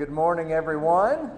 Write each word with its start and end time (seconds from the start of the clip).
Good 0.00 0.08
morning, 0.08 0.50
everyone. 0.52 1.30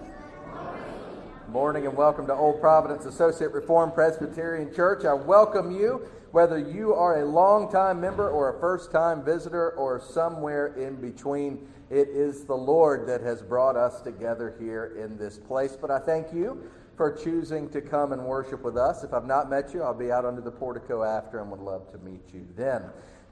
Good 0.45 1.51
Morning 1.51 1.85
and 1.85 1.97
welcome 1.97 2.25
to 2.27 2.33
Old 2.33 2.61
Providence 2.61 3.03
Associate 3.03 3.51
Reformed 3.51 3.93
Presbyterian 3.93 4.73
Church. 4.73 5.03
I 5.03 5.11
welcome 5.11 5.69
you, 5.69 6.07
whether 6.31 6.57
you 6.57 6.93
are 6.93 7.19
a 7.19 7.25
long-time 7.25 7.99
member 7.99 8.29
or 8.29 8.55
a 8.55 8.59
first-time 8.61 9.21
visitor 9.21 9.71
or 9.71 9.99
somewhere 9.99 10.67
in 10.75 10.95
between. 10.95 11.67
It 11.89 12.07
is 12.07 12.45
the 12.45 12.55
Lord 12.55 13.05
that 13.09 13.19
has 13.19 13.41
brought 13.41 13.75
us 13.75 13.99
together 13.99 14.55
here 14.57 14.95
in 14.97 15.17
this 15.17 15.37
place. 15.37 15.75
But 15.75 15.91
I 15.91 15.99
thank 15.99 16.31
you 16.31 16.63
for 16.95 17.11
choosing 17.11 17.67
to 17.71 17.81
come 17.81 18.13
and 18.13 18.23
worship 18.23 18.63
with 18.63 18.77
us. 18.77 19.03
If 19.03 19.13
I've 19.13 19.27
not 19.27 19.49
met 19.49 19.73
you, 19.73 19.83
I'll 19.83 19.93
be 19.93 20.09
out 20.09 20.23
under 20.23 20.39
the 20.39 20.51
portico 20.51 21.03
after 21.03 21.41
and 21.41 21.51
would 21.51 21.59
love 21.59 21.91
to 21.91 21.97
meet 21.97 22.33
you 22.33 22.47
then. 22.55 22.83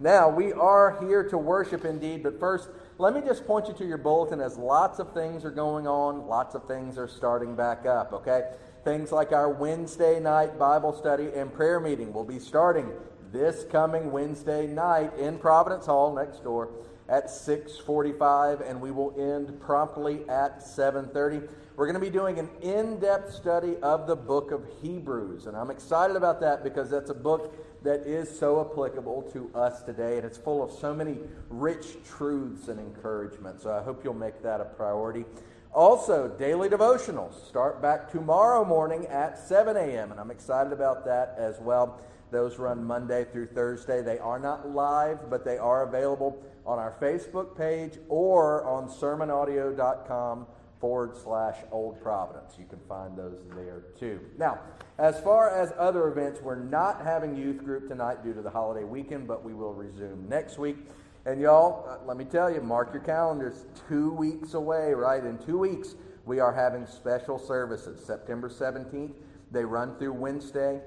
Now, 0.02 0.30
we 0.30 0.52
are 0.52 0.98
here 1.00 1.24
to 1.30 1.38
worship 1.38 1.86
indeed, 1.86 2.24
but 2.24 2.40
first, 2.40 2.70
let 2.98 3.14
me 3.14 3.22
just 3.22 3.46
point 3.46 3.68
you 3.68 3.76
to 3.76 3.86
your 3.86 4.00
bulletin 4.00 4.42
as 4.42 4.58
lots 4.58 4.98
of 4.98 5.14
things 5.14 5.46
are 5.46 5.52
going 5.52 5.86
on, 5.86 6.26
lots 6.26 6.56
of 6.56 6.68
things 6.68 6.98
are 6.98 7.08
starting 7.08 7.56
back 7.56 7.86
up, 7.86 8.12
okay? 8.12 8.52
Things 8.84 9.12
like 9.12 9.32
our 9.32 9.48
Wednesday 9.48 10.20
night 10.20 10.58
Bible 10.58 10.92
study 10.92 11.30
and 11.36 11.54
prayer 11.54 11.80
meeting 11.80 12.12
will 12.14 12.24
be 12.24 12.40
starting 12.40 12.90
this 13.32 13.64
coming 13.66 14.12
Wednesday 14.12 14.66
night 14.66 15.16
in 15.20 15.38
Providence 15.38 15.86
Hall 15.86 16.16
next 16.16 16.44
door 16.44 16.72
at 17.08 17.26
6:45 17.30 18.68
and 18.68 18.82
we 18.82 18.90
will 18.90 19.14
end 19.20 19.62
promptly 19.62 20.28
at 20.28 20.64
7:30. 20.64 21.48
We're 21.76 21.86
going 21.86 21.94
to 21.94 22.00
be 22.00 22.10
doing 22.10 22.40
an 22.40 22.50
in-depth 22.62 23.34
study 23.34 23.78
of 23.84 24.08
the 24.08 24.16
book 24.16 24.52
of 24.52 24.66
Hebrews 24.82 25.46
and 25.46 25.56
I'm 25.56 25.70
excited 25.70 26.16
about 26.16 26.42
that 26.42 26.64
because 26.64 26.90
that's 26.90 27.12
a 27.12 27.16
book 27.16 27.54
that 27.84 28.02
is 28.06 28.30
so 28.30 28.62
applicable 28.62 29.24
to 29.34 29.50
us 29.56 29.82
today, 29.82 30.18
and 30.18 30.26
it's 30.26 30.38
full 30.38 30.64
of 30.64 30.72
so 30.72 30.94
many 30.94 31.18
rich 31.50 31.98
truths 32.08 32.68
and 32.68 32.80
encouragement. 32.80 33.62
So 33.62 33.72
I 33.72 33.82
hope 33.82 34.04
you'll 34.04 34.14
make 34.14 34.44
that 34.44 34.62
a 34.62 34.66
priority. 34.66 35.26
Also, 35.74 36.28
daily 36.28 36.70
devotionals 36.70 37.48
start 37.48 37.82
back 37.82 38.12
tomorrow 38.12 38.66
morning 38.66 39.08
at 39.08 39.40
7 39.40 39.78
a.m., 39.78 40.12
and 40.12 40.20
I'm 40.20 40.32
excited 40.32 40.74
about 40.74 41.06
that 41.06 41.36
as 41.38 41.60
well. 41.60 42.00
Those 42.30 42.60
run 42.60 42.84
Monday 42.84 43.26
through 43.26 43.48
Thursday. 43.48 44.02
They 44.02 44.20
are 44.20 44.40
not 44.40 44.70
live, 44.70 45.30
but 45.30 45.44
they 45.44 45.58
are 45.58 45.84
available 45.84 46.42
on 46.66 46.78
our 46.78 46.96
Facebook 47.02 47.58
page 47.58 47.98
or 48.10 48.66
on 48.66 48.88
sermonaudio.com 48.90 50.46
forward 50.82 51.16
slash 51.16 51.56
Old 51.72 52.02
Providence. 52.02 52.56
You 52.60 52.66
can 52.66 52.80
find 52.90 53.16
those 53.16 53.38
there 53.56 53.84
too. 53.98 54.20
Now, 54.38 54.60
as 54.98 55.22
far 55.22 55.50
as 55.50 55.72
other 55.78 56.08
events, 56.08 56.42
we're 56.42 56.56
not 56.56 57.04
having 57.04 57.38
youth 57.38 57.64
group 57.64 57.88
tonight 57.88 58.24
due 58.24 58.34
to 58.34 58.42
the 58.42 58.50
holiday 58.50 58.84
weekend, 58.84 59.28
but 59.28 59.44
we 59.44 59.54
will 59.54 59.74
resume 59.74 60.28
next 60.28 60.58
week. 60.58 60.78
And 61.26 61.40
y'all, 61.40 61.88
uh, 61.88 62.06
let 62.06 62.18
me 62.18 62.26
tell 62.26 62.52
you, 62.52 62.62
mark 62.62 62.92
your 62.92 63.04
calendars. 63.04 63.66
Two 63.88 64.12
weeks 64.12 64.56
away, 64.56 64.94
right? 64.94 65.24
In 65.24 65.38
two 65.38 65.60
weeks, 65.60 65.96
we 66.26 66.40
are 66.40 66.52
having 66.52 66.88
special 66.88 67.38
services. 67.38 68.04
September 68.04 68.50
17th, 68.50 69.14
they 69.52 69.64
run 69.64 69.96
through 69.98 70.14
Wednesday, 70.14 70.82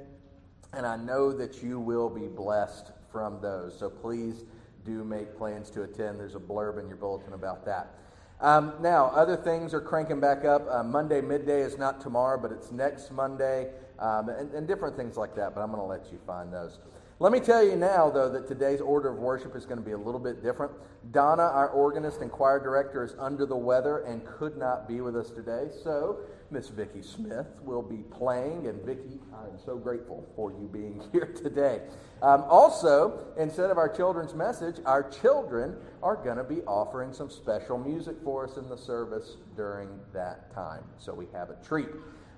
and 0.73 0.85
I 0.85 0.97
know 0.97 1.33
that 1.33 1.63
you 1.63 1.79
will 1.79 2.11
be 2.11 2.27
blessed 2.27 2.91
from 3.13 3.41
those. 3.41 3.79
So 3.79 3.89
please 3.89 4.45
do 4.85 5.05
make 5.05 5.37
plans 5.37 5.71
to 5.71 5.83
attend. 5.83 6.19
There's 6.19 6.35
a 6.35 6.41
blurb 6.41 6.81
in 6.81 6.89
your 6.89 6.97
bulletin 6.97 7.33
about 7.33 7.65
that. 7.67 7.95
Um, 8.45 8.75
now, 8.83 9.07
other 9.07 9.37
things 9.39 9.73
are 9.73 9.81
cranking 9.81 10.21
back 10.21 10.45
up. 10.45 10.67
Uh, 10.71 10.83
Monday 10.83 11.23
midday 11.23 11.63
is 11.63 11.79
not 11.79 11.99
tomorrow, 11.99 12.39
but 12.39 12.53
it's 12.53 12.71
next 12.71 13.11
Monday, 13.11 13.71
um, 13.99 14.29
and, 14.29 14.53
and, 14.53 14.69
different 14.69 14.99
things 14.99 15.17
like 15.17 15.35
that. 15.37 15.55
But 15.55 15.63
I'm 15.63 15.71
going 15.71 15.81
to 15.81 15.87
let 15.87 16.13
you 16.13 16.19
find 16.27 16.53
those. 16.53 16.79
Let 17.21 17.31
me 17.31 17.39
tell 17.39 17.63
you 17.63 17.77
now, 17.77 18.11
though, 18.11 18.29
that 18.31 18.49
today's 18.49 18.81
order 18.81 19.11
of 19.11 19.19
worship 19.19 19.55
is 19.55 19.65
going 19.65 19.79
to 19.79 19.85
be 19.85 19.93
a 19.93 19.99
little 19.99 20.19
bit 20.19 20.43
different. 20.43 20.73
Donna, 21.13 21.45
our 21.45 21.69
organist 21.69 22.23
and 22.23 22.31
choir 22.31 22.59
director, 22.59 23.05
is 23.05 23.15
under 23.21 23.47
the 23.47 23.57
weather 23.57 23.99
and 23.99 24.27
could 24.27 24.57
not 24.57 24.89
be 24.89 25.01
with 25.01 25.15
us 25.15 25.31
today. 25.31 25.69
So 25.85 26.19
Miss 26.51 26.71
Vicki 26.71 27.03
Smith 27.03 27.47
will 27.63 27.83
be 27.83 27.99
playing, 28.11 28.67
and 28.67 28.83
Vicki, 28.83 29.21
I 29.33 29.45
am 29.45 29.61
so 29.65 29.77
grateful 29.77 30.27
for 30.35 30.51
you 30.51 30.69
being 30.73 31.05
here 31.13 31.33
today. 31.41 31.83
Um, 32.21 32.43
also, 32.49 33.25
instead 33.39 33.71
of 33.71 33.79
our 33.79 33.89
children's 33.89 34.35
message, 34.35 34.79
our 34.85 35.09
children 35.09 35.77
are 36.03 36.17
going 36.17 36.39
to 36.39 36.45
be 36.45 36.63
offering 36.63 37.13
some 37.13 37.31
special 37.31 37.79
music 37.79 38.17
for 38.25 38.45
us 38.45 38.57
in 38.57 38.69
the 38.69 38.77
service 38.77 39.37
during 39.55 40.01
that 40.13 40.53
time. 40.53 40.83
So 40.99 41.15
we 41.15 41.27
have 41.33 41.51
a 41.51 41.57
treat. 41.65 41.91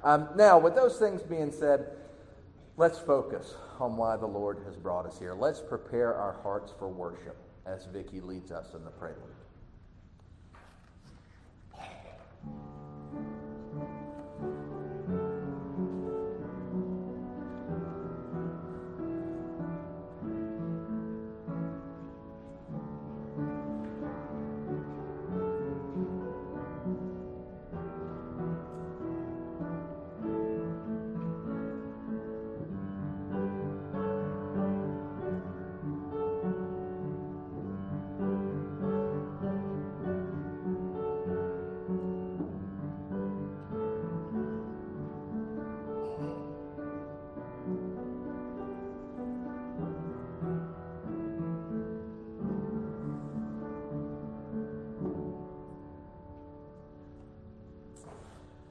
Um, 0.04 0.28
now, 0.36 0.59
with 0.59 0.75
those 0.75 0.98
things 0.98 1.22
being 1.22 1.50
said, 1.50 1.92
let's 2.76 2.98
focus 2.98 3.54
on 3.81 3.97
why 3.97 4.16
the 4.16 4.26
Lord 4.26 4.59
has 4.66 4.76
brought 4.76 5.06
us 5.06 5.19
here. 5.19 5.34
Let's 5.34 5.60
prepare 5.60 6.14
our 6.14 6.37
hearts 6.42 6.72
for 6.78 6.88
worship 6.88 7.37
as 7.66 7.87
Vicki 7.87 8.20
leads 8.20 8.50
us 8.50 8.75
in 8.75 8.84
the 8.84 8.91
prelude. 8.91 9.35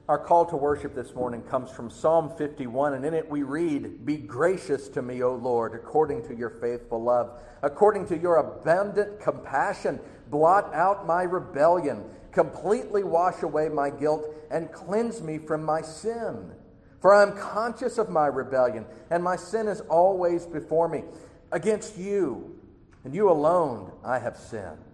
Our 0.08 0.18
call 0.18 0.46
to 0.46 0.56
worship 0.56 0.94
this 0.94 1.16
morning 1.16 1.42
comes 1.42 1.68
from 1.72 1.90
Psalm 1.90 2.30
51, 2.38 2.94
and 2.94 3.04
in 3.04 3.12
it 3.12 3.28
we 3.28 3.42
read, 3.42 4.06
Be 4.06 4.16
gracious 4.16 4.88
to 4.90 5.02
me, 5.02 5.20
O 5.24 5.34
Lord, 5.34 5.74
according 5.74 6.24
to 6.28 6.36
your 6.36 6.50
faithful 6.50 7.02
love, 7.02 7.42
according 7.62 8.06
to 8.08 8.16
your 8.16 8.36
abundant 8.36 9.18
compassion. 9.18 9.98
Blot 10.30 10.72
out 10.72 11.08
my 11.08 11.24
rebellion, 11.24 12.04
completely 12.30 13.02
wash 13.02 13.42
away 13.42 13.68
my 13.68 13.90
guilt, 13.90 14.32
and 14.48 14.70
cleanse 14.70 15.22
me 15.22 15.38
from 15.38 15.64
my 15.64 15.82
sin. 15.82 16.52
For 17.00 17.12
I 17.12 17.24
am 17.24 17.36
conscious 17.36 17.98
of 17.98 18.08
my 18.08 18.28
rebellion, 18.28 18.86
and 19.10 19.24
my 19.24 19.34
sin 19.34 19.66
is 19.66 19.80
always 19.80 20.46
before 20.46 20.88
me. 20.88 21.02
Against 21.50 21.98
you, 21.98 22.56
and 23.02 23.12
you 23.12 23.28
alone, 23.28 23.90
I 24.04 24.20
have 24.20 24.36
sinned, 24.36 24.84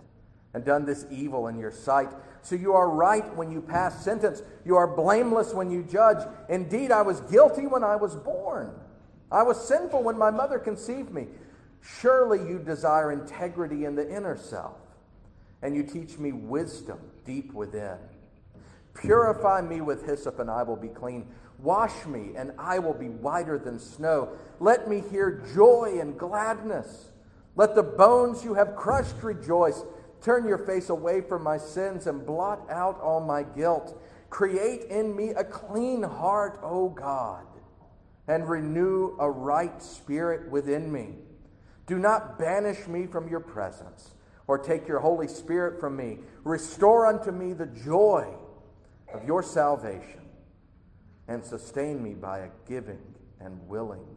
and 0.54 0.64
done 0.64 0.86
this 0.86 1.04
evil 1.10 1.48
in 1.48 1.58
your 1.58 1.70
sight 1.70 2.08
so 2.42 2.56
you 2.56 2.74
are 2.74 2.90
right 2.90 3.34
when 3.36 3.50
you 3.50 3.60
pass 3.60 4.04
sentence. 4.04 4.42
You 4.64 4.76
are 4.76 4.86
blameless 4.86 5.54
when 5.54 5.70
you 5.70 5.84
judge. 5.84 6.18
Indeed, 6.48 6.90
I 6.90 7.02
was 7.02 7.20
guilty 7.22 7.66
when 7.66 7.84
I 7.84 7.96
was 7.96 8.16
born. 8.16 8.72
I 9.30 9.42
was 9.44 9.66
sinful 9.66 10.02
when 10.02 10.18
my 10.18 10.30
mother 10.30 10.58
conceived 10.58 11.12
me. 11.12 11.28
Surely 11.80 12.38
you 12.38 12.58
desire 12.58 13.12
integrity 13.12 13.84
in 13.84 13.94
the 13.94 14.08
inner 14.08 14.36
self, 14.36 14.76
and 15.62 15.74
you 15.74 15.82
teach 15.82 16.18
me 16.18 16.32
wisdom 16.32 16.98
deep 17.24 17.52
within. 17.52 17.96
Purify 18.94 19.62
me 19.62 19.80
with 19.80 20.04
hyssop, 20.06 20.38
and 20.38 20.50
I 20.50 20.64
will 20.64 20.76
be 20.76 20.88
clean. 20.88 21.26
Wash 21.58 22.06
me, 22.06 22.32
and 22.36 22.52
I 22.58 22.78
will 22.78 22.94
be 22.94 23.08
whiter 23.08 23.58
than 23.58 23.78
snow. 23.78 24.30
Let 24.60 24.88
me 24.88 25.02
hear 25.10 25.42
joy 25.54 25.98
and 26.00 26.18
gladness. 26.18 27.12
Let 27.54 27.74
the 27.74 27.82
bones 27.82 28.44
you 28.44 28.54
have 28.54 28.76
crushed 28.76 29.22
rejoice. 29.22 29.82
Turn 30.22 30.46
your 30.46 30.58
face 30.58 30.88
away 30.88 31.20
from 31.20 31.42
my 31.42 31.58
sins 31.58 32.06
and 32.06 32.24
blot 32.24 32.70
out 32.70 33.00
all 33.00 33.20
my 33.20 33.42
guilt. 33.42 34.00
Create 34.30 34.84
in 34.84 35.14
me 35.14 35.30
a 35.30 35.44
clean 35.44 36.02
heart, 36.02 36.60
O 36.62 36.88
God, 36.88 37.44
and 38.28 38.48
renew 38.48 39.16
a 39.18 39.28
right 39.28 39.82
spirit 39.82 40.50
within 40.50 40.92
me. 40.92 41.16
Do 41.86 41.98
not 41.98 42.38
banish 42.38 42.86
me 42.86 43.06
from 43.06 43.28
your 43.28 43.40
presence 43.40 44.12
or 44.46 44.58
take 44.58 44.86
your 44.86 45.00
Holy 45.00 45.28
Spirit 45.28 45.80
from 45.80 45.96
me. 45.96 46.18
Restore 46.44 47.06
unto 47.06 47.32
me 47.32 47.52
the 47.52 47.66
joy 47.66 48.32
of 49.12 49.24
your 49.24 49.42
salvation 49.42 50.20
and 51.28 51.44
sustain 51.44 52.02
me 52.02 52.14
by 52.14 52.40
a 52.40 52.48
giving 52.68 53.14
and 53.40 53.68
willing. 53.68 54.11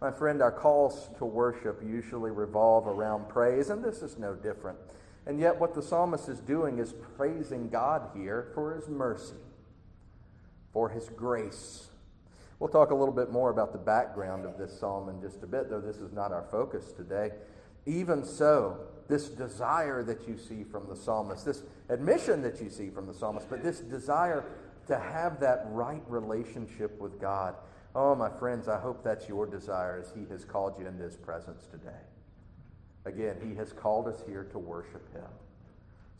My 0.00 0.12
friend, 0.12 0.40
our 0.40 0.52
calls 0.52 1.10
to 1.18 1.24
worship 1.24 1.82
usually 1.84 2.30
revolve 2.30 2.86
around 2.86 3.28
praise, 3.28 3.68
and 3.70 3.82
this 3.82 4.00
is 4.00 4.16
no 4.16 4.34
different. 4.34 4.78
And 5.26 5.40
yet, 5.40 5.58
what 5.58 5.74
the 5.74 5.82
psalmist 5.82 6.28
is 6.28 6.38
doing 6.40 6.78
is 6.78 6.94
praising 7.16 7.68
God 7.68 8.10
here 8.14 8.50
for 8.54 8.74
his 8.74 8.88
mercy, 8.88 9.34
for 10.72 10.88
his 10.88 11.08
grace. 11.08 11.88
We'll 12.60 12.70
talk 12.70 12.90
a 12.90 12.94
little 12.94 13.14
bit 13.14 13.30
more 13.30 13.50
about 13.50 13.72
the 13.72 13.78
background 13.78 14.44
of 14.44 14.56
this 14.56 14.78
psalm 14.78 15.08
in 15.08 15.20
just 15.20 15.42
a 15.42 15.46
bit, 15.46 15.68
though 15.68 15.80
this 15.80 15.96
is 15.96 16.12
not 16.12 16.32
our 16.32 16.44
focus 16.50 16.92
today. 16.92 17.32
Even 17.84 18.24
so, 18.24 18.78
this 19.08 19.28
desire 19.28 20.04
that 20.04 20.28
you 20.28 20.38
see 20.38 20.62
from 20.62 20.86
the 20.88 20.96
psalmist, 20.96 21.44
this 21.44 21.62
admission 21.88 22.42
that 22.42 22.60
you 22.60 22.70
see 22.70 22.90
from 22.90 23.06
the 23.06 23.14
psalmist, 23.14 23.48
but 23.50 23.62
this 23.62 23.80
desire 23.80 24.44
to 24.86 24.98
have 24.98 25.40
that 25.40 25.66
right 25.70 26.02
relationship 26.08 27.00
with 27.00 27.20
God. 27.20 27.54
Oh, 27.94 28.14
my 28.14 28.28
friends, 28.28 28.68
I 28.68 28.78
hope 28.78 29.02
that's 29.02 29.28
your 29.28 29.46
desire 29.46 29.98
as 29.98 30.12
He 30.12 30.26
has 30.30 30.44
called 30.44 30.74
you 30.78 30.86
into 30.86 31.02
His 31.02 31.16
presence 31.16 31.66
today. 31.70 31.90
Again, 33.04 33.36
He 33.42 33.54
has 33.56 33.72
called 33.72 34.06
us 34.06 34.22
here 34.26 34.44
to 34.44 34.58
worship 34.58 35.12
Him. 35.12 35.24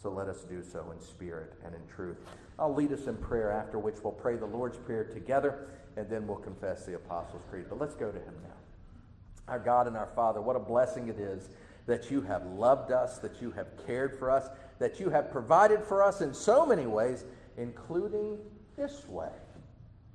So 0.03 0.11
let 0.11 0.29
us 0.29 0.45
do 0.45 0.63
so 0.63 0.93
in 0.93 1.01
spirit 1.01 1.55
and 1.65 1.75
in 1.75 1.81
truth. 1.95 2.19
I'll 2.59 2.75
lead 2.75 2.93
us 2.93 3.07
in 3.07 3.17
prayer, 3.17 3.51
after 3.51 3.79
which 3.79 3.97
we'll 4.03 4.13
pray 4.13 4.37
the 4.37 4.47
Lord's 4.47 4.79
Prayer 4.79 5.05
together, 5.05 5.69
and 5.97 6.09
then 6.09 6.27
we'll 6.27 6.37
confess 6.37 6.87
the 6.87 6.95
Apostles' 6.95 7.43
Creed. 7.51 7.67
But 7.69 7.79
let's 7.79 7.95
go 7.95 8.11
to 8.11 8.19
Him 8.19 8.35
now. 8.43 9.53
Our 9.53 9.59
God 9.59 9.87
and 9.87 9.97
our 9.97 10.11
Father, 10.15 10.41
what 10.41 10.57
a 10.57 10.61
blessing 10.61 11.09
it 11.09 11.19
is 11.19 11.51
that 11.87 12.11
you 12.11 12.21
have 12.21 12.45
loved 12.47 12.93
us, 12.93 13.19
that 13.19 13.41
you 13.41 13.51
have 13.53 13.67
cared 13.87 14.19
for 14.19 14.31
us, 14.31 14.49
that 14.79 15.01
you 15.01 15.11
have 15.11 15.31
provided 15.31 15.83
for 15.83 16.03
us 16.03 16.21
in 16.21 16.33
so 16.35 16.65
many 16.67 16.87
ways, 16.87 17.25
including 17.57 18.39
this 18.77 19.09
way, 19.09 19.33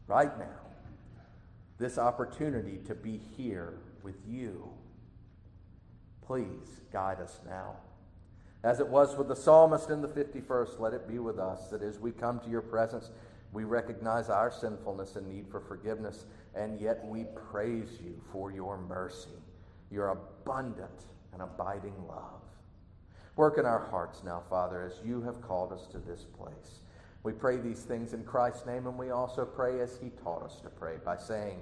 right 0.08 0.38
now. 0.38 0.63
This 1.78 1.98
opportunity 1.98 2.80
to 2.86 2.96
be 2.96 3.20
here 3.36 3.80
with 4.04 4.16
you. 4.28 4.70
Please 6.26 6.82
guide 6.92 7.20
us 7.20 7.40
now. 7.46 7.76
As 8.64 8.80
it 8.80 8.88
was 8.88 9.18
with 9.18 9.28
the 9.28 9.36
psalmist 9.36 9.90
in 9.90 10.02
the 10.02 10.08
51st, 10.08 10.80
let 10.80 10.94
it 10.94 11.08
be 11.08 11.20
with 11.20 11.38
us 11.38 11.68
that 11.70 11.82
as 11.82 12.00
we 12.00 12.12
come 12.12 12.40
to 12.40 12.50
your 12.50 12.62
presence, 12.62 13.10
we 13.52 13.66
recognize 13.66 14.30
our 14.30 14.52
sinfulness 14.52 15.16
and 15.16 15.28
need 15.28 15.48
for 15.50 15.60
forgiveness, 15.60 16.26
and 16.56 16.80
yet 16.80 17.06
we 17.06 17.26
praise 17.52 18.00
you 18.04 18.20
for 18.32 18.52
your 18.52 18.78
mercy, 18.78 19.30
your 19.92 20.10
abundant 20.10 21.06
and 21.34 21.42
abiding 21.42 21.96
love. 22.08 22.42
Work 23.36 23.58
in 23.58 23.66
our 23.66 23.86
hearts 23.90 24.22
now, 24.24 24.44
Father, 24.50 24.82
as 24.84 25.06
you 25.06 25.22
have 25.24 25.42
called 25.42 25.74
us 25.74 25.88
to 25.88 25.98
this 25.98 26.24
place. 26.24 26.83
We 27.24 27.32
pray 27.32 27.58
these 27.58 27.84
things 27.84 28.14
in 28.14 28.24
Christ's 28.26 28.66
name, 28.66 28.86
and 28.86 28.98
we 28.98 29.12
also 29.12 29.46
pray 29.46 29.80
as 29.80 29.98
he 30.02 30.10
taught 30.24 30.44
us 30.44 30.60
to 30.62 30.70
pray 30.70 30.96
by 31.04 31.18
saying, 31.18 31.60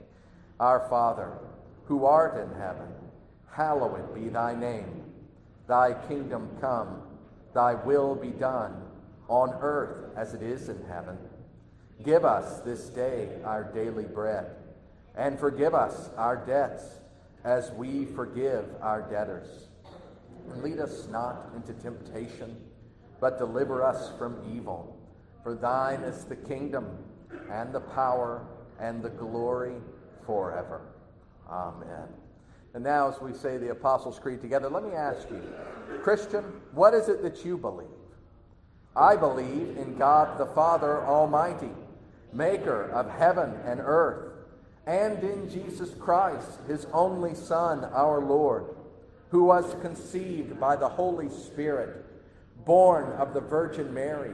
Our 0.60 0.88
Father, 0.90 1.38
who 1.86 2.06
art 2.06 2.36
in 2.36 2.60
heaven, 2.60 2.88
hallowed 3.52 4.14
be 4.16 4.30
thy 4.30 4.56
name. 4.56 5.04
Thy 5.68 5.94
kingdom 6.08 6.50
come, 6.60 7.04
thy 7.54 7.76
will 7.76 8.16
be 8.16 8.32
done, 8.32 8.82
on 9.28 9.54
earth 9.62 10.12
as 10.18 10.34
it 10.34 10.42
is 10.42 10.68
in 10.68 10.84
heaven. 10.86 11.18
Give 12.04 12.26
us 12.26 12.62
this 12.62 12.90
day 12.90 13.30
our 13.46 13.64
daily 13.64 14.06
bread, 14.06 14.48
and 15.16 15.40
forgive 15.40 15.76
us 15.76 16.10
our 16.18 16.38
debts 16.38 16.84
as 17.44 17.72
we 17.72 18.06
forgive 18.06 18.66
our 18.82 19.04
debtors. 19.04 19.68
And 20.52 20.64
lead 20.64 20.80
us 20.80 21.08
not 21.08 21.52
into 21.56 21.74
temptation, 21.74 22.58
but 23.20 23.38
deliver 23.38 23.84
us 23.84 24.12
from 24.18 24.38
evil. 24.56 24.98
For 25.44 25.56
thine 25.56 26.02
is 26.02 26.26
the 26.26 26.36
kingdom, 26.36 26.88
and 27.52 27.74
the 27.74 27.80
power, 27.80 28.46
and 28.80 29.02
the 29.02 29.10
glory 29.10 29.76
forever. 30.26 30.82
Amen. 31.50 32.08
And 32.74 32.84
now, 32.84 33.10
as 33.10 33.20
we 33.20 33.34
say 33.34 33.58
the 33.58 33.72
Apostles' 33.72 34.20
Creed 34.20 34.42
together, 34.42 34.70
let 34.70 34.84
me 34.84 34.94
ask 34.94 35.30
you, 35.30 35.42
Christian, 36.04 36.44
what 36.72 36.94
is 36.94 37.10
it 37.10 37.22
that 37.24 37.44
you 37.44 37.58
believe? 37.58 37.88
I 38.96 39.16
believe 39.16 39.78
in 39.78 39.98
God 39.98 40.38
the 40.38 40.46
Father 40.46 41.06
Almighty, 41.06 41.72
maker 42.34 42.90
of 42.92 43.10
heaven 43.10 43.54
and 43.66 43.82
earth 43.82 44.32
and 44.86 45.24
in 45.24 45.50
Jesus 45.50 45.94
Christ, 46.00 46.60
his 46.68 46.88
only 46.92 47.36
Son, 47.36 47.86
our 47.94 48.20
Lord, 48.20 48.66
who 49.30 49.46
was 49.46 49.76
conceived 49.82 50.60
by 50.60 50.76
the 50.76 50.90
Holy 50.90 51.30
Spirit, 51.30 52.06
born 52.66 53.12
of 53.14 53.34
the 53.34 53.42
Virgin 53.42 53.94
Mary, 53.94 54.34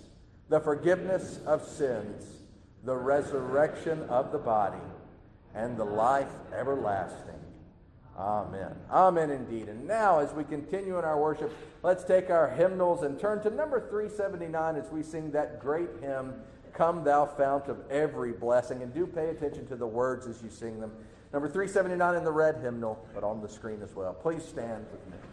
the 0.51 0.59
forgiveness 0.59 1.39
of 1.45 1.65
sins, 1.65 2.25
the 2.83 2.93
resurrection 2.95 4.03
of 4.09 4.33
the 4.33 4.37
body, 4.37 4.83
and 5.55 5.77
the 5.77 5.85
life 5.85 6.27
everlasting. 6.53 7.39
Amen. 8.17 8.75
Amen 8.91 9.31
indeed. 9.31 9.69
And 9.69 9.87
now, 9.87 10.19
as 10.19 10.33
we 10.33 10.43
continue 10.43 10.99
in 10.99 11.05
our 11.05 11.17
worship, 11.17 11.55
let's 11.83 12.03
take 12.03 12.29
our 12.29 12.49
hymnals 12.49 13.03
and 13.03 13.17
turn 13.17 13.41
to 13.43 13.49
number 13.49 13.79
379 13.79 14.75
as 14.75 14.91
we 14.91 15.01
sing 15.01 15.31
that 15.31 15.61
great 15.61 15.87
hymn. 16.01 16.33
Come, 16.73 17.05
thou 17.05 17.25
fount 17.25 17.69
of 17.69 17.79
every 17.89 18.33
blessing. 18.33 18.83
And 18.83 18.93
do 18.93 19.07
pay 19.07 19.29
attention 19.29 19.65
to 19.67 19.77
the 19.77 19.87
words 19.87 20.27
as 20.27 20.43
you 20.43 20.49
sing 20.49 20.81
them. 20.81 20.91
Number 21.31 21.47
379 21.47 22.15
in 22.15 22.25
the 22.25 22.31
red 22.31 22.57
hymnal, 22.61 23.07
but 23.13 23.23
on 23.23 23.41
the 23.41 23.47
screen 23.47 23.81
as 23.81 23.95
well. 23.95 24.13
Please 24.13 24.43
stand 24.43 24.85
with 24.91 25.07
me. 25.07 25.30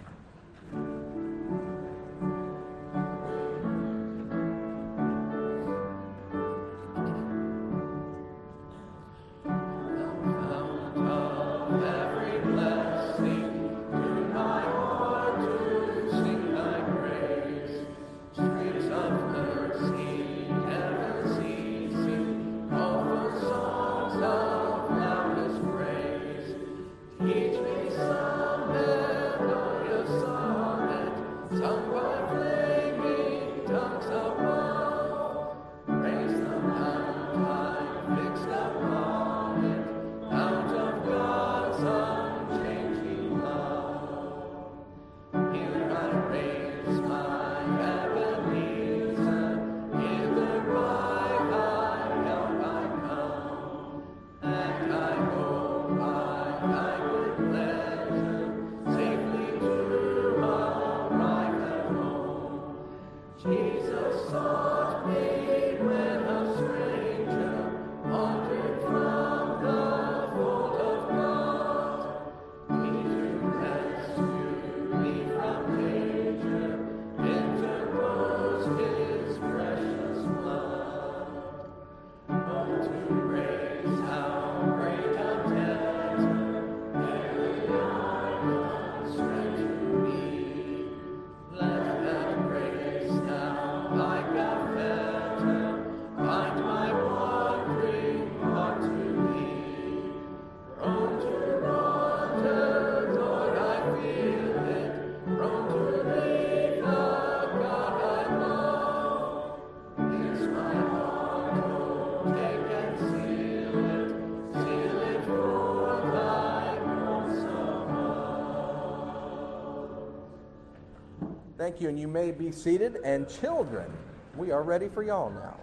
Thank 121.69 121.83
you, 121.83 121.91
and 121.91 122.01
you 122.01 122.09
may 122.09 122.31
be 122.31 122.51
seated. 122.51 122.97
And 123.05 123.29
children, 123.29 123.93
we 124.39 124.51
are 124.53 124.63
ready 124.63 124.89
for 124.89 125.03
y'all 125.03 125.29
now. 125.29 125.55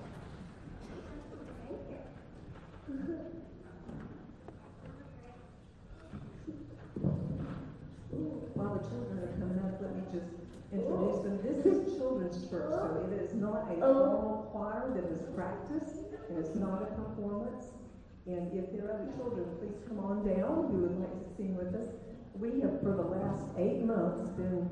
While 8.54 8.76
the 8.76 8.88
children 8.88 9.18
are 9.18 9.34
coming 9.34 9.58
up, 9.66 9.82
let 9.82 9.96
me 9.96 10.04
just 10.14 10.30
introduce 10.72 11.24
them. 11.24 11.40
This 11.42 11.66
is 11.66 11.98
children's 11.98 12.38
church, 12.52 12.70
so 12.70 13.10
it 13.12 13.24
is 13.24 13.34
not 13.34 13.66
a 13.72 13.82
oh. 13.82 13.94
formal 14.06 14.50
choir 14.52 14.94
that 14.94 15.10
is 15.10 15.26
practiced, 15.34 16.06
and 16.30 16.38
it's 16.38 16.54
not 16.54 16.84
a 16.84 16.86
performance. 17.02 17.66
And 18.28 18.54
if 18.54 18.72
there 18.78 18.92
are 18.92 18.94
other 18.94 19.12
children, 19.18 19.48
please 19.58 19.82
come 19.88 20.06
on 20.06 20.22
down 20.22 20.70
who 20.70 20.86
would 20.86 21.00
like 21.00 21.18
to 21.18 21.36
sing 21.36 21.56
with 21.56 21.74
us. 21.74 21.90
We 22.36 22.62
have, 22.62 22.80
for 22.84 22.94
the 22.94 23.10
last 23.10 23.42
eight 23.58 23.82
months, 23.82 24.22
been 24.38 24.70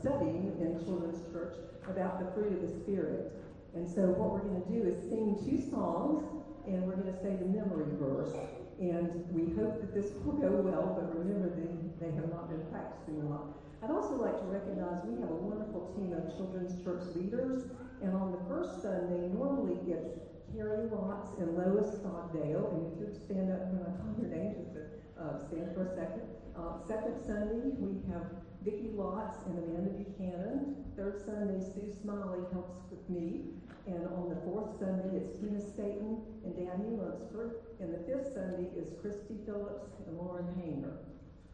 studying 0.00 0.54
in 0.60 0.82
children's 0.84 1.20
church 1.32 1.54
about 1.88 2.18
the 2.18 2.30
fruit 2.32 2.52
of 2.52 2.60
the 2.62 2.72
Spirit. 2.82 3.32
And 3.74 3.88
so 3.88 4.14
what 4.14 4.30
we're 4.30 4.46
going 4.46 4.62
to 4.62 4.70
do 4.70 4.80
is 4.86 4.96
sing 5.10 5.34
two 5.42 5.58
songs, 5.70 6.22
and 6.66 6.82
we're 6.86 6.96
going 6.96 7.12
to 7.12 7.20
say 7.20 7.34
the 7.34 7.50
memory 7.50 7.90
verse. 7.98 8.34
And 8.78 9.22
we 9.30 9.54
hope 9.54 9.78
that 9.82 9.94
this 9.94 10.14
will 10.24 10.38
go 10.38 10.50
well, 10.62 10.98
but 10.98 11.10
remember, 11.14 11.50
they, 11.54 11.70
they 12.02 12.10
have 12.14 12.30
not 12.30 12.50
been 12.50 12.62
practicing 12.70 13.22
a 13.22 13.26
lot. 13.26 13.54
I'd 13.82 13.90
also 13.90 14.16
like 14.16 14.38
to 14.40 14.46
recognize 14.48 15.04
we 15.04 15.20
have 15.20 15.30
a 15.30 15.38
wonderful 15.38 15.92
team 15.94 16.16
of 16.16 16.26
children's 16.34 16.74
church 16.82 17.04
leaders, 17.14 17.68
and 18.02 18.16
on 18.16 18.32
the 18.32 18.42
first 18.48 18.80
Sunday, 18.82 19.28
normally 19.30 19.78
it's 19.86 20.18
Carrie 20.54 20.86
Watts 20.88 21.30
and 21.38 21.54
Lois 21.54 21.98
Stoddale, 21.98 22.66
and 22.74 22.82
if 22.88 22.94
you'd 22.98 23.14
stand 23.14 23.50
up 23.50 23.70
when 23.74 23.82
I 23.84 23.92
call 23.98 24.14
your 24.18 24.30
name, 24.30 24.54
just 24.58 24.74
to, 24.74 24.82
uh, 25.18 25.36
stand 25.50 25.74
for 25.74 25.86
a 25.86 25.90
second. 25.94 26.24
Uh, 26.54 26.78
second 26.86 27.18
Sunday, 27.26 27.74
we 27.78 27.98
have 28.10 28.26
Vicki 28.64 28.88
Lotz 28.96 29.44
and 29.44 29.58
Amanda 29.60 29.92
Buchanan. 29.92 30.88
Third 30.96 31.20
Sunday, 31.20 31.60
Sue 31.60 31.92
Smiley 32.00 32.40
helps 32.50 32.80
with 32.88 33.04
me. 33.10 33.52
And 33.84 34.08
on 34.16 34.32
the 34.32 34.40
fourth 34.40 34.80
Sunday, 34.80 35.20
it's 35.20 35.36
Tina 35.36 35.60
Staten 35.60 36.24
and 36.48 36.56
Danny 36.56 36.96
Lunsford. 36.96 37.60
And 37.84 37.92
the 37.92 38.00
fifth 38.08 38.32
Sunday 38.32 38.72
is 38.72 38.96
Christy 39.04 39.36
Phillips 39.44 39.92
and 40.08 40.16
Lauren 40.16 40.48
Hamer. 40.56 40.96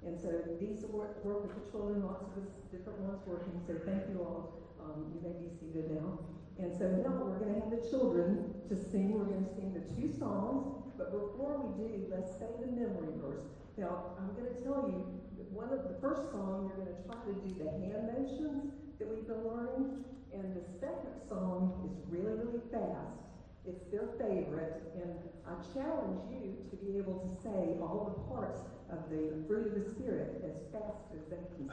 And 0.07 0.15
so 0.15 0.31
these 0.63 0.87
work, 0.87 1.19
work 1.27 1.43
with 1.43 1.59
the 1.59 1.67
children, 1.75 2.07
lots 2.07 2.23
of 2.23 2.47
us, 2.47 2.49
different 2.71 3.03
ones 3.03 3.19
working. 3.27 3.59
So 3.67 3.75
thank 3.83 4.07
you 4.15 4.23
all. 4.23 4.55
Um, 4.79 5.11
you 5.11 5.19
may 5.19 5.35
be 5.35 5.51
seated 5.51 5.91
now. 5.91 6.23
And 6.63 6.71
so 6.71 6.95
now 6.95 7.11
we're 7.11 7.43
going 7.43 7.59
to 7.59 7.61
have 7.61 7.75
the 7.75 7.83
children 7.91 8.55
to 8.71 8.79
sing. 8.79 9.19
We're 9.19 9.27
going 9.27 9.43
to 9.43 9.55
sing 9.59 9.75
the 9.75 9.83
two 9.99 10.15
songs. 10.15 10.79
But 10.95 11.11
before 11.11 11.59
we 11.59 11.75
do, 11.75 12.07
let's 12.07 12.39
say 12.39 12.47
the 12.63 12.71
memory 12.71 13.19
verse. 13.19 13.51
Now, 13.77 14.15
I'm 14.15 14.31
going 14.39 14.47
to 14.47 14.61
tell 14.63 14.87
you, 14.87 15.03
one 15.51 15.73
of 15.75 15.83
the 15.83 15.99
first 16.01 16.31
song, 16.31 16.71
you're 16.71 16.87
going 16.87 16.95
to 16.95 17.03
try 17.07 17.19
to 17.27 17.35
do 17.43 17.51
the 17.59 17.71
hand 17.83 18.07
motions 18.15 18.71
that 18.99 19.09
we've 19.11 19.27
been 19.27 19.43
learning. 19.43 20.05
And 20.33 20.55
the 20.55 20.63
second 20.79 21.19
song 21.29 21.75
is 21.91 21.99
really, 22.07 22.39
really 22.39 22.63
fast. 22.71 23.19
It's 23.67 23.83
their 23.91 24.15
favorite. 24.15 24.95
And 24.95 25.11
I 25.43 25.59
challenge 25.75 26.23
you 26.31 26.55
to 26.71 26.77
be 26.79 26.99
able 26.99 27.19
to 27.19 27.31
say 27.43 27.75
all 27.83 28.15
the 28.15 28.23
parts 28.31 28.63
of 28.91 29.11
the 29.11 29.43
fruit 29.47 29.67
of 29.67 29.75
the 29.75 29.91
Spirit 29.91 30.43
as 30.47 30.55
fast 30.71 31.11
as 31.15 31.27
they 31.27 31.43
can. 31.59 31.71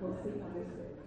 We'll 0.00 0.16
see 0.24 0.40
how 0.40 0.48
this 0.56 0.68
goes. 0.72 1.05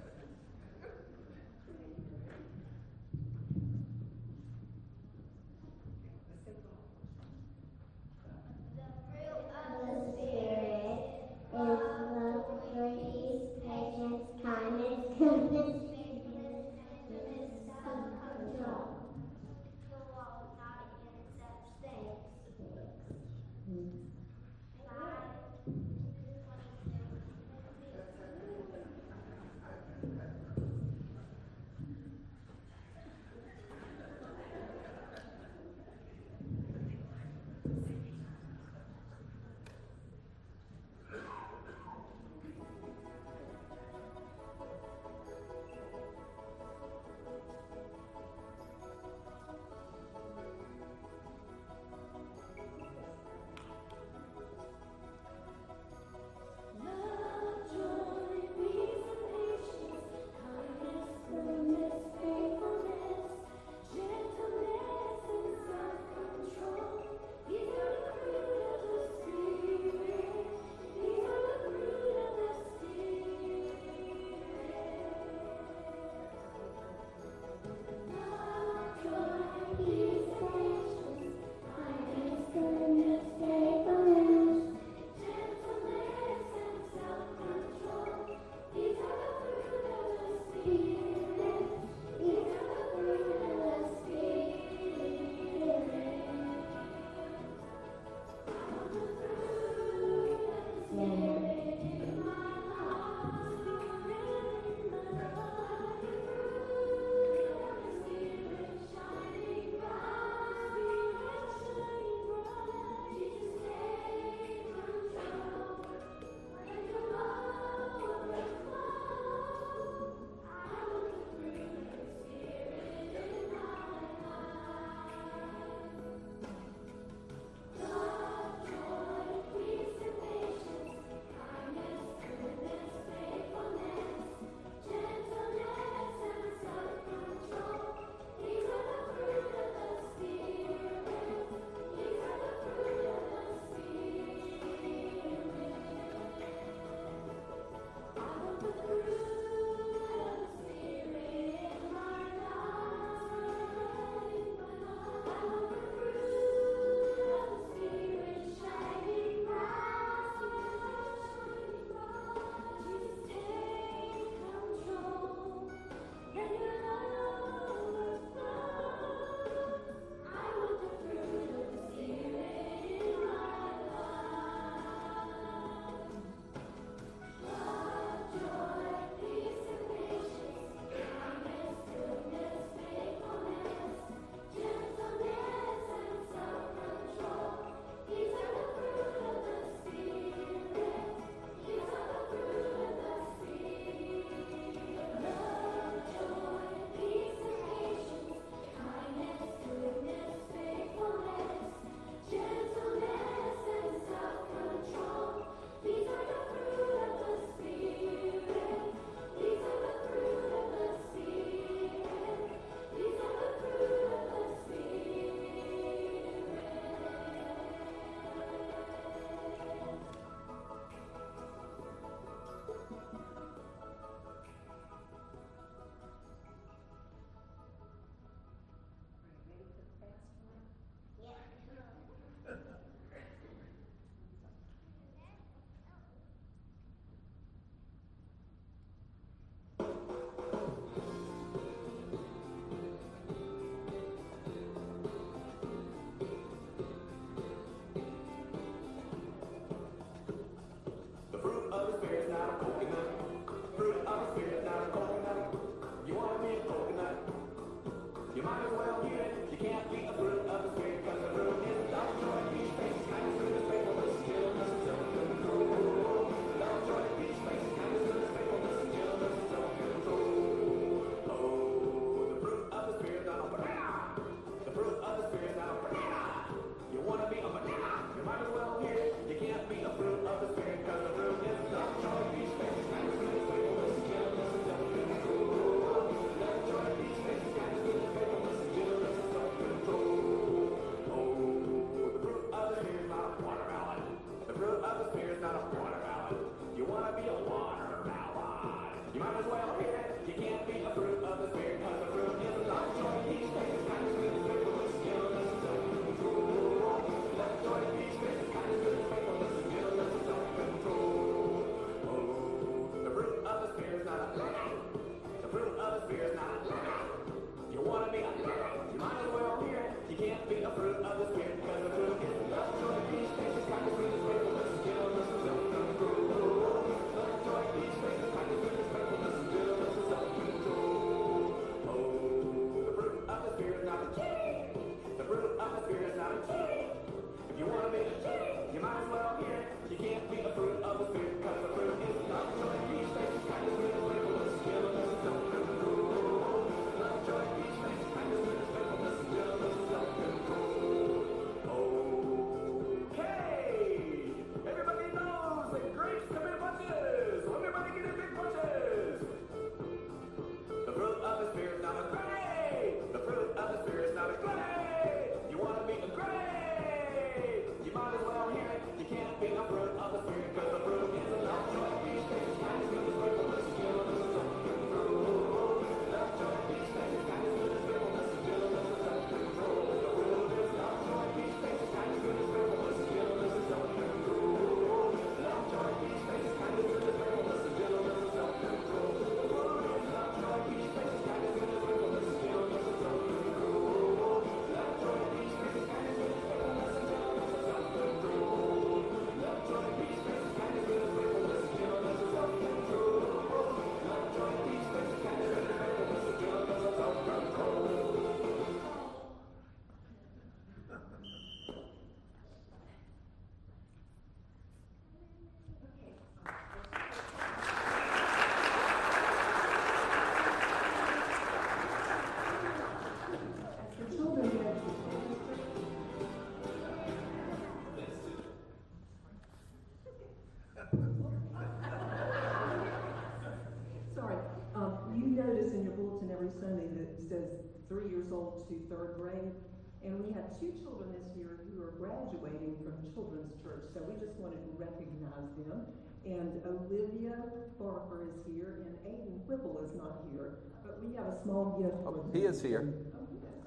Says 437.30 437.62
three 437.88 438.10
years 438.10 438.34
old 438.34 438.65
to 438.65 438.74
third 438.89 439.13
grade. 439.22 439.54
And 440.02 440.18
we 440.18 440.34
have 440.34 440.50
two 440.58 440.74
children 440.82 441.13
this 441.13 441.30
year 441.38 441.62
who 441.70 441.78
are 441.86 441.94
graduating 442.02 442.74
from 442.82 442.98
Children's 443.13 443.54
Church, 443.62 443.86
so 443.94 444.02
we 444.02 444.18
just 444.18 444.34
wanted 444.42 444.65
to 444.65 444.74
recognize 444.82 445.46
them. 445.62 445.86
And 446.26 446.58
Olivia 446.65 447.38
Barker 447.78 448.26
is 448.34 448.42
here, 448.50 448.82
and 448.82 448.98
Aiden 449.06 449.46
Whipple 449.46 449.78
is 449.86 449.94
not 449.94 450.26
here, 450.34 450.58
but 450.82 450.98
we 451.06 451.13
have 451.13 451.28
a 451.30 451.38
small 451.44 451.78
gift. 451.78 452.02
Oh, 452.02 452.26
he 452.34 452.50
is 452.50 452.63
here. 452.65 452.89
Oh, 453.13 453.22
yes. 453.30 453.62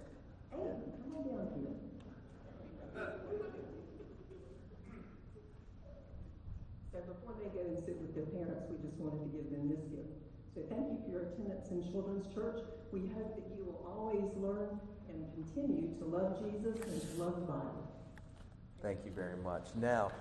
Aiden, 0.58 0.90
come 1.06 1.22
on 1.22 1.30
down 1.30 1.46
here. 1.54 1.78
So 6.90 6.98
before 6.98 7.34
they 7.38 7.46
go 7.54 7.62
and 7.62 7.78
sit 7.78 7.94
with 8.00 8.10
their 8.16 8.26
parents, 8.26 8.66
we 8.66 8.80
just 8.82 8.98
wanted 8.98 9.22
to 9.22 9.30
give 9.30 9.46
them 9.54 9.70
this 9.70 9.86
gift. 9.86 10.10
So 10.56 10.66
thank 10.66 10.90
you 10.90 10.98
for 11.04 11.08
your 11.14 11.30
attendance 11.30 11.70
in 11.70 11.86
Children's 11.92 12.26
Church. 12.34 12.60
We 12.92 13.08
hope 13.14 13.34
that 13.36 13.56
you 13.56 13.64
will 13.64 13.80
always 13.88 14.30
learn 14.36 14.78
and 15.08 15.24
continue 15.32 15.96
to 15.98 16.04
love 16.04 16.38
Jesus 16.44 16.76
and 16.82 17.00
to 17.00 17.22
love 17.22 17.36
the 17.36 17.46
Bible. 17.46 17.88
Thank 18.82 19.06
you 19.06 19.12
very 19.12 19.38
much. 19.38 19.68
Now, 19.76 20.12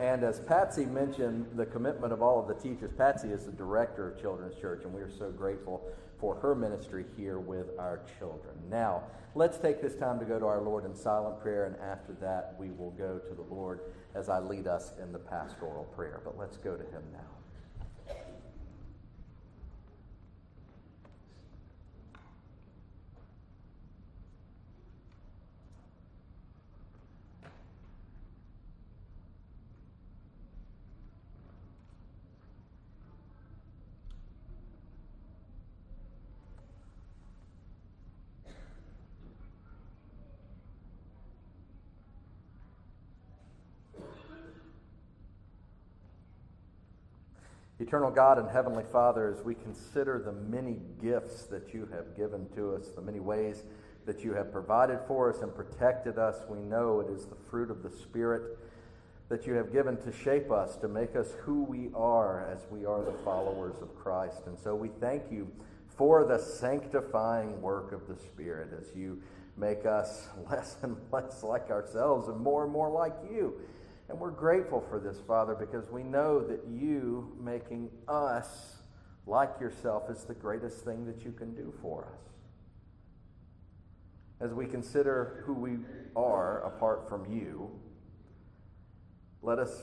and 0.00 0.22
as 0.22 0.40
Patsy 0.40 0.86
mentioned, 0.86 1.46
the 1.56 1.66
commitment 1.66 2.12
of 2.12 2.22
all 2.22 2.40
of 2.40 2.48
the 2.48 2.54
teachers, 2.54 2.92
Patsy 2.96 3.28
is 3.28 3.44
the 3.44 3.52
director 3.52 4.08
of 4.08 4.20
Children's 4.20 4.58
Church, 4.60 4.84
and 4.84 4.92
we 4.92 5.00
are 5.00 5.10
so 5.10 5.30
grateful 5.30 5.82
for 6.20 6.34
her 6.36 6.54
ministry 6.54 7.04
here 7.16 7.38
with 7.38 7.66
our 7.78 8.00
children. 8.18 8.54
Now, 8.70 9.04
let's 9.34 9.58
take 9.58 9.80
this 9.80 9.94
time 9.94 10.18
to 10.18 10.24
go 10.24 10.38
to 10.38 10.46
our 10.46 10.60
Lord 10.60 10.84
in 10.84 10.94
silent 10.94 11.40
prayer, 11.40 11.66
and 11.66 11.76
after 11.76 12.12
that, 12.20 12.54
we 12.58 12.70
will 12.70 12.90
go 12.92 13.18
to 13.18 13.34
the 13.34 13.54
Lord 13.54 13.80
as 14.14 14.28
I 14.28 14.38
lead 14.40 14.66
us 14.66 14.92
in 15.02 15.12
the 15.12 15.18
pastoral 15.18 15.84
prayer. 15.96 16.20
But 16.24 16.38
let's 16.38 16.56
go 16.56 16.76
to 16.76 16.84
Him 16.84 17.02
now. 17.12 17.37
Eternal 47.80 48.10
God 48.10 48.38
and 48.38 48.48
Heavenly 48.50 48.84
Father, 48.90 49.32
as 49.32 49.44
we 49.44 49.54
consider 49.54 50.20
the 50.24 50.32
many 50.32 50.78
gifts 51.00 51.44
that 51.44 51.72
you 51.72 51.88
have 51.92 52.16
given 52.16 52.48
to 52.56 52.74
us, 52.74 52.88
the 52.88 53.00
many 53.00 53.20
ways 53.20 53.62
that 54.04 54.24
you 54.24 54.32
have 54.32 54.50
provided 54.50 54.98
for 55.06 55.32
us 55.32 55.42
and 55.42 55.54
protected 55.54 56.18
us, 56.18 56.36
we 56.48 56.58
know 56.58 56.98
it 57.00 57.08
is 57.08 57.26
the 57.26 57.36
fruit 57.48 57.70
of 57.70 57.84
the 57.84 57.90
Spirit 57.90 58.58
that 59.28 59.46
you 59.46 59.52
have 59.52 59.72
given 59.72 59.96
to 59.98 60.10
shape 60.10 60.50
us, 60.50 60.76
to 60.78 60.88
make 60.88 61.14
us 61.14 61.34
who 61.42 61.62
we 61.64 61.90
are 61.94 62.50
as 62.50 62.66
we 62.70 62.84
are 62.84 63.04
the 63.04 63.16
followers 63.24 63.76
of 63.80 63.94
Christ. 63.96 64.46
And 64.46 64.58
so 64.58 64.74
we 64.74 64.88
thank 65.00 65.30
you 65.30 65.46
for 65.96 66.24
the 66.24 66.38
sanctifying 66.38 67.60
work 67.60 67.92
of 67.92 68.08
the 68.08 68.16
Spirit 68.16 68.70
as 68.80 68.90
you 68.96 69.22
make 69.56 69.86
us 69.86 70.26
less 70.50 70.76
and 70.82 70.96
less 71.12 71.44
like 71.44 71.70
ourselves 71.70 72.26
and 72.26 72.40
more 72.40 72.64
and 72.64 72.72
more 72.72 72.90
like 72.90 73.14
you. 73.30 73.60
And 74.08 74.18
we're 74.18 74.30
grateful 74.30 74.84
for 74.88 74.98
this, 74.98 75.20
Father, 75.26 75.54
because 75.54 75.90
we 75.90 76.02
know 76.02 76.40
that 76.40 76.60
you 76.66 77.36
making 77.38 77.90
us 78.06 78.76
like 79.26 79.60
yourself 79.60 80.08
is 80.10 80.24
the 80.24 80.34
greatest 80.34 80.84
thing 80.84 81.04
that 81.04 81.24
you 81.24 81.32
can 81.32 81.54
do 81.54 81.74
for 81.82 82.08
us. 82.14 82.20
As 84.40 84.54
we 84.54 84.66
consider 84.66 85.42
who 85.44 85.52
we 85.52 85.78
are 86.16 86.62
apart 86.62 87.08
from 87.08 87.30
you, 87.30 87.70
let 89.42 89.58
us 89.58 89.82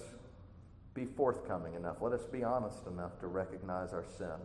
be 0.96 1.06
forthcoming 1.06 1.76
enough. 1.76 1.98
Let 2.02 2.14
us 2.14 2.26
be 2.26 2.44
honest 2.44 2.88
enough 2.88 3.20
to 3.20 3.28
recognize 3.28 3.94
our 3.94 4.06
sin. 4.18 4.40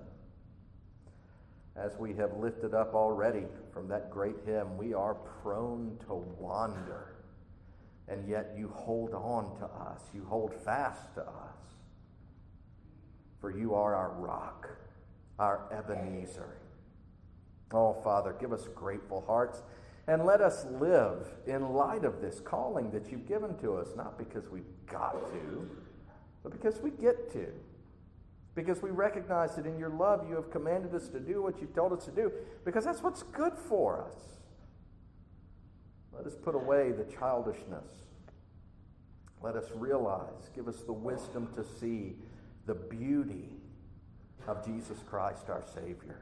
As 1.76 1.96
we 1.96 2.12
have 2.14 2.36
lifted 2.36 2.74
up 2.74 2.94
already 2.94 3.44
from 3.72 3.88
that 3.88 4.10
great 4.10 4.34
hymn, 4.44 4.76
we 4.76 4.92
are 4.92 5.14
prone 5.14 5.96
to 6.06 6.14
wander 6.38 7.19
and 8.10 8.28
yet 8.28 8.54
you 8.56 8.68
hold 8.74 9.14
on 9.14 9.56
to 9.58 9.64
us. 9.64 10.00
You 10.12 10.24
hold 10.28 10.52
fast 10.64 11.14
to 11.14 11.22
us. 11.22 11.60
For 13.40 13.56
you 13.56 13.74
are 13.74 13.94
our 13.94 14.10
rock, 14.10 14.68
our 15.38 15.62
Ebenezer. 15.72 16.58
Oh, 17.72 17.94
Father, 18.02 18.34
give 18.38 18.52
us 18.52 18.68
grateful 18.74 19.22
hearts 19.26 19.62
and 20.08 20.24
let 20.26 20.40
us 20.40 20.66
live 20.80 21.28
in 21.46 21.72
light 21.72 22.04
of 22.04 22.20
this 22.20 22.40
calling 22.40 22.90
that 22.90 23.10
you've 23.12 23.28
given 23.28 23.56
to 23.58 23.76
us, 23.76 23.90
not 23.96 24.18
because 24.18 24.48
we've 24.50 24.64
got 24.90 25.12
to, 25.32 25.70
but 26.42 26.50
because 26.50 26.80
we 26.80 26.90
get 26.90 27.32
to. 27.32 27.46
Because 28.56 28.82
we 28.82 28.90
recognize 28.90 29.54
that 29.54 29.66
in 29.66 29.78
your 29.78 29.90
love 29.90 30.28
you 30.28 30.34
have 30.34 30.50
commanded 30.50 30.94
us 30.94 31.08
to 31.08 31.20
do 31.20 31.42
what 31.42 31.60
you've 31.60 31.74
told 31.74 31.92
us 31.92 32.04
to 32.06 32.10
do, 32.10 32.32
because 32.64 32.84
that's 32.84 33.02
what's 33.02 33.22
good 33.22 33.52
for 33.56 34.02
us. 34.02 34.39
Let 36.20 36.26
us 36.26 36.38
put 36.44 36.54
away 36.54 36.92
the 36.92 37.10
childishness. 37.16 37.86
Let 39.42 39.56
us 39.56 39.64
realize, 39.74 40.50
give 40.54 40.68
us 40.68 40.82
the 40.82 40.92
wisdom 40.92 41.48
to 41.54 41.64
see 41.64 42.16
the 42.66 42.74
beauty 42.74 43.48
of 44.46 44.62
Jesus 44.62 44.98
Christ, 45.08 45.48
our 45.48 45.64
Savior, 45.74 46.20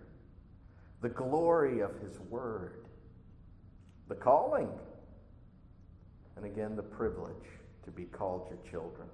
the 1.01 1.09
glory 1.09 1.81
of 1.81 1.99
His 2.01 2.17
Word, 2.31 2.87
the 4.07 4.15
calling, 4.15 4.69
and 6.37 6.47
again, 6.47 6.77
the 6.77 6.83
privilege 6.85 7.49
to 7.83 7.91
be 7.91 8.05
called 8.05 8.47
your 8.49 8.71
children. 8.71 9.09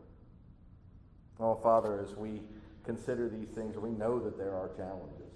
Oh, 1.40 1.54
Father, 1.54 1.98
as 1.98 2.14
we 2.14 2.42
consider 2.84 3.30
these 3.30 3.48
things, 3.48 3.78
we 3.78 3.88
know 3.88 4.18
that 4.18 4.36
there 4.36 4.52
are 4.52 4.68
challenges. 4.76 5.32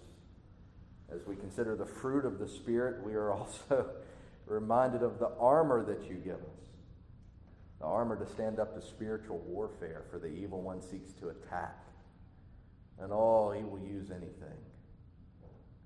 As 1.11 1.27
we 1.27 1.37
consider 1.37 1.75
the 1.75 1.87
fruit 1.87 2.27
of 2.27 2.39
the 2.39 2.47
Spirit, 2.47 3.03
we 3.03 3.15
are 3.15 3.33
also 3.33 3.87
reminded 4.51 5.03
of 5.03 5.19
the 5.19 5.31
armor 5.39 5.85
that 5.85 6.09
you 6.09 6.17
give 6.17 6.37
us. 6.37 6.69
The 7.81 7.87
armor 7.87 8.17
to 8.17 8.31
stand 8.33 8.59
up 8.59 8.75
to 8.75 8.87
spiritual 8.87 9.39
warfare, 9.47 10.05
for 10.11 10.19
the 10.19 10.27
evil 10.27 10.61
one 10.61 10.83
seeks 10.83 11.13
to 11.15 11.29
attack. 11.29 11.79
And 13.01 13.13
oh, 13.13 13.53
he 13.57 13.63
will 13.63 13.79
use 13.79 14.11
anything, 14.11 14.59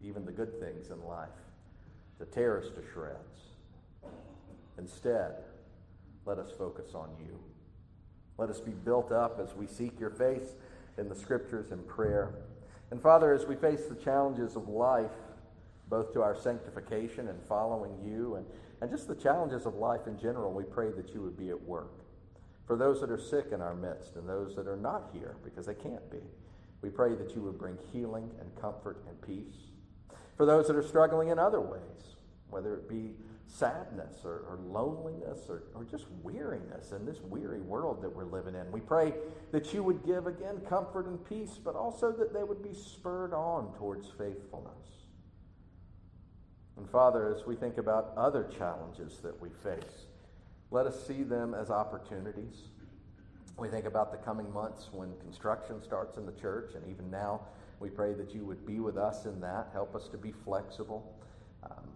even 0.02 0.24
the 0.24 0.32
good 0.32 0.58
things 0.58 0.90
in 0.90 1.04
life, 1.06 1.28
to 2.18 2.24
tear 2.24 2.58
us 2.58 2.68
to 2.70 2.82
shreds. 2.92 3.40
Instead, 4.78 5.34
let 6.24 6.38
us 6.38 6.50
focus 6.56 6.94
on 6.94 7.10
you. 7.20 7.38
Let 8.38 8.48
us 8.48 8.60
be 8.60 8.72
built 8.72 9.12
up 9.12 9.38
as 9.38 9.54
we 9.54 9.66
seek 9.66 10.00
your 10.00 10.10
face 10.10 10.54
in 10.96 11.08
the 11.08 11.14
scriptures 11.14 11.70
and 11.72 11.86
prayer. 11.86 12.34
And 12.90 13.00
Father, 13.00 13.32
as 13.32 13.46
we 13.46 13.56
face 13.56 13.84
the 13.84 13.94
challenges 13.94 14.56
of 14.56 14.68
life, 14.68 15.10
both 15.92 16.10
to 16.14 16.22
our 16.22 16.34
sanctification 16.34 17.28
and 17.28 17.38
following 17.42 17.92
you, 18.02 18.36
and, 18.36 18.46
and 18.80 18.90
just 18.90 19.06
the 19.06 19.14
challenges 19.14 19.66
of 19.66 19.74
life 19.74 20.06
in 20.06 20.18
general, 20.18 20.50
we 20.50 20.64
pray 20.64 20.90
that 20.90 21.10
you 21.12 21.20
would 21.20 21.36
be 21.36 21.50
at 21.50 21.62
work. 21.64 22.00
For 22.66 22.76
those 22.76 22.98
that 23.02 23.10
are 23.10 23.20
sick 23.20 23.48
in 23.52 23.60
our 23.60 23.74
midst 23.74 24.16
and 24.16 24.26
those 24.26 24.56
that 24.56 24.66
are 24.66 24.78
not 24.78 25.10
here 25.12 25.36
because 25.44 25.66
they 25.66 25.74
can't 25.74 26.10
be, 26.10 26.22
we 26.80 26.88
pray 26.88 27.14
that 27.14 27.36
you 27.36 27.42
would 27.42 27.58
bring 27.58 27.76
healing 27.92 28.30
and 28.40 28.48
comfort 28.58 29.04
and 29.06 29.20
peace. 29.20 29.68
For 30.38 30.46
those 30.46 30.66
that 30.68 30.76
are 30.76 30.82
struggling 30.82 31.28
in 31.28 31.38
other 31.38 31.60
ways, 31.60 32.16
whether 32.48 32.74
it 32.74 32.88
be 32.88 33.12
sadness 33.46 34.24
or, 34.24 34.46
or, 34.48 34.60
loneliness 34.66 35.40
or, 35.50 35.64
or 35.74 35.84
just 35.84 36.06
weariness 36.22 36.92
in 36.92 37.04
this 37.04 37.20
weary 37.20 37.60
world 37.60 38.00
that 38.00 38.08
we're 38.08 38.24
living 38.24 38.54
in. 38.54 38.72
We 38.72 38.80
pray 38.80 39.12
that 39.50 39.74
you 39.74 39.82
would 39.82 40.06
give 40.06 40.26
again 40.26 40.62
comfort 40.66 41.06
and 41.06 41.22
peace, 41.28 41.60
but 41.62 41.76
also 41.76 42.12
that 42.12 42.32
they 42.32 42.44
would 42.44 42.62
be 42.62 42.72
spurred 42.72 43.34
on 43.34 43.74
towards 43.76 44.08
faithfulness. 44.08 45.01
And 46.76 46.88
Father, 46.88 47.34
as 47.34 47.46
we 47.46 47.54
think 47.54 47.78
about 47.78 48.12
other 48.16 48.44
challenges 48.56 49.18
that 49.22 49.40
we 49.40 49.50
face, 49.62 50.06
let 50.70 50.86
us 50.86 51.06
see 51.06 51.22
them 51.22 51.54
as 51.54 51.70
opportunities. 51.70 52.68
We 53.58 53.68
think 53.68 53.84
about 53.84 54.10
the 54.10 54.18
coming 54.18 54.50
months 54.52 54.88
when 54.92 55.14
construction 55.20 55.82
starts 55.82 56.16
in 56.16 56.24
the 56.24 56.32
church, 56.32 56.72
and 56.74 56.82
even 56.90 57.10
now, 57.10 57.42
we 57.78 57.90
pray 57.90 58.14
that 58.14 58.34
you 58.34 58.44
would 58.44 58.66
be 58.66 58.80
with 58.80 58.96
us 58.96 59.26
in 59.26 59.40
that. 59.40 59.68
Help 59.72 59.94
us 59.94 60.08
to 60.08 60.16
be 60.16 60.32
flexible. 60.32 61.14
Um, 61.64 61.88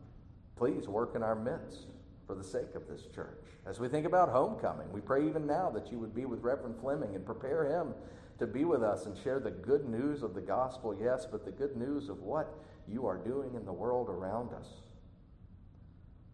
please 0.56 0.88
work 0.88 1.14
in 1.14 1.22
our 1.22 1.34
midst 1.34 1.86
for 2.26 2.34
the 2.34 2.44
sake 2.44 2.74
of 2.74 2.86
this 2.88 3.06
church. 3.14 3.44
As 3.66 3.80
we 3.80 3.88
think 3.88 4.04
about 4.04 4.28
homecoming, 4.28 4.92
we 4.92 5.00
pray 5.00 5.26
even 5.26 5.46
now 5.46 5.70
that 5.70 5.90
you 5.90 5.98
would 5.98 6.14
be 6.14 6.24
with 6.24 6.42
Reverend 6.42 6.76
Fleming 6.80 7.14
and 7.14 7.24
prepare 7.24 7.64
him 7.64 7.94
to 8.38 8.46
be 8.46 8.64
with 8.64 8.82
us 8.82 9.06
and 9.06 9.16
share 9.16 9.40
the 9.40 9.50
good 9.50 9.88
news 9.88 10.22
of 10.22 10.34
the 10.34 10.40
gospel, 10.40 10.96
yes, 11.00 11.26
but 11.30 11.44
the 11.44 11.50
good 11.50 11.76
news 11.76 12.08
of 12.08 12.20
what 12.20 12.52
you 12.88 13.06
are 13.06 13.18
doing 13.18 13.54
in 13.54 13.64
the 13.64 13.72
world 13.72 14.08
around 14.08 14.52
us. 14.52 14.68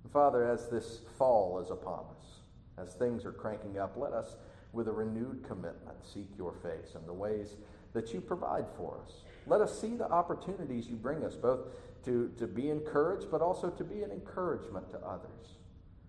And 0.03 0.12
Father, 0.12 0.49
as 0.49 0.69
this 0.69 1.01
fall 1.19 1.61
is 1.61 1.71
upon 1.71 2.05
us, 2.19 2.41
as 2.79 2.95
things 2.95 3.25
are 3.25 3.33
cranking 3.33 3.79
up, 3.79 3.97
let 3.97 4.12
us 4.12 4.37
with 4.73 4.88
a 4.88 4.93
renewed 4.93 5.45
commitment, 5.47 5.97
seek 6.03 6.29
your 6.37 6.53
face 6.55 6.95
and 6.95 7.07
the 7.07 7.12
ways 7.12 7.57
that 7.93 8.12
you 8.15 8.21
provide 8.21 8.65
for 8.77 9.01
us. 9.05 9.12
Let 9.47 9.61
us 9.61 9.79
see 9.79 9.97
the 9.97 10.11
opportunities 10.11 10.88
you 10.88 10.97
bring 10.97 11.25
us, 11.25 11.35
both 11.35 11.61
to, 12.05 12.33
to 12.38 12.47
be 12.47 12.71
encouraged, 12.71 13.31
but 13.31 13.43
also 13.43 13.69
to 13.71 13.85
be 13.85 14.03
an 14.03 14.11
encouragement 14.11 14.91
to 14.91 14.99
others. 14.99 15.57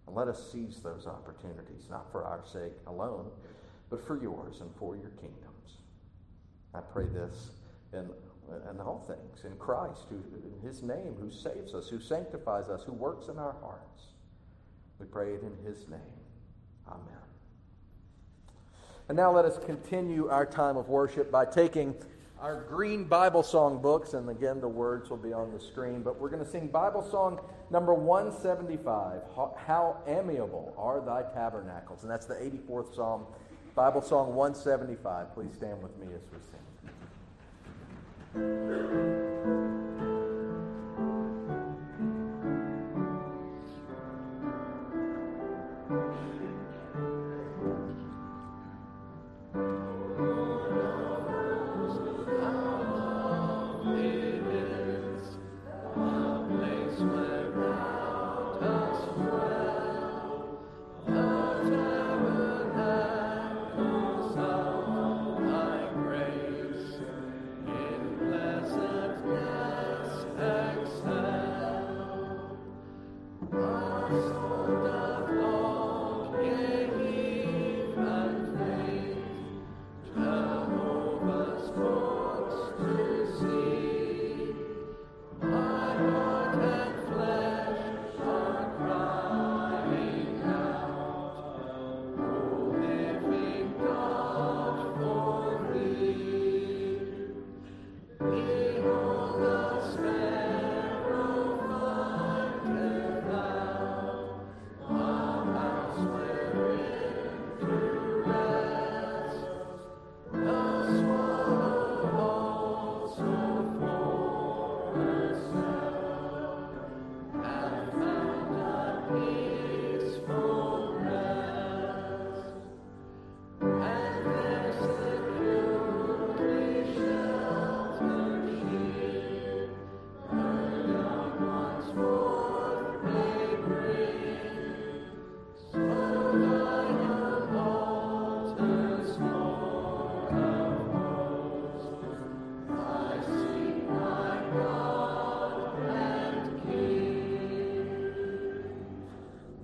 And 0.08 0.16
let 0.16 0.28
us 0.28 0.52
seize 0.52 0.80
those 0.82 1.08
opportunities, 1.08 1.88
not 1.90 2.12
for 2.12 2.24
our 2.24 2.44
sake 2.46 2.74
alone, 2.88 3.30
but 3.90 4.06
for 4.06 4.22
yours 4.22 4.62
and 4.62 4.70
for 4.78 4.96
your 4.96 5.12
kingdoms. 5.12 5.78
I 6.74 6.80
pray 6.80 7.06
this 7.06 7.52
in, 7.94 8.10
in 8.72 8.80
all 8.80 9.04
things, 9.08 9.46
in 9.46 9.58
Christ, 9.58 10.06
who, 10.10 10.16
in 10.16 10.68
his 10.68 10.84
name, 10.84 11.16
who 11.20 11.32
saves 11.32 11.74
us, 11.74 11.88
who 11.88 12.00
sanctifies 12.00 12.70
us, 12.70 12.84
who 12.84 12.94
works 12.94 13.28
in 13.28 13.38
our 13.38 13.56
hearts. 13.62 14.04
We 15.00 15.06
pray 15.06 15.34
it 15.34 15.44
in 15.44 15.56
his 15.66 15.88
name. 15.88 16.00
Amen. 16.88 17.24
And 19.10 19.18
now 19.18 19.32
let 19.32 19.46
us 19.46 19.60
continue 19.66 20.30
our 20.30 20.46
time 20.46 20.78
of 20.78 20.88
worship 20.88 21.32
by 21.32 21.46
taking 21.46 21.96
our 22.40 22.62
green 22.64 23.06
Bible 23.06 23.42
song 23.42 23.82
books, 23.82 24.14
and 24.16 24.30
again, 24.30 24.60
the 24.60 24.68
words 24.68 25.10
will 25.10 25.18
be 25.18 25.32
on 25.32 25.54
the 25.54 25.60
screen, 25.60 26.02
but 26.02 26.20
we're 26.20 26.30
going 26.30 26.44
to 26.44 26.50
sing 26.50 26.68
Bible 26.68 27.02
song 27.02 27.40
number 27.70 27.94
175 27.94 29.22
How 29.36 29.98
Amiable 30.08 30.74
Are 30.78 31.00
Thy 31.00 31.24
Tabernacles. 31.34 32.04
And 32.04 32.12
that's 32.12 32.26
the 32.26 32.36
84th 32.36 32.96
Psalm, 32.96 33.26
Bible 33.76 34.02
song 34.02 34.36
175. 34.36 35.34
Please 35.34 35.54
stand 35.54 35.82
with 35.82 35.98
me 35.98 36.08
as 36.08 36.22
we 36.34 36.92
Thank 38.34 38.94
you. 38.94 39.03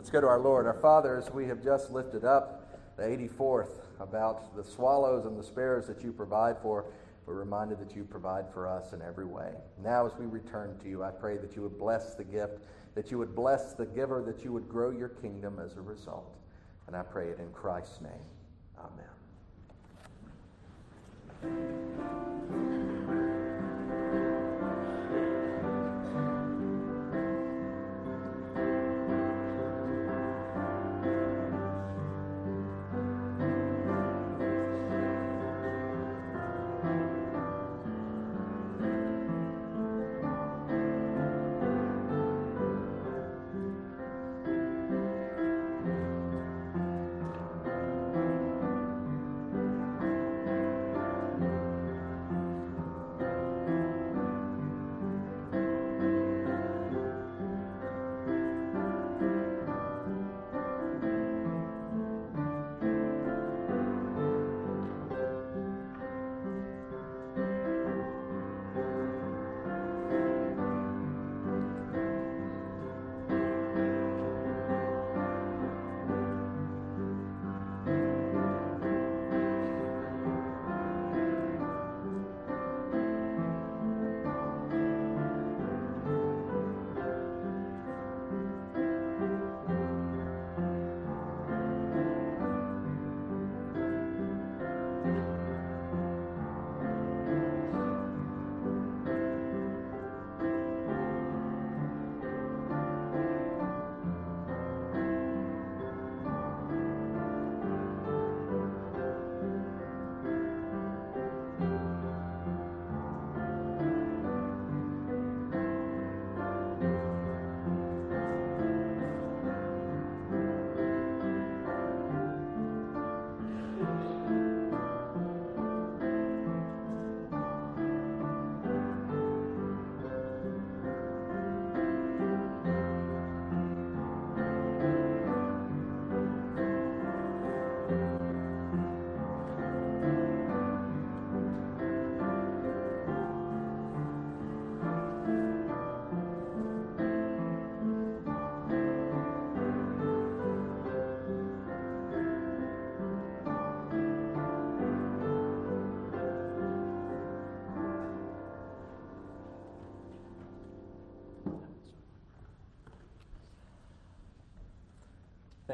Let's 0.10 0.16
go 0.16 0.22
to 0.22 0.28
our 0.28 0.40
Lord. 0.40 0.66
Our 0.66 0.74
Father, 0.74 1.18
as 1.18 1.30
we 1.32 1.46
have 1.46 1.64
just 1.64 1.92
lifted 1.92 2.26
up 2.26 2.98
the 2.98 3.04
84th 3.04 3.84
about 4.00 4.56
the 4.56 4.64
swallows 4.64 5.28
and 5.28 5.38
the 5.38 5.44
sparrows 5.44 5.86
that 5.86 6.04
you 6.04 6.12
provide 6.12 6.58
for, 6.64 6.86
we're 7.28 7.36
reminded 7.36 7.78
that 7.80 7.96
you 7.96 8.06
provide 8.06 8.52
for 8.52 8.68
us 8.68 8.92
in 8.94 9.04
every 9.04 9.26
way. 9.26 9.52
Now, 9.84 10.08
as 10.08 10.14
we 10.18 10.26
return 10.26 10.80
to 10.80 10.90
you, 10.90 11.04
I 11.04 11.12
pray 11.12 11.38
that 11.38 11.56
you 11.56 11.62
would 11.62 11.78
bless 11.78 12.16
the 12.16 12.24
gift, 12.24 12.58
that 12.96 13.12
you 13.12 13.20
would 13.20 13.36
bless 13.36 13.74
the 13.74 13.86
giver, 13.86 14.24
that 14.24 14.44
you 14.44 14.52
would 14.52 14.68
grow 14.68 14.90
your 14.90 15.10
kingdom 15.10 15.60
as 15.64 15.78
a 15.78 15.82
result. 15.82 16.38
And 16.88 16.96
I 16.96 17.04
pray 17.04 17.28
it 17.28 17.38
in 17.38 17.52
Christ's 17.52 18.02
name. 18.02 18.26
Amen. 21.44 22.29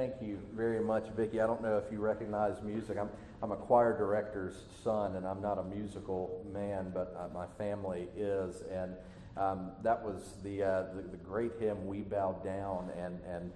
Thank 0.05 0.21
you 0.21 0.37
very 0.55 0.81
much, 0.81 1.07
Vicki. 1.17 1.41
I 1.41 1.47
don't 1.47 1.63
know 1.63 1.79
if 1.79 1.91
you 1.91 1.97
recognize 1.97 2.61
music. 2.61 2.95
I'm, 2.95 3.09
I'm 3.41 3.51
a 3.51 3.55
choir 3.55 3.97
director's 3.97 4.53
son, 4.83 5.15
and 5.15 5.25
I'm 5.25 5.41
not 5.41 5.57
a 5.57 5.63
musical 5.63 6.45
man, 6.53 6.91
but 6.93 7.17
uh, 7.17 7.33
my 7.33 7.47
family 7.57 8.07
is. 8.15 8.61
And 8.71 8.93
um, 9.35 9.71
that 9.81 9.99
was 9.99 10.35
the, 10.43 10.61
uh, 10.61 10.83
the, 10.93 11.01
the 11.09 11.17
great 11.17 11.53
hymn, 11.59 11.87
We 11.87 12.01
Bow 12.01 12.39
Down. 12.43 12.91
And, 12.95 13.19
and 13.27 13.51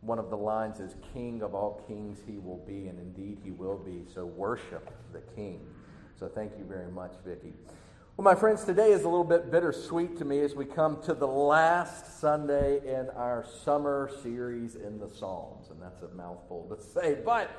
one 0.00 0.18
of 0.18 0.28
the 0.28 0.36
lines 0.36 0.80
is, 0.80 0.96
King 1.14 1.40
of 1.40 1.54
all 1.54 1.84
kings 1.86 2.18
he 2.26 2.36
will 2.38 2.64
be, 2.66 2.88
and 2.88 2.98
indeed 2.98 3.38
he 3.44 3.52
will 3.52 3.78
be. 3.78 4.02
So 4.12 4.24
worship 4.26 4.90
the 5.12 5.20
King. 5.36 5.60
So 6.18 6.26
thank 6.26 6.58
you 6.58 6.64
very 6.64 6.90
much, 6.90 7.12
Vicki. 7.24 7.52
Well, 8.14 8.24
my 8.24 8.38
friends, 8.38 8.64
today 8.64 8.92
is 8.92 9.04
a 9.04 9.08
little 9.08 9.24
bit 9.24 9.50
bittersweet 9.50 10.18
to 10.18 10.26
me 10.26 10.40
as 10.40 10.54
we 10.54 10.66
come 10.66 11.02
to 11.04 11.14
the 11.14 11.26
last 11.26 12.20
Sunday 12.20 12.78
in 12.86 13.08
our 13.16 13.46
summer 13.64 14.10
series 14.22 14.74
in 14.74 14.98
the 14.98 15.08
Psalms. 15.08 15.70
And 15.70 15.80
that's 15.80 16.02
a 16.02 16.08
mouthful 16.14 16.66
to 16.68 16.82
say. 16.82 17.16
But 17.24 17.50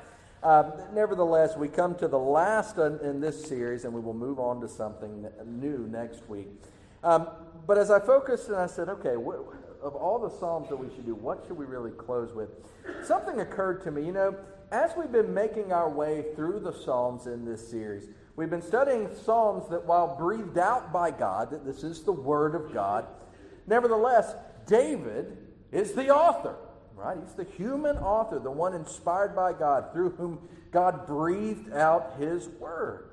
um, 0.44 0.72
nevertheless, 0.92 1.56
we 1.56 1.66
come 1.66 1.96
to 1.96 2.06
the 2.06 2.20
last 2.20 2.78
in, 2.78 3.20
this 3.20 3.44
series, 3.44 3.84
and 3.84 3.92
we 3.92 4.00
will 4.00 4.14
move 4.14 4.38
on 4.38 4.60
to 4.60 4.68
something 4.68 5.26
new 5.44 5.88
next 5.90 6.28
week. 6.28 6.46
Um, 7.02 7.26
but 7.66 7.76
as 7.76 7.90
I 7.90 7.98
focused 7.98 8.46
and 8.46 8.56
I 8.56 8.68
said, 8.68 8.88
okay, 8.88 9.16
wh- 9.16 9.84
of 9.84 9.96
all 9.96 10.20
the 10.20 10.30
Psalms 10.30 10.68
that 10.68 10.76
we 10.76 10.86
should 10.94 11.04
do, 11.04 11.16
what 11.16 11.42
should 11.48 11.58
we 11.58 11.66
really 11.66 11.90
close 11.90 12.32
with? 12.32 12.50
Something 13.02 13.40
occurred 13.40 13.82
to 13.82 13.90
me. 13.90 14.06
You 14.06 14.12
know, 14.12 14.36
as 14.70 14.92
we've 14.96 15.10
been 15.10 15.34
making 15.34 15.72
our 15.72 15.90
way 15.90 16.26
through 16.36 16.60
the 16.60 16.72
Psalms 16.72 17.26
in 17.26 17.44
this 17.44 17.68
series, 17.68 18.06
We've 18.36 18.50
been 18.50 18.62
studying 18.62 19.08
Psalms 19.24 19.68
that, 19.70 19.84
while 19.84 20.16
breathed 20.16 20.58
out 20.58 20.92
by 20.92 21.10
God, 21.12 21.50
that 21.50 21.64
this 21.64 21.84
is 21.84 22.02
the 22.02 22.12
Word 22.12 22.54
of 22.54 22.72
God, 22.72 23.06
nevertheless, 23.66 24.34
David 24.66 25.36
is 25.70 25.92
the 25.92 26.08
author, 26.08 26.56
right? 26.96 27.16
He's 27.22 27.34
the 27.34 27.44
human 27.44 27.96
author, 27.98 28.40
the 28.40 28.50
one 28.50 28.74
inspired 28.74 29.36
by 29.36 29.52
God, 29.52 29.92
through 29.92 30.10
whom 30.10 30.48
God 30.72 31.06
breathed 31.06 31.72
out 31.72 32.14
His 32.18 32.48
Word. 32.48 33.10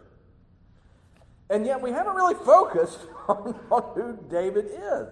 And 1.51 1.65
yet, 1.65 1.81
we 1.81 1.91
haven't 1.91 2.15
really 2.15 2.35
focused 2.45 2.99
on, 3.27 3.59
on 3.69 3.93
who 3.93 4.17
David 4.29 4.65
is 4.65 5.07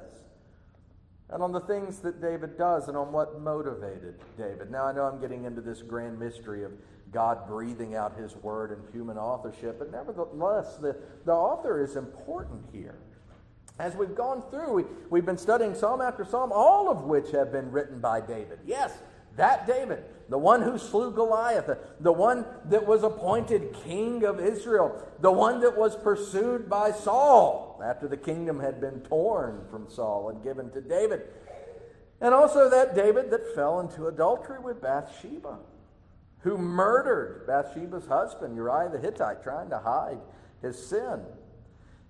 and 1.30 1.44
on 1.44 1.52
the 1.52 1.60
things 1.62 2.00
that 2.00 2.22
David 2.22 2.58
does 2.58 2.88
and 2.88 2.98
on 2.98 3.12
what 3.12 3.40
motivated 3.40 4.16
David. 4.38 4.72
Now, 4.72 4.86
I 4.86 4.94
know 4.94 5.04
I'm 5.04 5.22
getting 5.22 5.46
into 5.46 5.62
this 5.62 5.82
grand 5.82 6.18
mystery 6.18 6.64
of 6.64 6.72
God 7.12 7.48
breathing 7.48 7.96
out 7.96 8.18
his 8.18 8.36
word 8.38 8.72
and 8.72 8.82
human 8.94 9.18
authorship. 9.18 9.80
But 9.80 9.92
nevertheless, 9.92 10.78
the, 10.78 10.96
the 11.26 11.34
author 11.34 11.84
is 11.84 11.96
important 11.96 12.64
here. 12.72 12.98
As 13.80 13.96
we've 13.96 14.16
gone 14.16 14.44
through, 14.50 14.74
we, 14.74 14.84
we've 15.10 15.26
been 15.26 15.38
studying 15.38 15.74
psalm 15.74 16.02
after 16.02 16.26
psalm, 16.26 16.52
all 16.54 16.90
of 16.90 17.04
which 17.04 17.32
have 17.32 17.52
been 17.52 17.72
written 17.72 18.00
by 18.00 18.20
David. 18.20 18.60
Yes, 18.66 18.92
that 19.38 19.66
David, 19.66 20.04
the 20.28 20.38
one 20.38 20.62
who 20.62 20.78
slew 20.78 21.12
Goliath, 21.12 21.66
the, 21.66 21.80
the 22.02 22.12
one 22.12 22.46
that 22.66 22.86
was 22.86 23.04
appointed 23.04 23.74
king 23.86 24.26
of 24.26 24.40
Israel, 24.40 25.02
the 25.22 25.32
one 25.32 25.62
that 25.62 25.78
was 25.78 25.96
pursued 25.96 26.70
by 26.70 26.92
Saul 26.92 27.82
after 27.84 28.08
the 28.08 28.18
kingdom 28.18 28.60
had 28.60 28.82
been 28.82 29.00
torn 29.02 29.66
from 29.72 29.90
Saul 29.90 30.30
and 30.30 30.44
given 30.44 30.70
to 30.72 30.82
David. 30.82 31.22
And 32.20 32.34
also 32.34 32.70
that 32.70 32.96
David 32.96 33.32
that 33.32 33.56
fell 33.56 33.80
into 33.80 34.08
adultery 34.08 34.60
with 34.60 34.82
Bathsheba 34.82 35.58
who 36.40 36.58
murdered 36.58 37.46
Bathsheba's 37.48 38.08
husband, 38.08 38.56
Uriah 38.56 38.90
the 38.90 39.00
Hittite, 39.00 39.44
trying 39.44 39.70
to 39.70 39.80
hide 39.80 40.20
his 40.62 40.82
sin. 40.82 41.22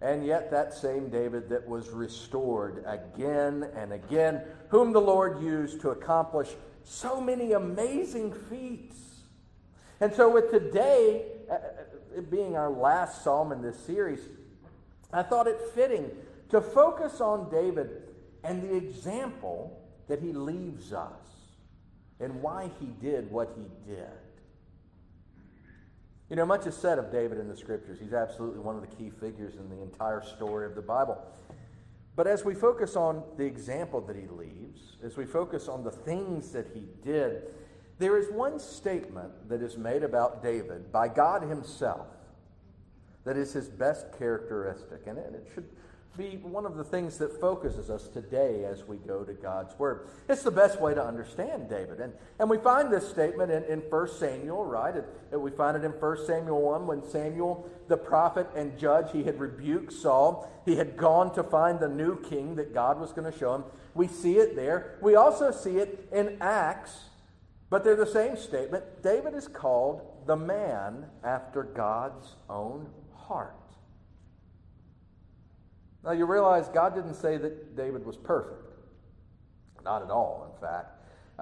And 0.01 0.25
yet, 0.25 0.49
that 0.51 0.73
same 0.73 1.09
David 1.09 1.49
that 1.49 1.67
was 1.67 1.89
restored 1.89 2.85
again 2.87 3.69
and 3.75 3.91
again, 3.91 4.43
whom 4.69 4.93
the 4.93 5.01
Lord 5.01 5.41
used 5.41 5.81
to 5.81 5.89
accomplish 5.89 6.49
so 6.83 7.19
many 7.19 7.51
amazing 7.51 8.33
feats. 8.33 8.95
And 9.99 10.13
so, 10.13 10.29
with 10.29 10.51
today 10.51 11.25
uh, 11.49 11.55
uh, 11.55 12.21
being 12.29 12.55
our 12.55 12.69
last 12.69 13.23
psalm 13.23 13.51
in 13.51 13.61
this 13.61 13.77
series, 13.77 14.21
I 15.11 15.21
thought 15.21 15.47
it 15.47 15.59
fitting 15.75 16.09
to 16.49 16.61
focus 16.61 17.19
on 17.19 17.49
David 17.49 18.03
and 18.43 18.63
the 18.63 18.75
example 18.75 19.81
that 20.07 20.21
he 20.21 20.31
leaves 20.31 20.93
us 20.93 21.38
and 22.19 22.41
why 22.41 22.69
he 22.79 22.87
did 23.01 23.31
what 23.31 23.55
he 23.55 23.91
did. 23.91 24.09
You 26.29 26.35
know, 26.35 26.45
much 26.45 26.67
is 26.67 26.75
said 26.75 26.99
of 26.99 27.11
David 27.11 27.39
in 27.39 27.47
the 27.47 27.57
scriptures. 27.57 27.97
He's 27.99 28.13
absolutely 28.13 28.59
one 28.59 28.75
of 28.75 28.81
the 28.81 28.95
key 28.95 29.09
figures 29.09 29.55
in 29.55 29.69
the 29.69 29.81
entire 29.81 30.21
story 30.21 30.65
of 30.65 30.75
the 30.75 30.81
Bible. 30.81 31.17
But 32.15 32.27
as 32.27 32.45
we 32.45 32.53
focus 32.53 32.95
on 32.95 33.23
the 33.37 33.45
example 33.45 34.01
that 34.01 34.15
he 34.15 34.27
leaves, 34.27 34.97
as 35.03 35.17
we 35.17 35.25
focus 35.25 35.67
on 35.67 35.83
the 35.83 35.91
things 35.91 36.51
that 36.51 36.67
he 36.73 36.83
did, 37.03 37.43
there 37.97 38.17
is 38.17 38.29
one 38.29 38.59
statement 38.59 39.49
that 39.49 39.61
is 39.61 39.77
made 39.77 40.03
about 40.03 40.43
David 40.43 40.91
by 40.91 41.07
God 41.07 41.41
himself 41.43 42.07
that 43.25 43.37
is 43.37 43.53
his 43.53 43.69
best 43.69 44.07
characteristic. 44.17 45.07
And 45.07 45.17
it 45.17 45.47
should 45.53 45.69
be 46.17 46.37
one 46.41 46.65
of 46.65 46.75
the 46.75 46.83
things 46.83 47.17
that 47.19 47.39
focuses 47.39 47.89
us 47.89 48.07
today 48.07 48.65
as 48.65 48.83
we 48.85 48.97
go 48.97 49.23
to 49.23 49.33
God's 49.33 49.77
Word. 49.79 50.09
It's 50.27 50.43
the 50.43 50.51
best 50.51 50.81
way 50.81 50.93
to 50.93 51.03
understand 51.03 51.69
David. 51.69 51.99
And, 51.99 52.13
and 52.39 52.49
we 52.49 52.57
find 52.57 52.91
this 52.91 53.07
statement 53.09 53.51
in, 53.51 53.63
in 53.65 53.79
1 53.79 54.09
Samuel, 54.17 54.65
right? 54.65 54.95
And 55.31 55.41
we 55.41 55.51
find 55.51 55.77
it 55.77 55.83
in 55.83 55.91
1 55.91 56.25
Samuel 56.25 56.61
1 56.61 56.87
when 56.87 57.09
Samuel, 57.09 57.69
the 57.87 57.97
prophet 57.97 58.47
and 58.55 58.77
judge, 58.77 59.11
he 59.11 59.23
had 59.23 59.39
rebuked 59.39 59.93
Saul. 59.93 60.51
He 60.65 60.75
had 60.75 60.97
gone 60.97 61.33
to 61.35 61.43
find 61.43 61.79
the 61.79 61.87
new 61.87 62.19
king 62.21 62.55
that 62.55 62.73
God 62.73 62.99
was 62.99 63.13
going 63.13 63.31
to 63.31 63.37
show 63.37 63.55
him. 63.55 63.63
We 63.93 64.07
see 64.07 64.37
it 64.37 64.55
there. 64.55 64.97
We 65.01 65.15
also 65.15 65.51
see 65.51 65.77
it 65.77 66.07
in 66.11 66.37
Acts, 66.41 67.05
but 67.69 67.83
they're 67.83 67.95
the 67.95 68.05
same 68.05 68.35
statement. 68.35 69.03
David 69.03 69.35
is 69.35 69.47
called 69.47 70.01
the 70.25 70.35
man 70.35 71.05
after 71.23 71.63
God's 71.63 72.35
own 72.49 72.87
heart. 73.15 73.55
Now 76.03 76.11
you 76.11 76.25
realize 76.25 76.69
God 76.69 76.95
didn't 76.95 77.15
say 77.15 77.37
that 77.37 77.75
David 77.75 78.05
was 78.05 78.17
perfect. 78.17 78.65
Not 79.83 80.01
at 80.01 80.09
all, 80.09 80.51
in 80.53 80.61
fact. 80.61 80.95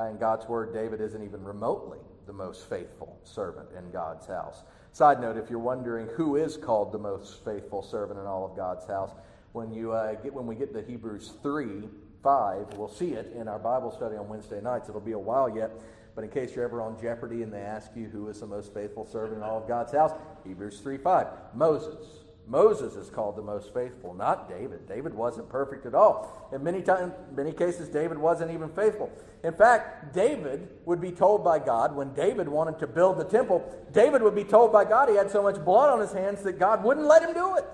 In 0.10 0.17
God's 0.17 0.48
word, 0.48 0.74
David 0.74 1.02
isn't 1.02 1.24
even 1.24 1.43
remotely 1.43 2.00
the 2.28 2.34
most 2.34 2.70
faithful 2.70 3.20
servant 3.24 3.70
in 3.78 3.89
God's 3.91 4.28
house. 4.28 4.63
Side 4.91 5.22
note, 5.22 5.38
if 5.38 5.50
you're 5.50 5.60
wondering 5.60 6.08
who 6.08 6.36
is 6.36 6.58
called 6.58 6.91
the 6.91 7.00
most 7.00 7.43
faithful 7.43 7.82
servant 7.82 8.20
in 8.20 8.26
all 8.26 8.46
of 8.46 8.56
God's 8.56 8.86
house, 8.86 9.12
when, 9.54 9.72
you, 9.72 9.93
uh, 9.93 10.15
get, 10.15 10.34
when 10.34 10.46
we 10.46 10.56
get 10.56 10.74
to 10.74 10.82
Hebrews 10.82 11.34
3 11.41 11.84
5, 12.24 12.74
we'll 12.74 12.89
see 12.89 13.13
it 13.13 13.32
in 13.36 13.48
our 13.48 13.60
Bible 13.60 13.91
study 13.91 14.17
on 14.17 14.28
Wednesday 14.28 14.60
nights. 14.60 14.89
It'll 14.89 15.00
be 15.00 15.13
a 15.13 15.20
while 15.20 15.48
yet. 15.56 15.72
But 16.13 16.24
in 16.24 16.32
case 16.32 16.56
you're 16.56 16.65
ever 16.65 16.82
on 16.82 17.00
Jeopardy 17.00 17.43
and 17.43 17.54
they 17.54 17.62
ask 17.62 17.91
you 17.96 18.06
who 18.06 18.28
is 18.28 18.39
the 18.39 18.48
most 18.48 18.74
faithful 18.74 19.06
servant 19.06 19.38
in 19.38 19.43
all 19.43 19.62
of 19.62 19.67
God's 19.67 19.93
house, 19.93 20.12
Hebrews 20.46 20.80
3 20.80 20.98
5. 20.98 21.28
Moses. 21.54 22.26
Moses 22.49 22.95
is 22.95 23.10
called 23.10 23.36
the 23.36 23.41
most 23.41 23.73
faithful, 23.73 24.13
not 24.13 24.47
David. 24.47 24.88
David 24.88 25.13
wasn't 25.13 25.49
perfect 25.49 25.86
at 25.86 25.93
all. 25.93 26.49
In 26.53 26.63
many 26.63 26.81
times, 26.81 27.12
many 27.36 27.51
cases, 27.51 27.89
David 27.89 28.17
wasn't 28.17 28.51
even 28.51 28.69
faithful. 28.69 29.12
In 29.43 29.53
fact, 29.53 30.13
David 30.13 30.69
would 30.86 31.01
be 31.01 31.12
told 31.12 31.43
by 31.43 31.60
God 31.60 31.93
when 31.93 32.13
David 32.13 32.47
wanted 32.47 32.79
to 32.79 32.88
build 32.88 33.17
the 33.17 33.25
temple, 33.25 33.69
David 33.91 34.21
would 34.21 34.36
be 34.36 34.45
told 34.45 34.71
by 34.71 34.86
God 34.86 35.10
he 35.10 35.15
had 35.15 35.29
so 35.29 35.43
much 35.43 35.63
blood 35.65 35.89
on 35.89 35.99
his 35.99 36.13
hands 36.13 36.41
that 36.43 36.53
God 36.53 36.86
wouldn't 36.86 37.05
let 37.05 37.21
him 37.21 37.33
do 37.33 37.57
it. 37.57 37.65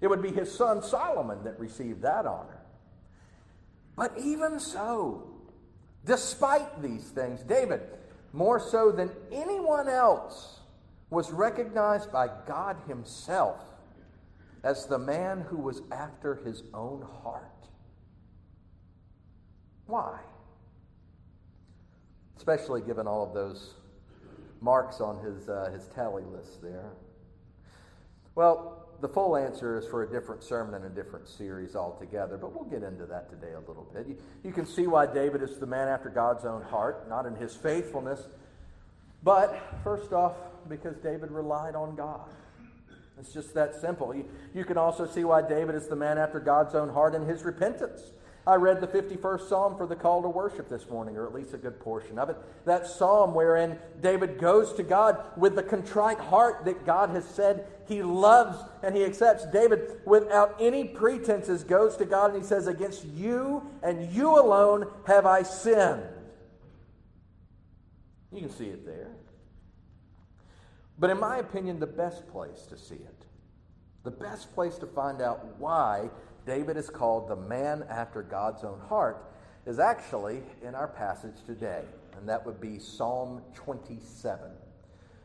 It 0.00 0.06
would 0.06 0.22
be 0.22 0.30
his 0.30 0.52
son 0.54 0.80
Solomon 0.80 1.42
that 1.42 1.58
received 1.58 2.02
that 2.02 2.24
honor. 2.24 2.60
But 3.96 4.12
even 4.18 4.60
so, 4.60 5.26
despite 6.04 6.82
these 6.82 7.08
things, 7.08 7.42
David, 7.42 7.80
more 8.32 8.60
so 8.60 8.92
than 8.92 9.10
anyone 9.32 9.88
else, 9.88 10.55
was 11.10 11.30
recognized 11.30 12.12
by 12.12 12.28
God 12.46 12.76
Himself 12.88 13.60
as 14.64 14.86
the 14.86 14.98
man 14.98 15.40
who 15.42 15.56
was 15.56 15.82
after 15.92 16.36
His 16.36 16.62
own 16.74 17.06
heart. 17.22 17.68
Why? 19.86 20.18
Especially 22.36 22.80
given 22.80 23.06
all 23.06 23.24
of 23.24 23.34
those 23.34 23.74
marks 24.60 25.00
on 25.00 25.22
his, 25.24 25.48
uh, 25.48 25.70
his 25.72 25.86
tally 25.94 26.24
list 26.24 26.62
there. 26.62 26.92
Well, 28.34 28.86
the 29.00 29.08
full 29.08 29.36
answer 29.36 29.78
is 29.78 29.86
for 29.86 30.02
a 30.02 30.10
different 30.10 30.42
sermon 30.42 30.74
and 30.74 30.84
a 30.84 30.88
different 30.88 31.28
series 31.28 31.76
altogether, 31.76 32.36
but 32.36 32.54
we'll 32.54 32.68
get 32.68 32.82
into 32.82 33.06
that 33.06 33.30
today 33.30 33.52
a 33.52 33.60
little 33.60 33.86
bit. 33.94 34.08
You, 34.08 34.16
you 34.42 34.52
can 34.52 34.66
see 34.66 34.86
why 34.86 35.06
David 35.06 35.42
is 35.42 35.58
the 35.58 35.66
man 35.66 35.88
after 35.88 36.08
God's 36.08 36.44
own 36.44 36.62
heart, 36.62 37.08
not 37.08 37.26
in 37.26 37.34
his 37.36 37.54
faithfulness, 37.54 38.26
but 39.26 39.60
first 39.82 40.12
off, 40.12 40.36
because 40.68 40.96
David 40.98 41.32
relied 41.32 41.74
on 41.74 41.96
God. 41.96 42.30
It's 43.18 43.32
just 43.32 43.54
that 43.54 43.74
simple. 43.74 44.14
You, 44.14 44.24
you 44.54 44.64
can 44.64 44.78
also 44.78 45.04
see 45.04 45.24
why 45.24 45.42
David 45.42 45.74
is 45.74 45.88
the 45.88 45.96
man 45.96 46.16
after 46.16 46.38
God's 46.38 46.76
own 46.76 46.88
heart 46.88 47.12
in 47.12 47.26
his 47.26 47.42
repentance. 47.42 48.12
I 48.46 48.54
read 48.54 48.80
the 48.80 48.86
51st 48.86 49.48
Psalm 49.48 49.76
for 49.76 49.84
the 49.88 49.96
call 49.96 50.22
to 50.22 50.28
worship 50.28 50.68
this 50.68 50.88
morning, 50.88 51.16
or 51.16 51.26
at 51.26 51.34
least 51.34 51.54
a 51.54 51.56
good 51.56 51.80
portion 51.80 52.20
of 52.20 52.30
it. 52.30 52.36
That 52.66 52.86
psalm 52.86 53.34
wherein 53.34 53.80
David 54.00 54.38
goes 54.38 54.72
to 54.74 54.84
God 54.84 55.20
with 55.36 55.56
the 55.56 55.62
contrite 55.64 56.20
heart 56.20 56.64
that 56.64 56.86
God 56.86 57.10
has 57.10 57.24
said 57.24 57.66
he 57.88 58.04
loves 58.04 58.56
and 58.84 58.94
he 58.94 59.04
accepts. 59.04 59.44
David, 59.46 60.02
without 60.04 60.54
any 60.60 60.84
pretenses, 60.84 61.64
goes 61.64 61.96
to 61.96 62.04
God 62.04 62.32
and 62.32 62.40
he 62.40 62.46
says, 62.46 62.68
Against 62.68 63.04
you 63.04 63.68
and 63.82 64.12
you 64.12 64.38
alone 64.38 64.86
have 65.08 65.26
I 65.26 65.42
sinned. 65.42 66.04
You 68.32 68.40
can 68.40 68.50
see 68.50 68.66
it 68.66 68.84
there. 68.84 69.10
But 70.98 71.10
in 71.10 71.20
my 71.20 71.38
opinion, 71.38 71.78
the 71.78 71.86
best 71.86 72.26
place 72.28 72.62
to 72.70 72.78
see 72.78 72.94
it, 72.94 73.24
the 74.02 74.10
best 74.10 74.54
place 74.54 74.76
to 74.78 74.86
find 74.86 75.20
out 75.20 75.58
why 75.58 76.08
David 76.46 76.76
is 76.76 76.88
called 76.88 77.28
the 77.28 77.36
man 77.36 77.84
after 77.90 78.22
God's 78.22 78.64
own 78.64 78.80
heart, 78.80 79.32
is 79.66 79.78
actually 79.78 80.42
in 80.62 80.74
our 80.74 80.88
passage 80.88 81.34
today, 81.44 81.82
and 82.16 82.28
that 82.28 82.46
would 82.46 82.60
be 82.60 82.78
Psalm 82.78 83.42
27. 83.54 84.50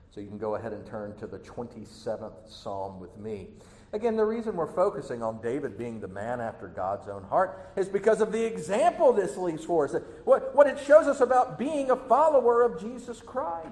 So 0.10 0.20
you 0.20 0.28
can 0.28 0.39
go 0.39 0.56
ahead 0.56 0.74
and 0.74 0.86
turn 0.86 1.16
to 1.18 1.28
the 1.28 1.39
27th 1.39 2.49
Psalm 2.49 2.99
with 2.99 3.16
me. 3.18 3.47
Again, 3.94 4.16
the 4.16 4.24
reason 4.24 4.56
we're 4.56 4.72
focusing 4.72 5.22
on 5.22 5.42
David 5.42 5.78
being 5.78 6.00
the 6.00 6.08
man 6.08 6.39
after 6.39 6.68
God's 6.68 7.10
own 7.10 7.24
heart 7.24 7.72
is 7.76 7.89
because 7.89 8.22
of 8.22 8.32
the 8.32 8.44
example 8.44 9.12
this 9.12 9.36
leaves 9.36 9.66
for 9.66 9.86
us. 9.86 9.96
What, 10.24 10.56
what 10.56 10.68
it 10.68 10.80
shows 10.80 11.08
us 11.08 11.20
about 11.20 11.60
being 11.60 11.92
a 11.92 11.98
follower 11.98 12.62
of 12.62 12.80
Jesus 12.80 13.20
Christ. 13.20 13.68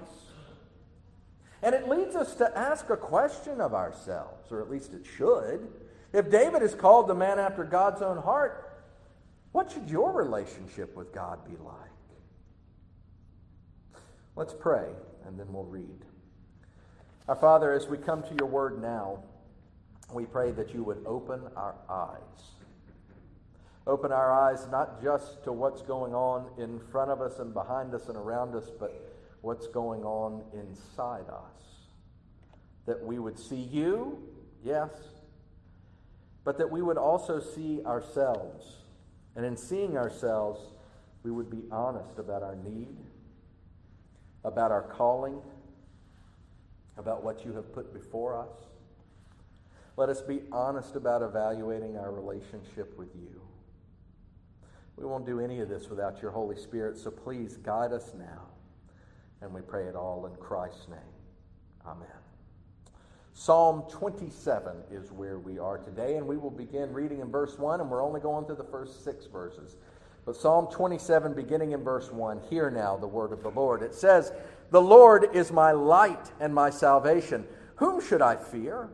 And 1.62 1.74
it 1.74 1.88
leads 1.88 2.16
us 2.16 2.34
to 2.36 2.58
ask 2.58 2.90
a 2.90 2.96
question 2.96 3.60
of 3.60 3.72
ourselves, 3.72 4.52
or 4.52 4.60
at 4.60 4.70
least 4.70 4.92
it 4.92 5.06
should. 5.16 5.68
If 6.12 6.30
David 6.30 6.62
is 6.62 6.74
called 6.74 7.08
the 7.08 7.14
man 7.14 7.38
after 7.38 7.64
God's 7.64 8.02
own 8.02 8.18
heart, 8.18 8.78
what 9.52 9.70
should 9.72 9.88
your 9.88 10.12
relationship 10.12 10.94
with 10.96 11.14
God 11.14 11.44
be 11.44 11.56
like? 11.56 11.76
Let's 14.36 14.54
pray, 14.54 14.88
and 15.26 15.38
then 15.38 15.52
we'll 15.52 15.64
read. 15.64 16.04
Our 17.28 17.36
Father, 17.36 17.72
as 17.72 17.86
we 17.86 17.96
come 17.98 18.22
to 18.22 18.34
your 18.38 18.48
word 18.48 18.80
now, 18.80 19.22
we 20.12 20.24
pray 20.26 20.50
that 20.52 20.74
you 20.74 20.82
would 20.84 21.02
open 21.06 21.40
our 21.56 21.74
eyes. 21.88 22.60
Open 23.86 24.12
our 24.12 24.32
eyes 24.32 24.66
not 24.70 25.02
just 25.02 25.42
to 25.44 25.52
what's 25.52 25.82
going 25.82 26.14
on 26.14 26.46
in 26.58 26.78
front 26.90 27.10
of 27.10 27.20
us 27.20 27.38
and 27.38 27.52
behind 27.54 27.94
us 27.94 28.08
and 28.08 28.16
around 28.16 28.54
us, 28.54 28.70
but 28.78 28.92
what's 29.40 29.66
going 29.66 30.04
on 30.04 30.42
inside 30.52 31.28
us. 31.28 31.62
That 32.86 33.02
we 33.02 33.18
would 33.18 33.38
see 33.38 33.56
you, 33.60 34.22
yes, 34.62 34.90
but 36.44 36.58
that 36.58 36.70
we 36.70 36.82
would 36.82 36.98
also 36.98 37.40
see 37.40 37.82
ourselves. 37.84 38.76
And 39.36 39.44
in 39.44 39.56
seeing 39.56 39.96
ourselves, 39.96 40.60
we 41.22 41.30
would 41.30 41.50
be 41.50 41.62
honest 41.70 42.18
about 42.18 42.42
our 42.42 42.56
need, 42.56 42.96
about 44.44 44.70
our 44.70 44.82
calling, 44.82 45.40
about 46.96 47.22
what 47.22 47.44
you 47.44 47.52
have 47.54 47.72
put 47.72 47.92
before 47.92 48.38
us. 48.38 48.69
Let 50.00 50.08
us 50.08 50.22
be 50.22 50.40
honest 50.50 50.96
about 50.96 51.20
evaluating 51.20 51.98
our 51.98 52.10
relationship 52.10 52.96
with 52.96 53.10
you. 53.14 53.38
We 54.96 55.04
won't 55.04 55.26
do 55.26 55.40
any 55.40 55.60
of 55.60 55.68
this 55.68 55.90
without 55.90 56.22
your 56.22 56.30
Holy 56.30 56.56
Spirit, 56.56 56.96
so 56.96 57.10
please 57.10 57.58
guide 57.58 57.92
us 57.92 58.12
now. 58.18 58.46
And 59.42 59.52
we 59.52 59.60
pray 59.60 59.88
it 59.88 59.94
all 59.94 60.24
in 60.24 60.34
Christ's 60.36 60.88
name. 60.88 60.98
Amen. 61.86 62.08
Psalm 63.34 63.82
27 63.90 64.72
is 64.90 65.12
where 65.12 65.38
we 65.38 65.58
are 65.58 65.76
today, 65.76 66.16
and 66.16 66.26
we 66.26 66.38
will 66.38 66.50
begin 66.50 66.94
reading 66.94 67.20
in 67.20 67.30
verse 67.30 67.58
1, 67.58 67.82
and 67.82 67.90
we're 67.90 68.02
only 68.02 68.22
going 68.22 68.46
through 68.46 68.56
the 68.56 68.64
first 68.64 69.04
six 69.04 69.26
verses. 69.26 69.76
But 70.24 70.34
Psalm 70.34 70.68
27, 70.72 71.34
beginning 71.34 71.72
in 71.72 71.84
verse 71.84 72.10
1, 72.10 72.40
hear 72.48 72.70
now 72.70 72.96
the 72.96 73.06
word 73.06 73.34
of 73.34 73.42
the 73.42 73.50
Lord. 73.50 73.82
It 73.82 73.94
says, 73.94 74.32
The 74.70 74.80
Lord 74.80 75.28
is 75.34 75.52
my 75.52 75.72
light 75.72 76.32
and 76.40 76.54
my 76.54 76.70
salvation. 76.70 77.44
Whom 77.76 78.02
should 78.02 78.22
I 78.22 78.36
fear? 78.36 78.88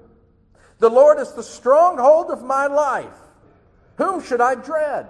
The 0.78 0.90
Lord 0.90 1.18
is 1.18 1.32
the 1.32 1.42
stronghold 1.42 2.30
of 2.30 2.42
my 2.42 2.66
life. 2.66 3.16
Whom 3.96 4.22
should 4.22 4.40
I 4.40 4.54
dread? 4.54 5.08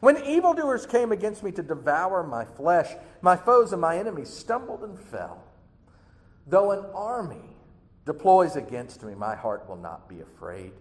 When 0.00 0.22
evildoers 0.24 0.84
came 0.84 1.12
against 1.12 1.42
me 1.42 1.52
to 1.52 1.62
devour 1.62 2.22
my 2.22 2.44
flesh, 2.44 2.92
my 3.22 3.36
foes 3.36 3.72
and 3.72 3.80
my 3.80 3.96
enemies 3.96 4.28
stumbled 4.28 4.82
and 4.82 4.98
fell. 4.98 5.42
Though 6.46 6.72
an 6.72 6.84
army 6.94 7.56
deploys 8.04 8.56
against 8.56 9.02
me, 9.02 9.14
my 9.14 9.34
heart 9.34 9.68
will 9.68 9.76
not 9.76 10.08
be 10.08 10.20
afraid. 10.20 10.72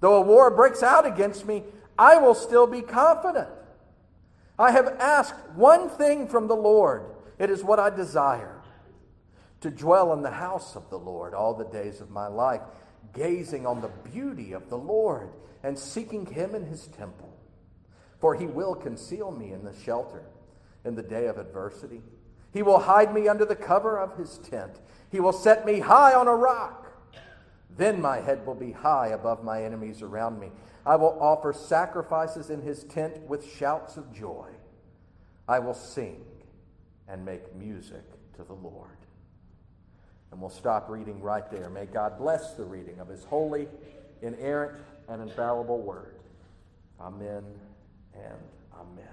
Though 0.00 0.16
a 0.16 0.20
war 0.20 0.50
breaks 0.50 0.82
out 0.82 1.06
against 1.06 1.46
me, 1.46 1.62
I 1.98 2.16
will 2.16 2.34
still 2.34 2.66
be 2.66 2.82
confident. 2.82 3.48
I 4.58 4.72
have 4.72 4.96
asked 4.98 5.36
one 5.54 5.88
thing 5.88 6.26
from 6.26 6.48
the 6.48 6.56
Lord. 6.56 7.04
It 7.38 7.50
is 7.50 7.62
what 7.62 7.78
I 7.78 7.90
desire 7.90 8.60
to 9.60 9.70
dwell 9.70 10.12
in 10.12 10.22
the 10.22 10.30
house 10.30 10.76
of 10.76 10.88
the 10.90 10.98
Lord 10.98 11.34
all 11.34 11.54
the 11.54 11.64
days 11.64 12.00
of 12.00 12.10
my 12.10 12.26
life, 12.26 12.60
gazing 13.12 13.66
on 13.66 13.80
the 13.80 13.90
beauty 14.10 14.52
of 14.52 14.68
the 14.68 14.78
Lord 14.78 15.30
and 15.62 15.78
seeking 15.78 16.26
him 16.26 16.54
in 16.54 16.64
his 16.66 16.86
temple. 16.86 17.34
For 18.20 18.34
he 18.34 18.46
will 18.46 18.74
conceal 18.74 19.30
me 19.30 19.52
in 19.52 19.64
the 19.64 19.74
shelter 19.84 20.24
in 20.84 20.94
the 20.94 21.02
day 21.02 21.26
of 21.26 21.38
adversity. 21.38 22.02
He 22.52 22.62
will 22.62 22.80
hide 22.80 23.14
me 23.14 23.28
under 23.28 23.44
the 23.44 23.56
cover 23.56 23.98
of 23.98 24.16
his 24.16 24.38
tent. 24.38 24.80
He 25.10 25.20
will 25.20 25.32
set 25.32 25.66
me 25.66 25.80
high 25.80 26.14
on 26.14 26.28
a 26.28 26.34
rock. 26.34 26.86
Then 27.76 28.00
my 28.00 28.20
head 28.20 28.44
will 28.46 28.54
be 28.54 28.72
high 28.72 29.08
above 29.08 29.44
my 29.44 29.62
enemies 29.62 30.02
around 30.02 30.40
me. 30.40 30.50
I 30.84 30.96
will 30.96 31.16
offer 31.20 31.52
sacrifices 31.52 32.50
in 32.50 32.62
his 32.62 32.84
tent 32.84 33.20
with 33.28 33.48
shouts 33.48 33.96
of 33.96 34.12
joy. 34.12 34.48
I 35.46 35.58
will 35.60 35.74
sing 35.74 36.24
and 37.06 37.24
make 37.24 37.54
music 37.54 38.04
to 38.36 38.44
the 38.44 38.54
Lord. 38.54 38.97
And 40.30 40.40
we'll 40.40 40.50
stop 40.50 40.88
reading 40.88 41.20
right 41.20 41.50
there. 41.50 41.70
May 41.70 41.86
God 41.86 42.18
bless 42.18 42.52
the 42.54 42.64
reading 42.64 42.98
of 43.00 43.08
his 43.08 43.24
holy, 43.24 43.68
inerrant, 44.22 44.82
and 45.08 45.22
infallible 45.22 45.80
word. 45.80 46.14
Amen 47.00 47.44
and 48.14 48.38
amen. 48.74 49.08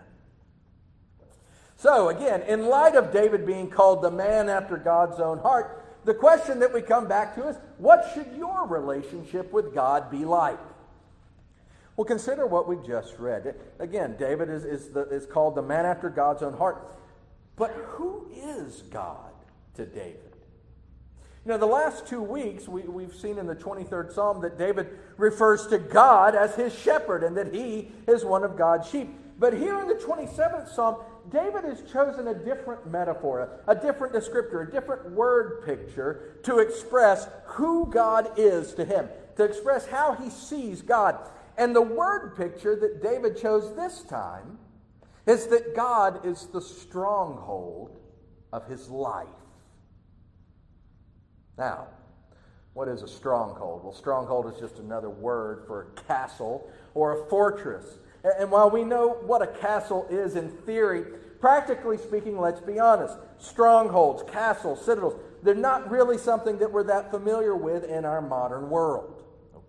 So, 1.78 2.10
again, 2.10 2.42
in 2.44 2.68
light 2.68 2.96
of 2.96 3.12
David 3.12 3.46
being 3.46 3.70
called 3.70 4.02
the 4.02 4.12
man 4.12 4.50
after 4.50 4.78
God's 4.78 5.20
own 5.20 5.40
heart, 5.40 5.86
the 6.04 6.14
question 6.14 6.60
that 6.60 6.74
we 6.74 6.82
come 6.82 7.08
back 7.08 7.36
to 7.36 7.48
is 7.48 7.58
what 7.78 8.12
should 8.14 8.28
your 8.38 8.68
relationship 8.68 9.52
with 9.52 9.74
God 9.74 10.10
be 10.12 10.26
like? 10.26 10.60
Well, 11.96 12.06
consider 12.06 12.46
what 12.46 12.68
we 12.68 12.78
just 12.86 13.18
read. 13.20 13.56
Again, 13.80 14.16
David 14.18 14.50
is, 14.50 14.66
is, 14.66 14.90
the, 14.90 15.02
is 15.10 15.26
called 15.26 15.56
the 15.56 15.62
man 15.62 15.86
after 15.86 16.10
God's 16.10 16.44
own 16.44 16.54
heart. 16.54 16.98
But 17.56 17.72
who 17.72 18.30
is 18.34 18.82
God 18.84 19.32
to 19.76 19.86
David? 19.86 20.25
You 21.46 21.52
know, 21.52 21.58
the 21.60 21.68
last 21.68 22.08
two 22.08 22.24
weeks, 22.24 22.68
we, 22.68 22.82
we've 22.82 23.14
seen 23.14 23.38
in 23.38 23.46
the 23.46 23.56
23rd 23.56 24.12
Psalm 24.12 24.42
that 24.42 24.58
David 24.58 24.88
refers 25.16 25.68
to 25.68 25.78
God 25.78 26.34
as 26.34 26.56
his 26.56 26.74
shepherd 26.74 27.24
and 27.24 27.38
that 27.38 27.54
he 27.54 27.92
is 28.08 28.26
one 28.26 28.44
of 28.44 28.58
God's 28.58 28.90
sheep. 28.90 29.16
But 29.38 29.54
here 29.54 29.80
in 29.80 29.88
the 29.88 29.94
27th 29.94 30.74
Psalm, 30.74 31.04
David 31.30 31.64
has 31.66 31.84
chosen 31.84 32.30
a 32.30 32.34
different 32.34 32.90
metaphor, 32.90 33.60
a 33.68 33.76
different 33.76 34.16
descriptor, 34.16 34.68
a 34.68 34.72
different 34.72 35.12
word 35.12 35.64
picture 35.64 36.40
to 36.44 36.60
express 36.60 37.28
who 37.46 37.86
God 37.92 38.32
is 38.38 38.74
to 38.74 38.84
him, 38.84 39.08
to 39.36 39.44
express 39.44 39.86
how 39.86 40.14
he 40.14 40.32
sees 40.32 40.82
God. 40.82 41.30
And 41.60 41.76
the 41.76 41.82
word 41.82 42.36
picture 42.36 42.76
that 42.76 43.04
David 43.04 43.38
chose 43.38 43.76
this 43.76 44.02
time 44.02 44.58
is 45.28 45.46
that 45.48 45.76
God 45.76 46.26
is 46.26 46.48
the 46.48 46.62
stronghold 46.62 48.00
of 48.52 48.68
his 48.68 48.90
life. 48.90 49.28
Now, 51.58 51.88
what 52.74 52.88
is 52.88 53.02
a 53.02 53.08
stronghold? 53.08 53.84
Well, 53.84 53.94
stronghold 53.94 54.54
is 54.54 54.60
just 54.60 54.80
another 54.80 55.10
word 55.10 55.64
for 55.66 55.84
a 55.84 56.02
castle 56.02 56.70
or 56.94 57.22
a 57.24 57.30
fortress. 57.30 58.00
And 58.40 58.52
while 58.52 58.70
we 58.70 58.84
know 58.84 59.18
what 59.26 59.42
a 59.42 59.48
castle 59.48 60.08
is 60.10 60.36
in 60.36 60.50
theory, 60.50 61.06
practically 61.40 61.98
speaking, 61.98 62.38
let's 62.38 62.60
be 62.60 62.80
honest, 62.80 63.18
strongholds, 63.38 64.24
castles, 64.30 64.84
citadels, 64.84 65.14
they're 65.44 65.56
not 65.56 65.90
really 65.90 66.18
something 66.18 66.58
that 66.58 66.72
we're 66.72 66.84
that 66.84 67.12
familiar 67.12 67.56
with 67.56 67.84
in 67.84 68.04
our 68.04 68.22
modern 68.22 68.70
world. 68.70 69.15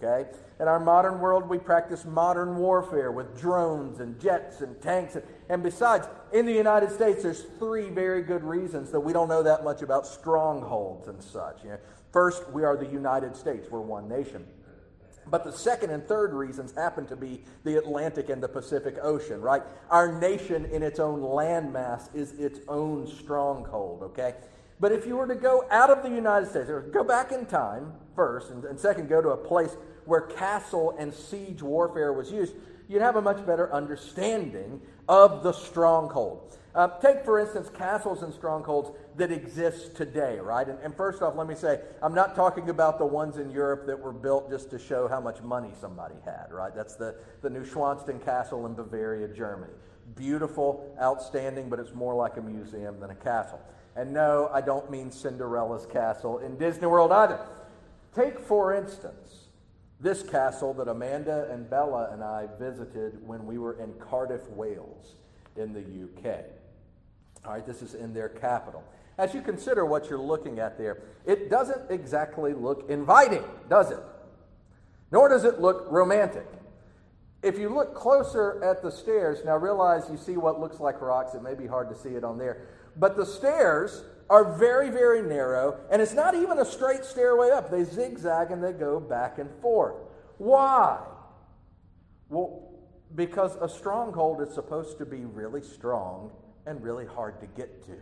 Okay? 0.03 0.29
In 0.61 0.69
our 0.69 0.81
modern 0.81 1.21
world, 1.21 1.49
we 1.49 1.59
practice 1.59 2.05
modern 2.05 2.57
warfare 2.57 3.13
with 3.13 3.39
drones 3.39 4.01
and 4.01 4.21
jets 4.21 4.61
and 4.61 4.81
tanks. 4.81 5.17
And, 5.17 5.25
and 5.49 5.63
besides, 5.63 6.09
in 6.33 6.47
the 6.47 6.53
United 6.53 6.91
States, 6.91 7.23
there's 7.23 7.43
three 7.59 7.89
very 7.89 8.23
good 8.23 8.45
reasons 8.45 8.91
that 8.91 9.01
we 9.01 9.13
don't 9.13 9.29
know 9.29 9.43
that 9.43 9.65
much 9.65 9.83
about 9.83 10.07
strongholds 10.07 11.09
and 11.09 11.23
such. 11.23 11.63
You 11.63 11.71
know, 11.71 11.79
first, 12.13 12.51
we 12.51 12.65
are 12.65 12.77
the 12.77 12.87
United 12.87 13.37
States, 13.37 13.69
we're 13.71 13.81
one 13.81 14.09
nation. 14.09 14.47
But 15.29 15.45
the 15.45 15.53
second 15.53 15.91
and 15.91 16.07
third 16.07 16.33
reasons 16.33 16.73
happen 16.73 17.07
to 17.07 17.17
be 17.17 17.43
the 17.65 17.77
Atlantic 17.79 18.29
and 18.29 18.43
the 18.43 18.49
Pacific 18.49 18.97
Ocean, 19.03 19.41
right? 19.41 19.63
Our 19.91 20.19
nation 20.21 20.67
in 20.67 20.83
its 20.83 21.01
own 21.01 21.21
landmass 21.21 22.15
is 22.15 22.33
its 22.33 22.61
own 22.69 23.07
stronghold, 23.09 24.03
okay? 24.05 24.35
But 24.79 24.93
if 24.93 25.07
you 25.07 25.17
were 25.17 25.27
to 25.27 25.35
go 25.35 25.67
out 25.71 25.91
of 25.91 26.03
the 26.03 26.11
United 26.11 26.49
States, 26.51 26.69
or 26.69 26.83
go 26.83 27.03
back 27.03 27.33
in 27.33 27.47
time 27.47 27.93
first, 28.15 28.51
and, 28.51 28.65
and 28.65 28.79
second, 28.79 29.09
go 29.09 29.21
to 29.21 29.31
a 29.31 29.37
place 29.37 29.77
where 30.07 30.23
castle 30.23 30.95
and 30.99 31.13
siege 31.13 31.63
warfare 31.63 32.13
was 32.13 32.31
used, 32.31 32.55
you'd 32.89 33.03
have 33.03 33.17
a 33.17 33.23
much 33.23 33.45
better 33.47 33.73
understanding 33.73 34.81
of 35.09 35.43
the 35.43 35.53
stronghold. 35.53 36.57
Uh, 36.75 36.89
take, 36.99 37.25
for 37.25 37.39
instance, 37.39 37.71
castles 37.71 38.23
and 38.23 38.35
strongholds 38.35 38.91
that 39.17 39.33
exist 39.33 39.97
today, 39.97 40.39
right? 40.39 40.69
And, 40.69 40.79
and, 40.81 40.95
first 40.95 41.23
off, 41.23 41.35
let 41.35 41.47
me 41.47 41.55
say, 41.55 41.81
I'm 42.03 42.15
not 42.15 42.37
talking 42.37 42.69
about 42.69 42.99
the 42.99 43.07
ones 43.07 43.39
in 43.39 43.51
Europe 43.51 43.87
that 43.87 43.99
were 43.99 44.13
built 44.13 44.51
just 44.51 44.71
to 44.73 44.79
show 44.79 45.09
how 45.09 45.19
much 45.19 45.41
money 45.41 45.71
somebody 45.81 46.17
had, 46.27 46.49
right? 46.51 46.75
That's 46.75 46.95
the, 46.95 47.15
the 47.41 47.49
Neuschwanstein 47.49 48.23
Castle 48.23 48.67
in 48.67 48.75
Bavaria, 48.75 49.27
Germany. 49.29 49.73
beautiful, 50.17 50.95
outstanding, 51.01 51.71
but 51.71 51.79
it's 51.79 51.95
more 51.95 52.15
like 52.15 52.37
a 52.37 52.43
museum 52.43 53.01
than 53.01 53.09
a 53.09 53.15
castle. 53.15 53.61
And 53.97 54.13
no, 54.13 54.51
I 54.53 54.61
don't 54.61 54.91
mean 54.91 55.11
Cinderella's 55.11 55.87
castle 55.87 56.41
in 56.41 56.59
Disney 56.59 56.87
World 56.87 57.11
either. 57.11 57.41
Take, 58.15 58.39
for 58.39 58.75
instance, 58.75 59.46
this 60.01 60.23
castle 60.23 60.75
that 60.75 60.89
Amanda 60.89 61.49
and 61.51 61.69
Bella 61.69 62.11
and 62.13 62.23
I 62.23 62.49
visited 62.59 63.27
when 63.27 63.47
we 63.47 63.59
were 63.59 63.81
in 63.81 63.95
Cardiff, 63.95 64.49
Wales, 64.51 65.15
in 65.57 65.73
the 65.73 65.81
UK. 65.81 66.45
All 67.45 67.53
right, 67.53 67.67
this 67.67 67.83
is 67.83 67.95
in 67.95 68.13
their 68.13 68.29
capital. 68.29 68.83
As 69.19 69.33
you 69.33 69.41
consider 69.41 69.87
what 69.87 70.11
you're 70.11 70.19
looking 70.19 70.59
at 70.59 70.77
there, 70.77 71.03
it 71.25 71.49
doesn't 71.49 71.91
exactly 71.91 72.53
look 72.53 72.91
inviting, 72.91 73.45
does 73.71 73.91
it? 73.91 74.01
Nor 75.11 75.29
does 75.29 75.45
it 75.45 75.61
look 75.61 75.87
romantic. 75.91 76.47
If 77.43 77.59
you 77.59 77.69
look 77.69 77.95
closer 77.95 78.63
at 78.63 78.83
the 78.83 78.91
stairs, 78.91 79.39
now 79.45 79.57
realize 79.57 80.11
you 80.11 80.17
see 80.17 80.37
what 80.37 80.61
looks 80.61 80.81
like 80.81 81.01
rocks. 81.01 81.35
It 81.35 81.43
may 81.43 81.55
be 81.55 81.67
hard 81.67 81.89
to 81.91 81.95
see 81.95 82.11
it 82.11 82.25
on 82.25 82.39
there. 82.39 82.67
But 82.97 83.17
the 83.17 83.25
stairs 83.25 84.03
are 84.29 84.57
very, 84.57 84.91
very 84.91 85.23
narrow, 85.23 85.79
and 85.91 86.03
it's 86.03 86.15
not 86.15 86.35
even 86.35 86.59
a 86.59 86.65
straight 86.65 87.05
stairway 87.05 87.51
up. 87.51 87.71
They 87.71 87.85
zigzag 87.85 88.51
and 88.51 88.63
they 88.63 88.73
go 88.73 88.99
back 88.99 89.39
and 89.39 89.49
forth. 89.63 89.97
Why? 90.39 90.99
Well, 92.29 92.63
because 93.15 93.57
a 93.61 93.69
stronghold 93.69 94.43
is 94.43 94.53
supposed 94.53 94.99
to 94.99 95.07
be 95.07 95.25
really 95.25 95.63
strong 95.63 96.33
and 96.67 96.83
really 96.83 97.07
hard 97.07 97.41
to 97.41 97.47
get 97.47 97.85
to. 97.87 97.97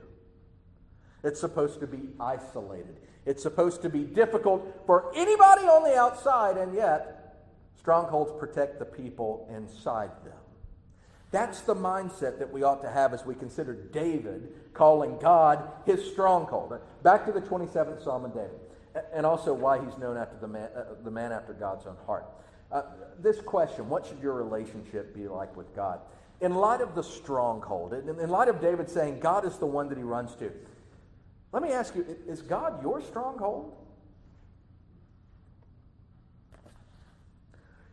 It's 1.23 1.41
supposed 1.41 1.81
to 1.81 1.87
be 1.87 2.09
isolated. 2.19 2.97
It's 3.27 3.43
supposed 3.43 3.83
to 3.83 3.89
be 3.89 4.05
difficult 4.05 4.83
for 4.87 5.13
anybody 5.15 5.63
on 5.63 5.83
the 5.83 5.97
outside, 5.97 6.57
and 6.57 6.75
yet, 6.75 7.37
strongholds 7.79 8.33
protect 8.39 8.79
the 8.79 8.85
people 8.85 9.49
inside 9.55 10.11
them. 10.25 10.44
That's 11.35 11.63
the 11.63 11.75
mindset 11.75 12.39
that 12.39 12.53
we 12.53 12.63
ought 12.63 12.81
to 12.83 12.89
have 12.89 13.13
as 13.13 13.27
we 13.27 13.35
consider 13.35 13.75
David 13.75 14.53
calling 14.73 15.19
God 15.19 15.69
his 15.85 16.13
stronghold. 16.13 16.79
Back 17.03 17.27
to 17.27 17.33
the 17.33 17.41
27th 17.41 18.05
Psalm 18.05 18.25
of 18.25 18.33
David, 18.33 18.61
and 19.13 19.27
also 19.27 19.53
why 19.53 19.85
he's 19.85 19.99
known 19.99 20.17
after 20.17 20.37
the 20.41 20.47
man, 20.47 20.69
uh, 20.77 20.85
the 21.03 21.11
man 21.11 21.33
after 21.33 21.53
God's 21.53 21.87
own 21.87 21.97
heart. 22.07 22.27
Uh, 22.71 22.83
this 23.19 23.41
question 23.41 23.89
what 23.89 24.07
should 24.07 24.21
your 24.21 24.35
relationship 24.35 25.13
be 25.13 25.27
like 25.27 25.57
with 25.57 25.75
God? 25.75 25.99
In 26.41 26.55
light 26.55 26.81
of 26.81 26.95
the 26.95 27.03
stronghold, 27.03 27.95
in, 27.95 28.09
in 28.21 28.31
light 28.31 28.47
of 28.47 28.61
David 28.61 28.89
saying 28.89 29.19
God 29.19 29.45
is 29.45 29.57
the 29.57 29.67
one 29.67 29.89
that 29.89 29.99
he 29.99 30.05
runs 30.05 30.37
to, 30.37 30.53
let 31.51 31.65
me 31.65 31.73
ask 31.73 31.97
you 31.97 32.07
is 32.29 32.43
God 32.43 32.81
your 32.81 33.03
stronghold? 33.03 33.77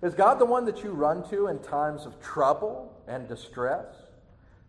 Is 0.01 0.13
God 0.13 0.39
the 0.39 0.45
one 0.45 0.65
that 0.65 0.83
you 0.83 0.91
run 0.91 1.27
to 1.29 1.47
in 1.47 1.59
times 1.59 2.05
of 2.05 2.19
trouble 2.21 2.91
and 3.07 3.27
distress, 3.27 3.85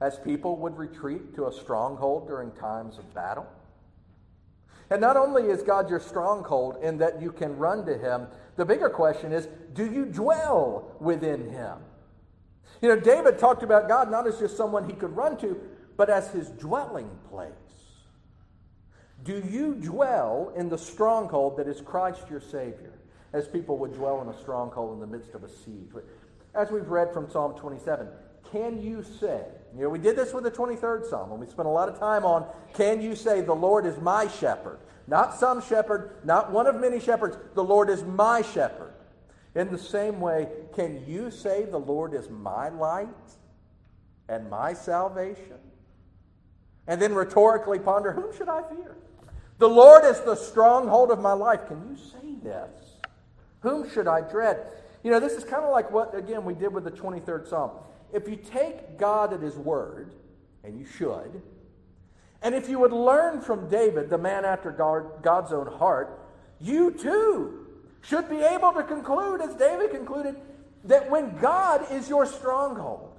as 0.01 0.19
people 0.19 0.57
would 0.59 0.77
retreat 0.77 1.35
to 1.35 1.47
a 1.47 1.53
stronghold 1.53 2.27
during 2.27 2.51
times 2.53 2.99
of 2.99 3.15
battle? 3.15 3.47
And 4.91 5.01
not 5.01 5.17
only 5.17 5.45
is 5.45 5.63
God 5.63 5.89
your 5.89 6.01
stronghold 6.01 6.77
in 6.83 6.99
that 6.99 7.23
you 7.23 7.33
can 7.33 7.57
run 7.57 7.87
to 7.87 7.97
Him, 7.97 8.27
the 8.57 8.65
bigger 8.65 8.91
question 8.91 9.33
is 9.33 9.49
do 9.73 9.91
you 9.91 10.05
dwell 10.05 10.95
within 11.01 11.49
Him? 11.49 11.79
You 12.83 12.89
know, 12.89 13.01
David 13.01 13.39
talked 13.39 13.63
about 13.63 13.89
God 13.89 14.11
not 14.11 14.27
as 14.27 14.39
just 14.41 14.57
someone 14.57 14.89
he 14.89 14.93
could 14.93 15.17
run 15.17 15.37
to, 15.39 15.59
but 15.97 16.11
as 16.11 16.31
his 16.31 16.49
dwelling 16.49 17.09
place. 17.31 17.53
Do 19.23 19.41
you 19.49 19.75
dwell 19.77 20.53
in 20.57 20.69
the 20.69 20.77
stronghold 20.77 21.57
that 21.59 21.69
is 21.69 21.81
Christ 21.81 22.25
your 22.29 22.41
Savior, 22.41 22.93
as 23.33 23.49
people 23.49 23.79
would 23.79 23.95
dwell 23.95 24.21
in 24.23 24.29
a 24.29 24.39
stronghold 24.39 24.95
in 24.95 25.01
the 25.01 25.07
midst 25.07 25.35
of 25.35 25.45
a 25.45 25.49
siege? 25.49 25.91
As 26.55 26.71
we've 26.71 26.89
read 26.89 27.13
from 27.13 27.31
Psalm 27.31 27.55
27, 27.55 28.09
can 28.51 28.81
you 28.83 29.03
say, 29.03 29.45
you 29.75 29.83
know, 29.83 29.89
we 29.89 29.99
did 29.99 30.17
this 30.17 30.35
with 30.35 30.45
the 30.45 30.51
23rd 30.51 31.09
Psalm, 31.09 31.31
and 31.31 31.41
we 31.41 31.47
spent 31.47 31.67
a 31.67 31.71
lot 31.71 31.89
of 31.89 31.99
time 31.99 32.25
on, 32.25 32.47
can 32.75 33.01
you 33.01 33.17
say, 33.17 33.41
the 33.41 33.55
Lord 33.55 33.87
is 33.87 33.99
my 33.99 34.29
shepherd? 34.29 34.79
Not 35.07 35.35
some 35.35 35.63
shepherd, 35.63 36.19
not 36.25 36.53
one 36.53 36.67
of 36.67 36.79
many 36.79 37.01
shepherds. 37.01 37.37
The 37.55 37.65
Lord 37.65 37.89
is 37.89 38.05
my 38.05 38.43
shepherd. 38.43 38.93
In 39.55 39.71
the 39.71 39.79
same 39.79 40.21
way, 40.21 40.49
can 40.75 41.05
you 41.07 41.31
say, 41.31 41.65
the 41.65 41.79
Lord 41.79 42.15
is 42.15 42.29
my 42.31 42.69
light 42.69 43.09
and 44.29 44.49
my 44.49 44.75
salvation? 44.75 45.59
And 46.87 47.01
then 47.01 47.15
rhetorically 47.15 47.79
ponder, 47.79 48.13
whom 48.13 48.37
should 48.37 48.49
I 48.49 48.63
fear? 48.63 48.97
The 49.59 49.69
Lord 49.69 50.05
is 50.05 50.21
the 50.21 50.35
stronghold 50.35 51.11
of 51.11 51.21
my 51.21 51.33
life. 51.33 51.67
Can 51.69 51.89
you 51.89 51.97
say 51.97 52.35
this? 52.43 52.92
Whom 53.63 53.89
should 53.91 54.07
I 54.07 54.21
dread? 54.21 54.67
You 55.03 55.11
know, 55.11 55.19
this 55.19 55.33
is 55.33 55.45
kind 55.45 55.65
of 55.65 55.71
like 55.71 55.91
what, 55.91 56.17
again, 56.17 56.45
we 56.45 56.55
did 56.55 56.73
with 56.73 56.85
the 56.85 56.91
23rd 56.91 57.49
Psalm. 57.49 57.71
If 58.13 58.29
you 58.29 58.37
take 58.37 58.99
God 58.99 59.33
at 59.33 59.41
His 59.41 59.57
word, 59.57 60.13
and 60.63 60.79
you 60.79 60.85
should, 60.85 61.43
and 62.43 62.55
if 62.55 62.69
you 62.69 62.79
would 62.79 62.93
learn 62.93 63.41
from 63.41 63.69
David, 63.69 64.11
the 64.11 64.19
man 64.19 64.45
after 64.45 64.71
God's 64.71 65.53
own 65.53 65.67
heart, 65.67 66.21
you 66.61 66.91
too 66.91 67.67
should 68.03 68.29
be 68.29 68.39
able 68.39 68.73
to 68.73 68.83
conclude, 68.83 69.41
as 69.41 69.55
David 69.55 69.91
concluded, 69.91 70.37
that 70.85 71.09
when 71.09 71.39
God 71.39 71.91
is 71.93 72.09
your 72.09 72.27
stronghold, 72.27 73.12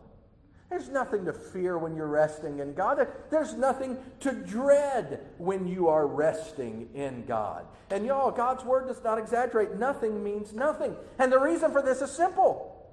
there's 0.74 0.89
nothing 0.89 1.26
to 1.26 1.34
fear 1.34 1.78
when 1.78 1.95
you're 1.95 2.07
resting 2.07 2.57
in 2.57 2.74
God. 2.74 3.07
There's 3.30 3.53
nothing 3.53 3.95
to 4.21 4.32
dread 4.32 5.19
when 5.38 5.67
you 5.67 5.88
are 5.88 6.07
resting 6.07 6.89
in 6.95 7.26
God. 7.28 7.67
And 7.91 8.07
y'all, 8.07 8.32
God's 8.32 8.65
word 8.65 8.88
does 8.88 9.03
not 9.03 9.19
exaggerate. 9.19 9.76
Nothing 9.76 10.24
means 10.24 10.51
nothing. 10.51 10.95
And 11.19 11.32
the 11.32 11.38
reason 11.38 11.71
for 11.71 11.84
this 11.84 12.01
is 12.01 12.09
simple. 12.09 12.91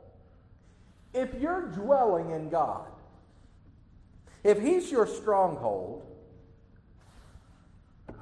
If 1.15 1.33
you're 1.41 1.69
dwelling 1.69 2.33
in 2.33 2.51
God, 2.51 2.85
if 4.45 4.61
He's 4.61 4.93
your 4.93 5.07
stronghold, 5.07 6.05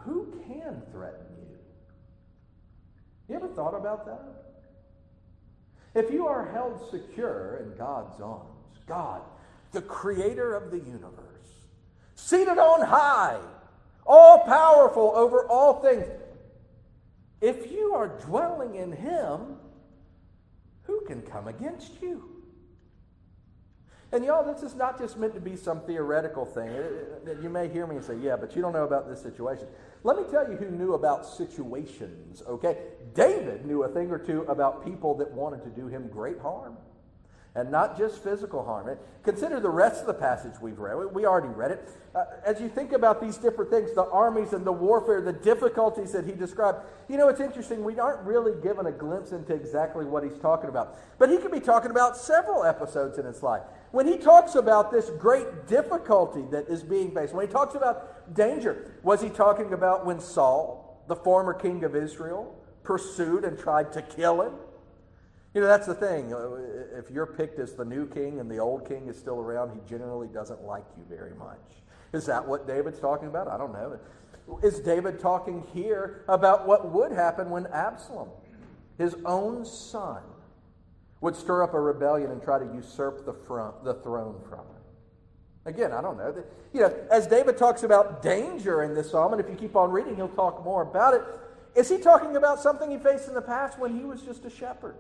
who 0.05 0.41
can 0.47 0.83
threaten 0.93 1.27
you? 1.37 1.59
You 3.29 3.35
ever 3.35 3.49
thought 3.49 3.75
about 3.75 4.07
that? 4.07 4.23
If 5.97 6.13
you 6.13 6.29
are 6.29 6.49
held 6.49 6.89
secure 6.93 7.65
in 7.65 7.77
God's 7.77 8.21
arms, 8.21 8.79
God 8.87 9.23
the 9.73 9.83
creator 9.83 10.55
of 10.55 10.71
the 10.71 10.79
universe, 10.79 11.15
seated 12.15 12.59
on 12.59 12.87
high, 12.87 13.39
all 14.07 14.41
powerful 14.41 15.13
over 15.15 15.47
all 15.47 15.81
things. 15.81 16.07
If 17.41 17.71
you 17.71 17.95
are 17.95 18.09
dwelling 18.09 18.75
in 18.75 18.93
him, 18.93 19.57
who 20.85 21.03
can 21.07 21.23
come 21.23 21.47
against 21.49 22.01
you? 22.01 22.39
And 24.11 24.25
y'all, 24.25 24.43
this 24.43 24.63
is 24.63 24.75
not 24.75 24.99
just 24.99 25.19
meant 25.19 25.35
to 25.35 25.41
be 25.41 25.55
some 25.55 25.83
theoretical 25.83 26.47
thing. 26.47 26.71
Uh, 26.71 27.31
uh, 27.31 27.41
you 27.43 27.51
may 27.51 27.69
hear 27.69 27.87
me 27.87 27.97
and 27.97 28.05
say, 28.05 28.17
yeah, 28.17 28.37
but 28.37 28.57
you 28.57 28.63
don't 28.63 28.73
know 28.73 28.85
about 28.85 29.07
this 29.07 29.21
situation. 29.21 29.67
Let 30.03 30.17
me 30.17 30.25
tell 30.31 30.51
you 30.51 30.57
who 30.57 30.71
knew 30.71 30.95
about 30.95 31.27
situations, 31.27 32.43
okay? 32.49 32.79
David 33.15 33.67
knew 33.67 33.83
a 33.83 33.89
thing 33.89 34.11
or 34.11 34.19
two 34.19 34.43
about 34.43 34.83
people 34.83 35.15
that 35.19 35.31
wanted 35.31 35.63
to 35.65 35.69
do 35.69 35.89
him 35.89 36.09
great 36.09 36.41
harm 36.41 36.79
and 37.55 37.71
not 37.71 37.99
just 37.99 38.23
physical 38.23 38.65
harm. 38.65 38.97
Consider 39.25 39.61
the 39.61 39.69
rest 39.69 40.01
of 40.01 40.07
the 40.07 40.15
passage 40.15 40.55
we've 40.61 40.79
read. 40.79 41.13
We 41.13 41.27
already 41.27 41.49
read 41.49 41.73
it. 41.73 41.89
Uh, 42.15 42.25
as 42.45 42.61
you 42.61 42.69
think 42.69 42.93
about 42.93 43.21
these 43.21 43.37
different 43.37 43.71
things, 43.71 43.93
the 43.95 44.09
armies 44.11 44.53
and 44.53 44.65
the 44.65 44.73
warfare, 44.73 45.21
the 45.21 45.33
difficulties 45.33 46.13
that 46.13 46.25
he 46.25 46.33
described, 46.33 46.79
you 47.09 47.17
know, 47.17 47.29
it's 47.29 47.41
interesting. 47.41 47.85
We 47.85 47.99
aren't 47.99 48.23
really 48.23 48.61
given 48.63 48.87
a 48.87 48.93
glimpse 48.93 49.33
into 49.33 49.55
exactly 49.55 50.05
what 50.05 50.23
he's 50.23 50.39
talking 50.39 50.69
about. 50.69 50.99
But 51.19 51.31
he 51.31 51.39
could 51.39 51.53
be 51.53 51.61
talking 51.61 51.91
about 51.91 52.17
several 52.17 52.65
episodes 52.65 53.19
in 53.19 53.27
his 53.27 53.43
life. 53.43 53.63
When 53.91 54.07
he 54.07 54.19
talks 54.19 54.55
about 54.55 54.91
this 54.91 55.11
great 55.19 55.67
difficulty 55.67 56.45
that 56.51 56.69
is 56.69 56.83
being 56.83 57.13
faced, 57.13 57.35
when 57.35 57.47
he 57.47 57.53
talks 57.53 57.75
about 57.75 58.35
danger, 58.35 58.93
was 59.03 59.21
he 59.21 59.31
talking 59.31 59.73
about 59.73 60.07
when 60.07 60.21
Saul, 60.21 61.03
the 61.09 61.17
former 61.17 61.55
king 61.55 61.85
of 61.85 61.97
Israel, 61.97 62.55
pursued 62.83 63.45
and 63.45 63.59
tried 63.59 63.93
to 63.93 64.03
kill 64.03 64.43
him? 64.43 64.53
You 65.55 65.63
know, 65.63 65.67
that's 65.67 65.87
the 65.87 65.95
thing. 65.95 66.33
Uh, 66.35 66.99
if 66.99 67.11
you're 67.11 67.27
picked 67.27 67.59
as 67.59 67.75
the 67.75 67.85
new 67.85 68.07
king 68.07 68.39
and 68.39 68.51
the 68.51 68.59
old 68.59 68.87
king 68.87 69.09
is 69.09 69.19
still 69.19 69.39
around, 69.39 69.71
he 69.71 69.81
generally 69.89 70.29
doesn't 70.29 70.63
like 70.63 70.85
you 70.97 71.05
very 71.09 71.35
much. 71.35 71.59
Is 72.13 72.27
that 72.27 72.47
what 72.47 72.67
David's 72.67 73.01
talking 73.01 73.29
about? 73.29 73.49
I 73.49 73.57
don't 73.57 73.73
know. 73.73 73.99
Is 74.63 74.81
David 74.81 75.21
talking 75.21 75.67
here 75.75 76.25
about 76.29 76.67
what 76.67 76.91
would 76.91 77.13
happen 77.13 77.51
when 77.51 77.67
Absalom, 77.67 78.29
his 78.97 79.15
own 79.25 79.65
son, 79.65 80.23
would 81.21 81.35
stir 81.35 81.63
up 81.63 81.75
a 81.75 81.81
rebellion 81.81 82.31
and 82.31 82.43
try 82.43 82.59
to 82.59 82.65
usurp 82.75 83.27
the, 83.27 83.33
front, 83.33 83.85
the 83.85 83.95
throne 83.95 84.41
from 84.49 84.61
him? 84.61 84.65
Again, 85.67 85.93
I 85.93 86.01
don't 86.01 86.17
know. 86.17 86.35
You 86.73 86.81
know, 86.81 86.95
as 87.11 87.27
David 87.27 87.59
talks 87.59 87.83
about 87.83 88.23
danger 88.23 88.85
in 88.85 88.95
this 88.95 89.11
psalm, 89.11 89.33
and 89.33 89.41
if 89.41 89.49
you 89.49 89.57
keep 89.57 89.77
on 89.77 89.91
reading, 89.91 90.17
he'll 90.17 90.29
talk 90.29 90.65
more 90.65 90.83
about 90.83 91.15
it. 91.15 91.23
Is 91.75 91.89
he 91.89 91.99
talking 91.99 92.37
about 92.37 92.61
something 92.61 92.91
he 92.91 92.97
faced 92.97 93.29
in 93.29 93.35
the 93.35 93.43
past 93.43 93.79
when 93.79 93.99
he 93.99 94.05
was 94.05 94.23
just 94.23 94.45
a 94.45 94.51
shepherd? 94.51 94.95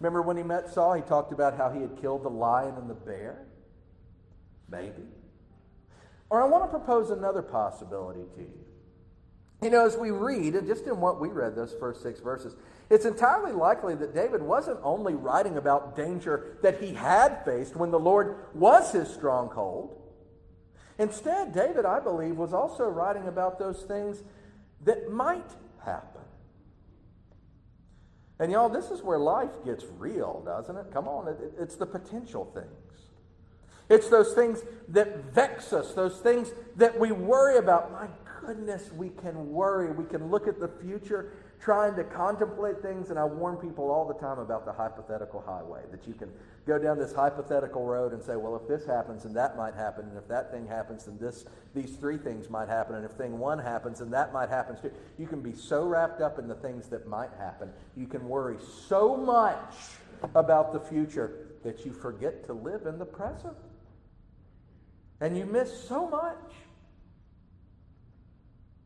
Remember 0.00 0.22
when 0.22 0.36
he 0.36 0.42
met 0.42 0.68
Saul, 0.68 0.94
he 0.94 1.02
talked 1.02 1.32
about 1.32 1.56
how 1.56 1.70
he 1.70 1.80
had 1.80 2.00
killed 2.00 2.22
the 2.22 2.30
lion 2.30 2.74
and 2.76 2.88
the 2.88 2.94
bear? 2.94 3.46
Maybe. 4.70 5.02
Or 6.30 6.42
I 6.42 6.46
want 6.46 6.64
to 6.64 6.78
propose 6.78 7.10
another 7.10 7.42
possibility 7.42 8.24
to 8.36 8.40
you. 8.42 8.64
You 9.60 9.70
know, 9.70 9.84
as 9.84 9.96
we 9.96 10.12
read, 10.12 10.54
and 10.54 10.68
just 10.68 10.86
in 10.86 11.00
what 11.00 11.20
we 11.20 11.28
read, 11.28 11.56
those 11.56 11.74
first 11.80 12.00
six 12.00 12.20
verses, 12.20 12.54
it's 12.90 13.04
entirely 13.04 13.52
likely 13.52 13.96
that 13.96 14.14
David 14.14 14.40
wasn't 14.40 14.78
only 14.84 15.14
writing 15.14 15.56
about 15.56 15.96
danger 15.96 16.58
that 16.62 16.80
he 16.80 16.94
had 16.94 17.44
faced 17.44 17.74
when 17.74 17.90
the 17.90 17.98
Lord 17.98 18.36
was 18.54 18.92
his 18.92 19.08
stronghold. 19.08 20.00
Instead, 20.96 21.52
David, 21.52 21.84
I 21.84 21.98
believe, 21.98 22.36
was 22.36 22.52
also 22.52 22.84
writing 22.84 23.26
about 23.26 23.58
those 23.58 23.82
things 23.82 24.22
that 24.84 25.10
might 25.10 25.50
happen. 25.84 26.20
And 28.40 28.52
y'all, 28.52 28.68
this 28.68 28.90
is 28.90 29.02
where 29.02 29.18
life 29.18 29.50
gets 29.64 29.84
real, 29.98 30.42
doesn't 30.44 30.76
it? 30.76 30.86
Come 30.92 31.08
on, 31.08 31.34
it's 31.58 31.74
the 31.74 31.86
potential 31.86 32.44
things. 32.54 32.66
It's 33.88 34.08
those 34.08 34.34
things 34.34 34.62
that 34.88 35.32
vex 35.32 35.72
us, 35.72 35.94
those 35.94 36.18
things 36.18 36.52
that 36.76 36.98
we 36.98 37.10
worry 37.10 37.56
about. 37.56 37.90
My 37.90 38.06
goodness, 38.40 38.92
we 38.92 39.08
can 39.08 39.50
worry. 39.50 39.92
We 39.92 40.04
can 40.04 40.30
look 40.30 40.46
at 40.46 40.60
the 40.60 40.68
future 40.68 41.32
trying 41.60 41.96
to 41.96 42.04
contemplate 42.04 42.80
things, 42.80 43.10
and 43.10 43.18
I 43.18 43.24
warn 43.24 43.56
people 43.56 43.90
all 43.90 44.06
the 44.06 44.14
time 44.14 44.38
about 44.38 44.64
the 44.64 44.72
hypothetical 44.72 45.40
highway 45.40 45.82
that 45.90 46.06
you 46.06 46.14
can 46.14 46.30
go 46.66 46.78
down 46.78 46.98
this 46.98 47.12
hypothetical 47.12 47.84
road 47.84 48.12
and 48.12 48.22
say, 48.22 48.36
well, 48.36 48.54
if 48.54 48.68
this 48.68 48.86
happens, 48.86 49.24
then 49.24 49.32
that 49.34 49.56
might 49.56 49.74
happen, 49.74 50.06
and 50.08 50.16
if 50.16 50.28
that 50.28 50.52
thing 50.52 50.66
happens, 50.66 51.06
then 51.06 51.18
this, 51.18 51.46
these 51.74 51.96
three 51.96 52.16
things 52.16 52.48
might 52.48 52.68
happen, 52.68 52.94
and 52.94 53.04
if 53.04 53.12
thing 53.12 53.38
one 53.38 53.58
happens, 53.58 53.98
then 53.98 54.10
that 54.10 54.32
might 54.32 54.48
happen 54.48 54.80
too. 54.80 54.92
You 55.18 55.26
can 55.26 55.40
be 55.40 55.52
so 55.52 55.84
wrapped 55.84 56.20
up 56.20 56.38
in 56.38 56.46
the 56.46 56.54
things 56.54 56.88
that 56.88 57.08
might 57.08 57.30
happen. 57.38 57.72
You 57.96 58.06
can 58.06 58.28
worry 58.28 58.58
so 58.86 59.16
much 59.16 59.74
about 60.34 60.72
the 60.72 60.80
future 60.80 61.48
that 61.64 61.84
you 61.84 61.92
forget 61.92 62.44
to 62.46 62.52
live 62.52 62.86
in 62.86 62.98
the 62.98 63.04
present. 63.04 63.56
And 65.20 65.36
you 65.36 65.44
miss 65.44 65.88
so 65.88 66.08
much. 66.08 66.36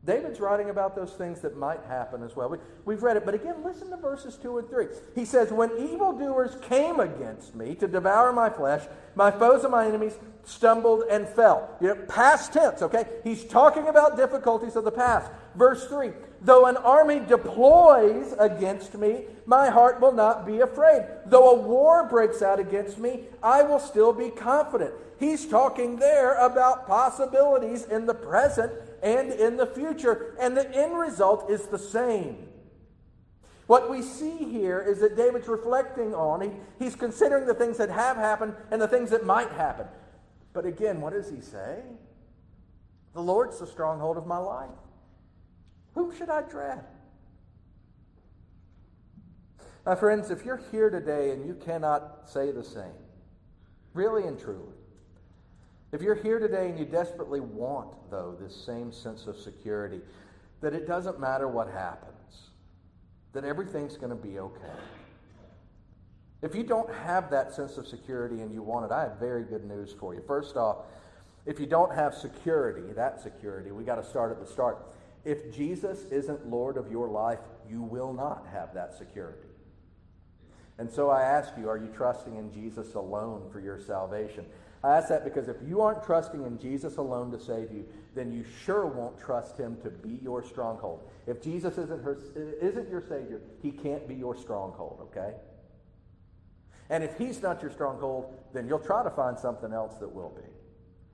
David's 0.05 0.41
writing 0.41 0.69
about 0.69 0.97
those 0.97 1.13
things 1.13 1.41
that 1.43 1.57
might 1.57 1.81
happen 1.87 2.25
as 2.25 2.35
well. 2.35 2.57
We, 2.85 2.95
have 2.95 3.03
read 3.05 3.17
it, 3.17 3.25
but 3.25 3.35
again, 3.35 3.63
listen 3.65 3.89
to 3.91 3.97
verses 3.97 4.37
2 4.37 4.59
and 4.59 4.69
3. 4.69 4.87
He 5.15 5.25
says, 5.25 5.53
When 5.53 5.71
evildoers 5.79 6.57
came 6.63 6.99
against 6.99 7.55
me 7.55 7.77
to 7.77 7.87
devour 7.87 8.33
my 8.33 8.51
flesh, 8.51 8.83
my 9.15 9.31
foes 9.31 9.63
and 9.63 9.71
my 9.71 9.87
enemies 9.87 10.15
stumbled 10.45 11.05
and 11.09 11.29
fell. 11.29 11.71
You 11.81 11.89
know, 11.89 11.95
past 12.09 12.53
tense, 12.53 12.83
okay? 12.83 13.05
He's 13.23 13.45
talking 13.45 13.87
about 13.87 14.17
difficulties 14.17 14.75
of 14.75 14.83
the 14.83 14.91
past. 14.91 15.31
Verse 15.55 15.87
3 15.87 16.11
Though 16.41 16.67
an 16.67 16.79
army 16.79 17.21
deploys 17.21 18.35
against 18.41 18.95
me, 18.95 19.27
my 19.47 19.71
heart 19.71 20.01
will 20.01 20.11
not 20.11 20.45
be 20.45 20.59
afraid. 20.59 21.07
Though 21.27 21.51
a 21.51 21.63
war 21.63 22.09
breaks 22.09 22.43
out 22.43 22.59
against 22.59 22.99
me, 22.99 23.27
I 23.41 23.63
will 23.63 23.79
still 23.79 24.13
be 24.13 24.31
confident. 24.31 24.95
He's 25.21 25.47
talking 25.47 25.97
there 25.97 26.35
about 26.35 26.89
possibilities 26.89 27.85
in 27.85 28.07
the 28.07 28.15
present 28.15 28.73
and 29.03 29.33
in 29.33 29.57
the 29.57 29.67
future, 29.67 30.37
and 30.41 30.57
the 30.57 30.71
end 30.75 30.97
result 30.97 31.51
is 31.51 31.67
the 31.67 31.79
same. 31.79 32.49
What 33.67 33.91
we 33.91 34.03
see 34.03 34.39
here 34.39 34.81
is 34.81 35.01
that 35.01 35.17
David's 35.17 35.49
reflecting 35.49 36.15
on, 36.15 36.41
he, 36.41 36.51
he's 36.79 36.95
considering 36.95 37.47
the 37.47 37.55
things 37.55 37.79
that 37.79 37.91
have 37.91 38.17
happened 38.17 38.55
and 38.71 38.81
the 38.81 38.89
things 38.89 39.11
that 39.11 39.25
might 39.25 39.51
happen. 39.51 39.87
But 40.53 40.67
again, 40.67 41.01
what 41.01 41.13
does 41.13 41.31
he 41.31 41.41
say? 41.41 41.83
The 43.15 43.23
Lord's 43.23 43.59
the 43.59 43.67
stronghold 43.67 44.17
of 44.17 44.27
my 44.27 44.39
life. 44.39 44.71
Whom 45.95 46.17
should 46.17 46.31
I 46.31 46.43
dread? 46.43 46.85
My 49.85 49.95
friends, 49.95 50.31
if 50.31 50.45
you're 50.45 50.63
here 50.71 50.91
today 50.91 51.31
and 51.31 51.45
you 51.47 51.55
cannot 51.55 52.29
say 52.29 52.53
the 52.53 52.63
same, 52.63 52.95
really 53.95 54.27
and 54.27 54.39
truly, 54.39 54.75
if 55.93 56.03
you're 56.03 56.15
here 56.15 56.39
today 56.39 56.69
and 56.71 56.79
you 56.79 56.85
desperately 56.85 57.41
want, 57.41 57.89
though, 58.11 58.37
this 58.41 58.55
same 58.55 58.93
sense 58.93 59.27
of 59.27 59.37
security, 59.37 60.01
that 60.61 60.75
it 60.75 60.87
doesn't 60.87 61.21
matter 61.21 61.49
what 61.49 61.69
happens, 61.69 62.51
that 63.33 63.45
everything's 63.45 63.97
going 63.97 64.11
to 64.11 64.17
be 64.17 64.39
okay. 64.39 64.79
If 66.41 66.55
you 66.55 66.65
don't 66.65 66.93
have 66.93 67.31
that 67.31 67.55
sense 67.55 67.77
of 67.77 67.87
security 67.87 68.41
and 68.41 68.53
you 68.53 68.63
want 68.63 68.87
it, 68.87 68.93
I 68.93 69.03
have 69.03 69.19
very 69.21 69.45
good 69.45 69.65
news 69.65 69.95
for 69.99 70.15
you. 70.15 70.23
First 70.27 70.57
off, 70.57 70.79
if 71.47 71.61
you 71.61 71.67
don't 71.67 71.95
have 71.95 72.15
security, 72.15 72.93
that 72.95 73.21
security, 73.21 73.71
we 73.71 73.85
got 73.85 73.97
to 73.97 74.05
start 74.05 74.33
at 74.33 74.41
the 74.41 74.51
start. 74.51 74.79
If 75.25 75.55
Jesus 75.55 76.05
isn't 76.11 76.49
Lord 76.49 76.77
of 76.77 76.91
your 76.91 77.09
life, 77.09 77.39
you 77.69 77.83
will 77.83 78.13
not 78.13 78.47
have 78.53 78.75
that 78.75 78.95
security. 78.97 79.49
And 80.79 80.91
so 80.91 81.11
I 81.11 81.23
ask 81.23 81.53
you, 81.57 81.69
are 81.69 81.77
you 81.77 81.89
trusting 81.95 82.37
in 82.37 82.53
Jesus 82.53 82.95
alone 82.95 83.49
for 83.53 83.61
your 83.61 83.79
salvation? 83.79 84.47
I 84.85 84.97
ask 84.97 85.09
that 85.09 85.23
because 85.23 85.49
if 85.49 85.57
you 85.67 85.81
aren't 85.81 86.03
trusting 86.03 86.45
in 86.45 86.59
Jesus 86.59 86.97
alone 86.97 87.31
to 87.31 87.39
save 87.39 87.71
you, 87.71 87.87
then 88.15 88.33
you 88.33 88.45
sure 88.65 88.87
won't 88.87 89.19
trust 89.19 89.57
him 89.57 89.77
to 89.83 89.91
be 89.91 90.19
your 90.23 90.43
stronghold. 90.43 91.09
If 91.27 91.41
Jesus 91.41 91.79
isn't, 91.79 92.03
her, 92.03 92.19
isn't 92.61 92.91
your 92.91 93.01
Savior, 93.01 93.41
he 93.63 93.71
can't 93.71 94.09
be 94.09 94.15
your 94.15 94.37
stronghold, 94.37 94.99
okay? 95.03 95.35
And 96.91 97.05
if 97.05 97.17
he's 97.17 97.41
not 97.41 97.63
your 97.63 97.71
stronghold, 97.71 98.35
then 98.53 98.67
you'll 98.67 98.81
try 98.81 99.05
to 99.05 99.11
find 99.11 99.39
something 99.39 99.73
else 99.73 99.95
that 99.99 100.13
will 100.13 100.31
be. 100.31 100.52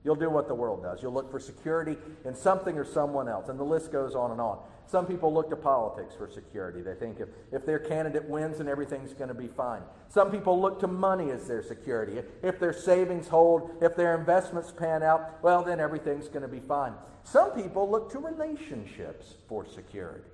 You'll 0.09 0.15
do 0.15 0.31
what 0.31 0.47
the 0.47 0.55
world 0.55 0.81
does. 0.81 1.03
You'll 1.03 1.13
look 1.13 1.29
for 1.29 1.39
security 1.39 1.95
in 2.25 2.33
something 2.33 2.79
or 2.79 2.83
someone 2.83 3.29
else. 3.29 3.47
And 3.47 3.59
the 3.59 3.63
list 3.63 3.91
goes 3.91 4.15
on 4.15 4.31
and 4.31 4.41
on. 4.41 4.57
Some 4.87 5.05
people 5.05 5.31
look 5.31 5.51
to 5.51 5.55
politics 5.55 6.15
for 6.15 6.27
security. 6.27 6.81
They 6.81 6.95
think 6.95 7.19
if, 7.19 7.29
if 7.51 7.63
their 7.63 7.77
candidate 7.77 8.27
wins, 8.27 8.59
and 8.59 8.67
everything's 8.67 9.13
going 9.13 9.27
to 9.27 9.35
be 9.35 9.45
fine. 9.45 9.83
Some 10.07 10.31
people 10.31 10.59
look 10.59 10.79
to 10.79 10.87
money 10.87 11.29
as 11.29 11.47
their 11.47 11.61
security. 11.61 12.17
If, 12.17 12.25
if 12.41 12.59
their 12.59 12.73
savings 12.73 13.27
hold, 13.27 13.69
if 13.83 13.95
their 13.95 14.17
investments 14.17 14.71
pan 14.71 15.03
out, 15.03 15.43
well, 15.43 15.61
then 15.61 15.79
everything's 15.79 16.27
going 16.27 16.41
to 16.41 16.47
be 16.47 16.59
fine. 16.59 16.93
Some 17.21 17.51
people 17.51 17.87
look 17.87 18.11
to 18.13 18.17
relationships 18.17 19.35
for 19.47 19.63
security. 19.63 20.25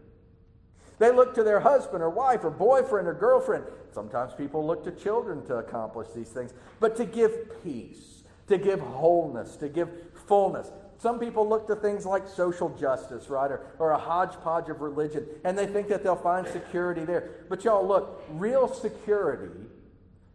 They 0.99 1.11
look 1.11 1.35
to 1.35 1.43
their 1.43 1.59
husband 1.59 2.01
or 2.01 2.09
wife 2.09 2.45
or 2.45 2.49
boyfriend 2.49 3.09
or 3.09 3.13
girlfriend. 3.13 3.65
Sometimes 3.91 4.33
people 4.35 4.65
look 4.65 4.85
to 4.85 4.91
children 4.93 5.45
to 5.47 5.57
accomplish 5.57 6.07
these 6.15 6.29
things. 6.29 6.53
But 6.79 6.95
to 6.95 7.03
give 7.03 7.61
peace, 7.61 8.14
to 8.47 8.57
give 8.57 8.79
wholeness, 8.79 9.55
to 9.57 9.69
give 9.69 9.89
fullness. 10.27 10.71
Some 10.97 11.19
people 11.19 11.47
look 11.47 11.67
to 11.67 11.75
things 11.75 12.05
like 12.05 12.27
social 12.27 12.69
justice, 12.69 13.29
right, 13.29 13.51
or, 13.51 13.65
or 13.79 13.91
a 13.91 13.97
hodgepodge 13.97 14.69
of 14.69 14.81
religion, 14.81 15.25
and 15.43 15.57
they 15.57 15.67
think 15.67 15.87
that 15.89 16.03
they'll 16.03 16.15
find 16.15 16.47
security 16.47 17.03
there. 17.03 17.45
But 17.49 17.63
y'all, 17.63 17.85
look, 17.85 18.23
real 18.29 18.67
security 18.67 19.53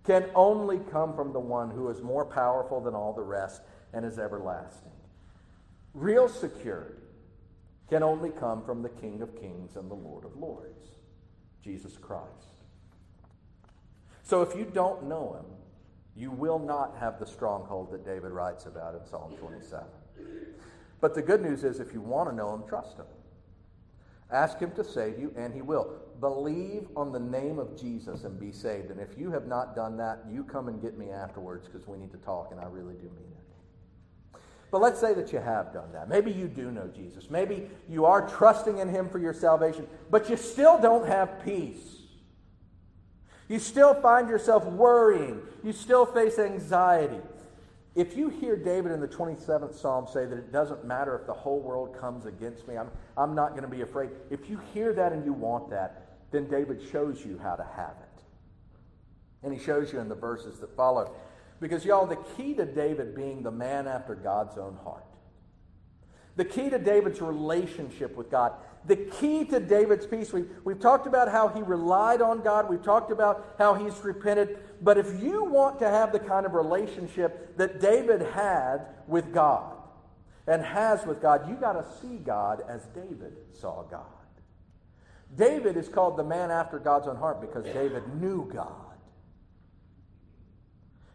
can 0.05 0.27
only 0.35 0.81
come 0.91 1.15
from 1.15 1.33
the 1.33 1.41
one 1.41 1.71
who 1.71 1.89
is 1.89 2.03
more 2.03 2.25
powerful 2.25 2.81
than 2.81 2.95
all 2.95 3.13
the 3.13 3.23
rest 3.23 3.63
and 3.93 4.05
is 4.05 4.19
everlasting. 4.19 4.93
Real 5.95 6.29
security 6.29 6.95
can 7.89 8.03
only 8.03 8.31
come 8.31 8.63
from 8.65 8.83
the 8.83 8.89
King 8.89 9.23
of 9.23 9.39
Kings 9.41 9.77
and 9.77 9.91
the 9.91 9.95
Lord 9.95 10.25
of 10.25 10.37
Lords, 10.37 10.89
Jesus 11.63 11.97
Christ. 11.97 12.29
So 14.23 14.43
if 14.43 14.55
you 14.55 14.65
don't 14.65 15.09
know 15.09 15.35
him, 15.35 15.60
you 16.21 16.31
will 16.31 16.59
not 16.59 16.95
have 17.01 17.19
the 17.19 17.27
stronghold 17.27 17.91
that 17.93 18.05
David 18.05 18.31
writes 18.31 18.67
about 18.67 18.95
in 18.95 19.05
Psalm 19.07 19.35
27. 19.39 19.85
But 21.01 21.15
the 21.15 21.23
good 21.23 21.41
news 21.41 21.65
is 21.65 21.81
if 21.81 21.95
you 21.95 22.03
want 22.03 22.29
to 22.29 22.37
know 22.37 22.53
him, 22.53 22.63
trust 22.69 22.99
him. 22.99 23.07
Ask 24.31 24.59
him 24.59 24.71
to 24.73 24.85
save 24.85 25.19
you, 25.19 25.33
and 25.37 25.55
he 25.55 25.63
will. 25.63 25.95
Believe 26.21 26.87
on 26.95 27.11
the 27.11 27.19
name 27.19 27.59
of 27.59 27.81
Jesus 27.81 28.25
and 28.25 28.39
be 28.39 28.53
saved. 28.53 28.91
And 28.91 29.01
if 29.01 29.19
you 29.19 29.31
have 29.31 29.47
not 29.47 29.75
done 29.75 29.97
that, 29.97 30.21
you 30.31 30.45
come 30.45 30.69
and 30.69 30.81
get 30.81 30.99
me 30.99 31.11
afterwards 31.11 31.67
because 31.67 31.89
we 31.89 31.97
need 31.97 32.13
to 32.13 32.19
talk, 32.19 32.49
and 32.53 32.61
I 32.61 32.67
really 32.67 32.95
do 32.95 33.09
mean 33.09 33.33
it. 33.33 34.39
But 34.71 34.83
let's 34.83 35.01
say 35.01 35.15
that 35.15 35.33
you 35.33 35.41
have 35.41 35.73
done 35.73 35.91
that. 35.93 36.09
Maybe 36.09 36.31
you 36.31 36.47
do 36.47 36.71
know 36.71 36.89
Jesus. 36.95 37.29
Maybe 37.29 37.69
you 37.89 38.05
are 38.05 38.29
trusting 38.29 38.79
in 38.79 38.89
him 38.89 39.09
for 39.09 39.19
your 39.19 39.35
salvation, 39.35 39.89
but 40.11 40.31
you 40.31 40.37
still 40.37 40.79
don't 40.79 41.09
have 41.09 41.45
peace. 41.45 42.00
You 43.51 43.59
still 43.59 43.95
find 43.95 44.29
yourself 44.29 44.65
worrying. 44.65 45.41
You 45.65 45.73
still 45.73 46.07
face 46.07 46.39
anxiety. 46.39 47.19
If 47.97 48.17
you 48.17 48.29
hear 48.29 48.55
David 48.55 48.93
in 48.93 49.01
the 49.01 49.09
27th 49.09 49.75
Psalm 49.75 50.07
say 50.07 50.25
that 50.25 50.39
it 50.39 50.53
doesn't 50.53 50.85
matter 50.85 51.19
if 51.19 51.27
the 51.27 51.33
whole 51.33 51.59
world 51.59 51.99
comes 51.99 52.27
against 52.27 52.69
me, 52.69 52.77
I'm, 52.77 52.89
I'm 53.17 53.35
not 53.35 53.51
going 53.51 53.65
to 53.65 53.69
be 53.69 53.83
afraid. 53.83 54.11
If 54.31 54.49
you 54.49 54.61
hear 54.73 54.93
that 54.93 55.13
and 55.13 55.25
you 55.25 55.33
want 55.33 55.69
that, 55.71 56.07
then 56.31 56.49
David 56.49 56.81
shows 56.93 57.27
you 57.27 57.41
how 57.43 57.57
to 57.57 57.67
have 57.75 57.97
it. 58.01 58.23
And 59.43 59.53
he 59.53 59.59
shows 59.59 59.93
you 59.93 59.99
in 59.99 60.09
the 60.09 60.15
verses 60.15 60.61
that 60.61 60.77
follow. 60.77 61.13
Because, 61.59 61.85
y'all, 61.85 62.07
the 62.07 62.19
key 62.37 62.55
to 62.55 62.65
David 62.65 63.17
being 63.17 63.43
the 63.43 63.51
man 63.51 63.89
after 63.89 64.15
God's 64.15 64.59
own 64.59 64.79
heart, 64.85 65.05
the 66.37 66.45
key 66.45 66.71
to 66.71 66.79
David's 66.79 67.21
relationship 67.21 68.17
with 68.17 68.31
God 68.31 68.53
the 68.87 68.97
key 68.97 69.45
to 69.47 69.61
David's 69.61 70.07
peace. 70.07 70.33
We, 70.33 70.45
we've 70.65 70.81
talked 70.81 71.07
about 71.07 71.31
how 71.31 71.49
he 71.49 71.63
relied 71.63 72.23
on 72.23 72.41
God. 72.41 72.69
We've 72.69 72.83
talked 72.83 73.11
about 73.11 73.55
how 73.59 73.75
he's 73.75 73.97
repented. 74.03 74.59
But 74.81 74.97
if 74.97 75.23
you 75.23 75.45
want 75.45 75.79
to 75.81 75.89
have 75.89 76.13
the 76.13 76.19
kind 76.19 76.47
of 76.47 76.55
relationship 76.55 77.57
that 77.59 77.81
David 77.81 78.23
had 78.23 78.87
with 79.07 79.33
God 79.35 79.77
and 80.47 80.63
has 80.63 81.05
with 81.05 81.21
God, 81.21 81.49
you 81.49 81.57
got 81.57 81.75
to 81.75 81.85
see 82.01 82.17
God 82.17 82.63
as 82.69 82.87
David 82.87 83.37
saw 83.53 83.83
God. 83.83 84.07
David 85.37 85.77
is 85.77 85.89
called 85.89 86.17
the 86.17 86.25
man 86.25 86.51
after 86.51 86.79
God's 86.79 87.07
own 87.07 87.17
heart 87.17 87.41
because 87.41 87.65
David 87.65 88.03
knew 88.21 88.51
God. 88.53 88.75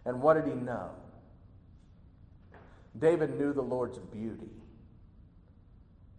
And 0.05 0.21
what 0.21 0.35
did 0.35 0.45
he 0.45 0.59
know? 0.59 0.91
David 2.97 3.37
knew 3.37 3.51
the 3.51 3.61
Lord's 3.61 3.97
beauty 3.97 4.51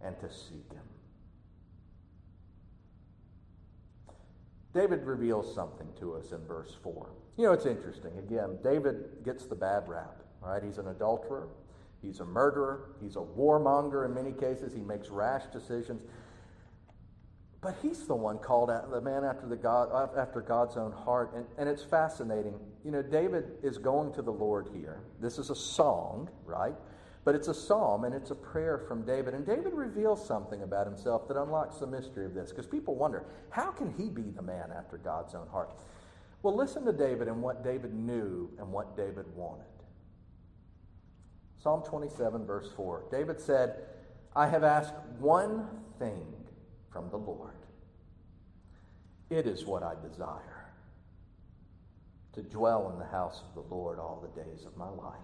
and 0.01 0.19
to 0.19 0.29
seek 0.29 0.71
him. 0.71 0.81
David 4.77 5.05
reveals 5.05 5.55
something 5.55 5.87
to 5.99 6.13
us 6.13 6.33
in 6.33 6.45
verse 6.45 6.77
4. 6.83 7.09
You 7.35 7.45
know, 7.45 7.51
it's 7.51 7.65
interesting. 7.65 8.11
Again, 8.19 8.59
David 8.63 9.23
gets 9.25 9.47
the 9.47 9.55
bad 9.55 9.87
rap, 9.87 10.21
right? 10.39 10.61
He's 10.61 10.77
an 10.77 10.89
adulterer, 10.89 11.47
he's 11.99 12.19
a 12.19 12.25
murderer, 12.25 12.91
he's 13.01 13.15
a 13.15 13.21
warmonger 13.21 14.05
in 14.05 14.13
many 14.13 14.31
cases, 14.31 14.75
he 14.75 14.81
makes 14.81 15.09
rash 15.09 15.45
decisions. 15.51 16.03
But 17.59 17.75
he's 17.81 18.05
the 18.05 18.15
one 18.15 18.37
called 18.37 18.69
out, 18.69 18.91
the 18.91 19.01
man 19.01 19.23
after, 19.23 19.47
the 19.47 19.55
God, 19.55 19.89
after 20.15 20.41
God's 20.41 20.77
own 20.77 20.91
heart. 20.91 21.33
And, 21.33 21.47
and 21.57 21.67
it's 21.67 21.83
fascinating. 21.83 22.53
You 22.85 22.91
know, 22.91 23.01
David 23.01 23.45
is 23.63 23.79
going 23.79 24.13
to 24.13 24.21
the 24.21 24.31
Lord 24.31 24.69
here. 24.75 25.01
This 25.19 25.39
is 25.39 25.49
a 25.49 25.55
song, 25.55 26.29
right? 26.45 26.75
But 27.27 27.35
it's 27.35 27.49
a 27.49 27.53
psalm 27.53 28.05
and 28.05 28.15
it's 28.15 28.31
a 28.31 28.35
prayer 28.35 28.77
from 28.77 29.03
David. 29.03 29.33
And 29.33 29.45
David 29.45 29.73
reveals 29.73 30.25
something 30.25 30.63
about 30.63 30.87
himself 30.87 31.27
that 31.27 31.35
unlocks 31.35 31.75
the 31.75 31.85
mystery 31.85 32.25
of 32.25 32.33
this 32.33 32.51
because 32.51 32.65
people 32.65 32.95
wonder 32.95 33.25
how 33.49 33.69
can 33.69 33.93
he 33.97 34.07
be 34.07 34.31
the 34.31 34.41
man 34.41 34.69
after 34.73 34.97
God's 34.97 35.35
own 35.35 35.45
heart? 35.49 35.77
Well, 36.41 36.55
listen 36.55 36.85
to 36.85 36.93
David 36.93 37.27
and 37.27 37.41
what 37.41 37.65
David 37.65 37.93
knew 37.93 38.49
and 38.59 38.71
what 38.71 38.95
David 38.95 39.25
wanted. 39.35 39.65
Psalm 41.61 41.83
27, 41.83 42.45
verse 42.45 42.71
4. 42.77 43.03
David 43.11 43.41
said, 43.41 43.75
I 44.33 44.47
have 44.47 44.63
asked 44.63 44.93
one 45.19 45.67
thing 45.99 46.25
from 46.89 47.09
the 47.09 47.17
Lord. 47.17 47.57
It 49.29 49.47
is 49.47 49.65
what 49.65 49.83
I 49.83 49.95
desire 50.01 50.71
to 52.31 52.41
dwell 52.41 52.89
in 52.93 52.97
the 52.97 53.11
house 53.11 53.43
of 53.45 53.53
the 53.53 53.75
Lord 53.75 53.99
all 53.99 54.23
the 54.23 54.41
days 54.41 54.63
of 54.63 54.77
my 54.77 54.87
life 54.87 55.19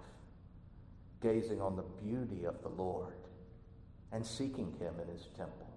gazing 1.24 1.62
on 1.62 1.76
the 1.76 1.84
beauty 2.04 2.46
of 2.46 2.62
the 2.62 2.70
Lord 2.70 3.16
and 4.12 4.24
seeking 4.26 4.76
Him 4.80 4.94
in 5.02 5.08
His 5.12 5.28
temple. 5.36 5.68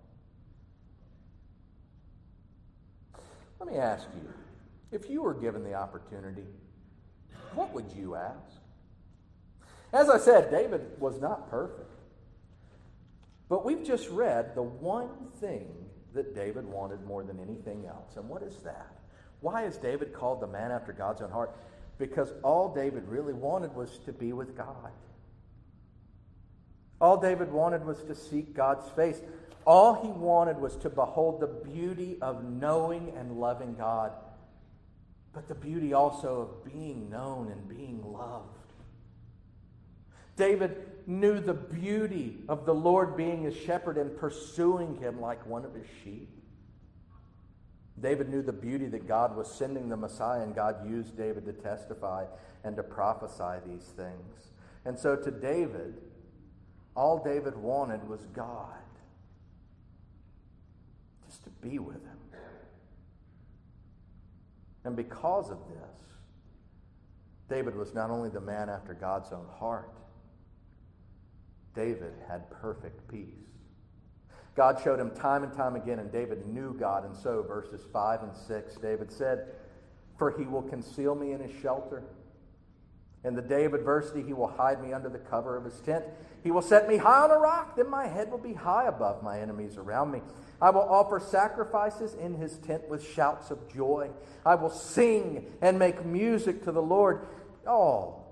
Let 3.59 3.71
me 3.71 3.79
ask 3.79 4.07
you 4.15 4.29
if 4.93 5.09
you 5.09 5.23
were 5.23 5.35
given 5.35 5.65
the 5.65 5.75
opportunity, 5.75 6.45
what 7.55 7.73
would 7.73 7.91
you 7.97 8.15
ask? 8.17 8.61
As 9.93 10.11
I 10.11 10.19
said, 10.19 10.51
David 10.51 10.83
was 10.99 11.21
not 11.21 11.51
perfect. 11.51 11.93
But 13.49 13.65
we've 13.65 13.85
just 13.85 14.09
read 14.11 14.55
the 14.55 14.63
one 14.63 15.09
thing 15.41 15.69
that 16.15 16.35
David 16.35 16.67
wanted 16.67 17.05
more 17.05 17.23
than 17.23 17.39
anything 17.41 17.87
else. 17.87 18.17
And 18.17 18.29
what 18.29 18.43
is 18.43 18.57
that? 18.65 18.91
Why 19.41 19.65
is 19.65 19.77
David 19.77 20.13
called 20.13 20.41
the 20.41 20.47
man 20.47 20.73
after 20.73 20.93
God's 20.93 21.23
own 21.23 21.31
heart? 21.31 21.55
Because 21.99 22.33
all 22.43 22.75
David 22.75 23.07
really 23.07 23.33
wanted 23.33 23.75
was 23.75 23.99
to 24.07 24.13
be 24.13 24.33
with 24.33 24.57
God. 24.57 24.91
All 27.01 27.19
David 27.19 27.53
wanted 27.53 27.85
was 27.85 28.03
to 28.05 28.15
seek 28.15 28.55
God's 28.55 28.89
face. 28.91 29.21
All 29.67 29.95
he 30.03 30.09
wanted 30.09 30.59
was 30.59 30.77
to 30.79 30.91
behold 30.91 31.41
the 31.41 31.71
beauty 31.71 32.17
of 32.23 32.45
knowing 32.45 33.13
and 33.17 33.33
loving 33.39 33.75
God, 33.75 34.13
but 35.33 35.49
the 35.49 35.55
beauty 35.55 35.93
also 35.93 36.41
of 36.41 36.73
being 36.73 37.11
known 37.11 37.51
and 37.51 37.69
being 37.69 38.03
loved. 38.13 38.47
David 40.37 40.77
knew 41.07 41.41
the 41.41 41.55
beauty 41.55 42.39
of 42.49 42.67
the 42.67 42.75
Lord 42.75 43.17
being 43.17 43.43
his 43.43 43.57
shepherd 43.57 43.97
and 43.97 44.17
pursuing 44.17 44.97
him 44.97 45.21
like 45.21 45.45
one 45.47 45.65
of 45.65 45.75
his 45.75 45.87
sheep. 46.05 46.31
David 47.99 48.29
knew 48.29 48.43
the 48.43 48.53
beauty 48.53 48.87
that 48.89 49.09
God 49.09 49.35
was 49.35 49.51
sending 49.51 49.89
the 49.89 49.97
Messiah, 49.97 50.43
and 50.43 50.55
God 50.55 50.89
used 50.89 51.17
David 51.17 51.47
to 51.47 51.53
testify 51.53 52.27
and 52.63 52.77
to 52.77 52.83
prophesy 52.83 53.61
these 53.67 53.87
things. 53.97 54.51
And 54.85 54.99
so 54.99 55.17
to 55.17 55.31
David, 55.31 55.95
all 56.97 57.23
David 57.23 57.57
wanted 57.57 58.09
was 58.09 58.25
God, 58.35 58.73
just 61.27 61.45
to 61.45 61.51
be 61.51 61.79
with 61.79 62.03
him. 62.03 62.19
And 64.85 64.97
because 64.97 65.51
of 65.51 65.59
this, 65.69 66.01
David 67.49 67.77
was 67.77 67.93
not 67.93 68.11
only 68.11 68.31
the 68.31 68.41
man 68.41 68.71
after 68.71 68.95
God's 68.95 69.33
own 69.33 69.47
heart, 69.59 69.93
David 71.75 72.15
had 72.29 72.51
perfect 72.51 73.07
peace. 73.09 73.47
God 74.55 74.81
showed 74.83 74.99
him 74.99 75.11
time 75.11 75.43
and 75.43 75.53
time 75.53 75.77
again, 75.77 75.99
and 75.99 76.11
David 76.11 76.47
knew 76.47 76.73
God. 76.73 77.05
And 77.05 77.15
so, 77.15 77.43
verses 77.43 77.85
5 77.93 78.23
and 78.23 78.35
6, 78.35 78.77
David 78.77 79.13
said, 79.13 79.49
For 80.17 80.31
he 80.31 80.47
will 80.47 80.63
conceal 80.63 81.15
me 81.15 81.33
in 81.33 81.41
his 81.41 81.55
shelter 81.61 82.05
in 83.27 83.35
the 83.35 83.43
day 83.43 83.65
of 83.65 83.75
adversity, 83.75 84.23
he 84.23 84.33
will 84.33 84.47
hide 84.47 84.81
me 84.81 84.93
under 84.93 85.09
the 85.09 85.19
cover 85.19 85.57
of 85.57 85.65
his 85.65 85.81
tent. 85.81 86.05
He 86.45 86.53
will 86.53 86.63
set 86.63 86.89
me 86.89 86.97
high 86.97 87.25
on 87.25 87.33
a 87.33 87.39
rock, 87.39 87.75
then 87.77 87.91
my 87.91 88.07
head 88.07 88.31
will 88.31 88.39
be 88.39 88.55
high 88.55 88.87
above 88.87 89.21
my 89.23 89.41
enemies 89.41 89.77
around 89.77 90.13
me. 90.13 90.23
I 90.63 90.71
will 90.71 90.89
offer 90.89 91.19
sacrifices 91.19 92.15
in 92.15 92.35
his 92.35 92.57
tent 92.59 92.89
with 92.89 93.05
shouts 93.05 93.51
of 93.51 93.73
joy. 93.73 94.11
I 94.45 94.55
will 94.55 94.71
sing 94.71 95.45
and 95.61 95.77
make 95.77 96.07
music 96.07 96.63
to 96.65 96.73
the 96.73 96.81
Lord. 96.81 97.27
Oh, 97.67 98.23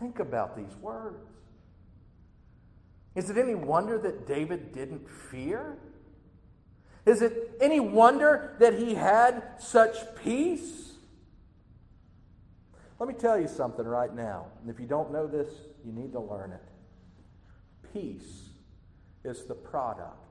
think 0.00 0.18
about 0.18 0.56
these 0.56 0.74
words. 0.82 1.28
Is 3.14 3.30
it 3.30 3.38
any 3.38 3.54
wonder 3.54 3.96
that 3.98 4.26
David 4.26 4.72
didn't 4.72 5.08
fear? 5.08 5.78
Is 7.06 7.22
it 7.22 7.52
any 7.60 7.78
wonder 7.78 8.56
that 8.58 8.74
he 8.74 8.94
had 8.94 9.60
such 9.60 9.94
peace? 10.16 10.93
Let 13.04 13.14
me 13.14 13.20
tell 13.20 13.38
you 13.38 13.48
something 13.48 13.84
right 13.84 14.14
now. 14.14 14.46
And 14.62 14.70
if 14.70 14.80
you 14.80 14.86
don't 14.86 15.12
know 15.12 15.26
this, 15.26 15.50
you 15.84 15.92
need 15.92 16.12
to 16.12 16.20
learn 16.20 16.52
it. 16.52 16.62
Peace 17.92 18.48
is 19.24 19.44
the 19.44 19.54
product 19.54 20.26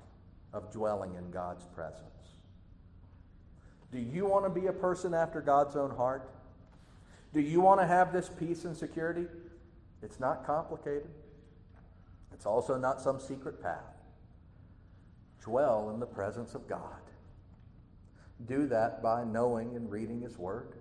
of 0.53 0.71
dwelling 0.71 1.13
in 1.13 1.29
God's 1.29 1.65
presence. 1.65 2.01
Do 3.91 3.99
you 3.99 4.25
want 4.25 4.45
to 4.45 4.49
be 4.59 4.65
a 4.65 4.73
person 4.73 5.13
after 5.13 5.39
God's 5.39 5.75
own 5.75 5.91
heart? 5.91 6.27
Do 7.31 7.41
you 7.41 7.61
want 7.61 7.79
to 7.79 7.85
have 7.85 8.11
this 8.11 8.27
peace 8.27 8.65
and 8.65 8.75
security? 8.75 9.27
It's 10.01 10.19
not 10.19 10.43
complicated. 10.43 11.11
It's 12.33 12.47
also 12.47 12.75
not 12.75 12.99
some 12.99 13.19
secret 13.19 13.61
path. 13.61 14.01
Dwell 15.43 15.91
in 15.91 15.99
the 15.99 16.07
presence 16.07 16.55
of 16.55 16.67
God. 16.67 17.03
Do 18.47 18.65
that 18.65 19.03
by 19.03 19.25
knowing 19.25 19.75
and 19.75 19.91
reading 19.91 20.21
His 20.21 20.39
Word 20.39 20.73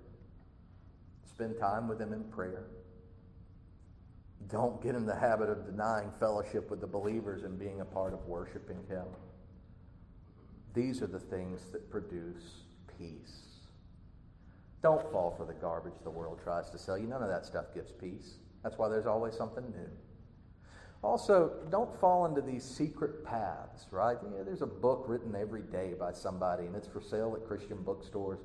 Spend 1.43 1.59
time 1.59 1.89
with 1.89 2.01
Him 2.01 2.13
in 2.13 2.23
prayer. 2.23 2.67
Don't 4.49 4.81
get 4.81 4.95
in 4.95 5.05
the 5.05 5.17
habit 5.17 5.49
of 5.49 5.67
denying 5.67 6.13
fellowship 6.21 6.71
with 6.71 6.81
the 6.81 6.87
believers 6.87 7.43
and 7.43 7.59
being 7.59 7.81
a 7.81 7.85
part 7.85 8.15
of 8.15 8.25
worshiping 8.27 8.79
Him. 8.89 9.07
These 10.73 11.03
are 11.03 11.09
the 11.09 11.19
things 11.19 11.73
that 11.73 11.91
produce 11.91 12.61
peace. 12.97 13.59
Don't 14.85 15.03
fall 15.11 15.35
for 15.37 15.45
the 15.45 15.53
garbage 15.55 15.95
the 16.05 16.11
world 16.11 16.39
tries 16.45 16.71
to 16.71 16.79
sell 16.79 16.97
you. 16.97 17.09
None 17.09 17.25
of 17.25 17.29
that 17.29 17.45
stuff 17.45 17.75
gives 17.75 17.91
peace. 17.91 18.37
That's 18.63 18.79
why 18.79 18.89
there's 18.89 19.07
always 19.07 19.35
something 19.35 19.65
new. 19.65 19.91
Also, 21.03 21.55
don't 21.73 21.99
fall 22.01 22.25
into 22.27 22.41
these 22.41 22.63
secret 22.63 23.25
paths, 23.25 23.87
right? 23.91 24.17
You 24.23 24.31
know, 24.31 24.45
there's 24.45 24.63
a 24.63 24.67
book 24.67 25.07
written 25.09 25.35
every 25.35 25.63
day 25.63 25.95
by 25.99 26.13
somebody, 26.13 26.67
and 26.67 26.77
it's 26.77 26.87
for 26.87 27.01
sale 27.01 27.37
at 27.37 27.49
Christian 27.49 27.83
bookstores 27.83 28.39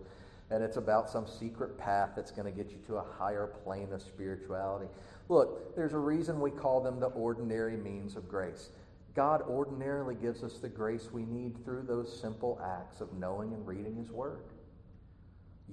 and 0.49 0.63
it's 0.63 0.77
about 0.77 1.09
some 1.09 1.27
secret 1.27 1.77
path 1.77 2.11
that's 2.15 2.31
going 2.31 2.45
to 2.45 2.51
get 2.51 2.71
you 2.71 2.77
to 2.87 2.97
a 2.97 3.05
higher 3.17 3.47
plane 3.47 3.91
of 3.91 4.01
spirituality. 4.01 4.87
Look, 5.29 5.75
there's 5.75 5.93
a 5.93 5.97
reason 5.97 6.39
we 6.39 6.51
call 6.51 6.79
them 6.81 6.99
the 6.99 7.07
ordinary 7.07 7.75
means 7.75 8.15
of 8.15 8.29
grace. 8.29 8.69
God 9.13 9.41
ordinarily 9.41 10.15
gives 10.15 10.43
us 10.43 10.59
the 10.59 10.69
grace 10.69 11.09
we 11.11 11.23
need 11.25 11.63
through 11.65 11.83
those 11.83 12.17
simple 12.21 12.61
acts 12.63 13.01
of 13.01 13.11
knowing 13.13 13.51
and 13.53 13.67
reading 13.67 13.95
His 13.95 14.11
Word, 14.11 14.43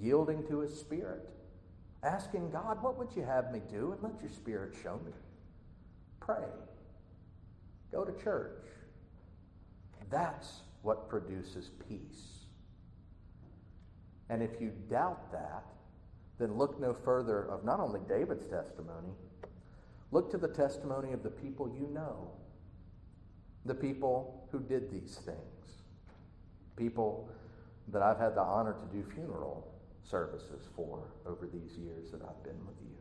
yielding 0.00 0.44
to 0.48 0.60
His 0.60 0.74
Spirit, 0.78 1.28
asking 2.02 2.50
God, 2.50 2.82
What 2.82 2.98
would 2.98 3.14
you 3.14 3.22
have 3.22 3.52
me 3.52 3.60
do? 3.70 3.92
And 3.92 4.02
let 4.02 4.20
your 4.20 4.30
Spirit 4.30 4.74
show 4.82 4.98
me. 5.04 5.12
Pray. 6.20 6.48
Go 7.92 8.04
to 8.04 8.24
church. 8.24 8.64
That's 10.10 10.60
what 10.82 11.08
produces 11.08 11.70
peace. 11.88 12.34
And 14.30 14.42
if 14.42 14.60
you 14.60 14.72
doubt 14.90 15.30
that, 15.32 15.64
then 16.38 16.56
look 16.56 16.80
no 16.80 16.92
further 16.92 17.42
of 17.42 17.64
not 17.64 17.80
only 17.80 18.00
David's 18.08 18.46
testimony, 18.46 19.12
look 20.10 20.30
to 20.30 20.38
the 20.38 20.48
testimony 20.48 21.12
of 21.12 21.22
the 21.22 21.30
people 21.30 21.68
you 21.68 21.88
know, 21.92 22.30
the 23.64 23.74
people 23.74 24.48
who 24.50 24.60
did 24.60 24.90
these 24.90 25.18
things, 25.24 25.82
people 26.76 27.28
that 27.88 28.02
I've 28.02 28.18
had 28.18 28.34
the 28.34 28.40
honor 28.40 28.74
to 28.74 28.96
do 28.96 29.04
funeral 29.14 29.70
services 30.02 30.68
for 30.74 31.02
over 31.26 31.46
these 31.46 31.76
years 31.76 32.10
that 32.10 32.22
I've 32.22 32.42
been 32.42 32.58
with 32.66 32.76
you. 32.82 32.96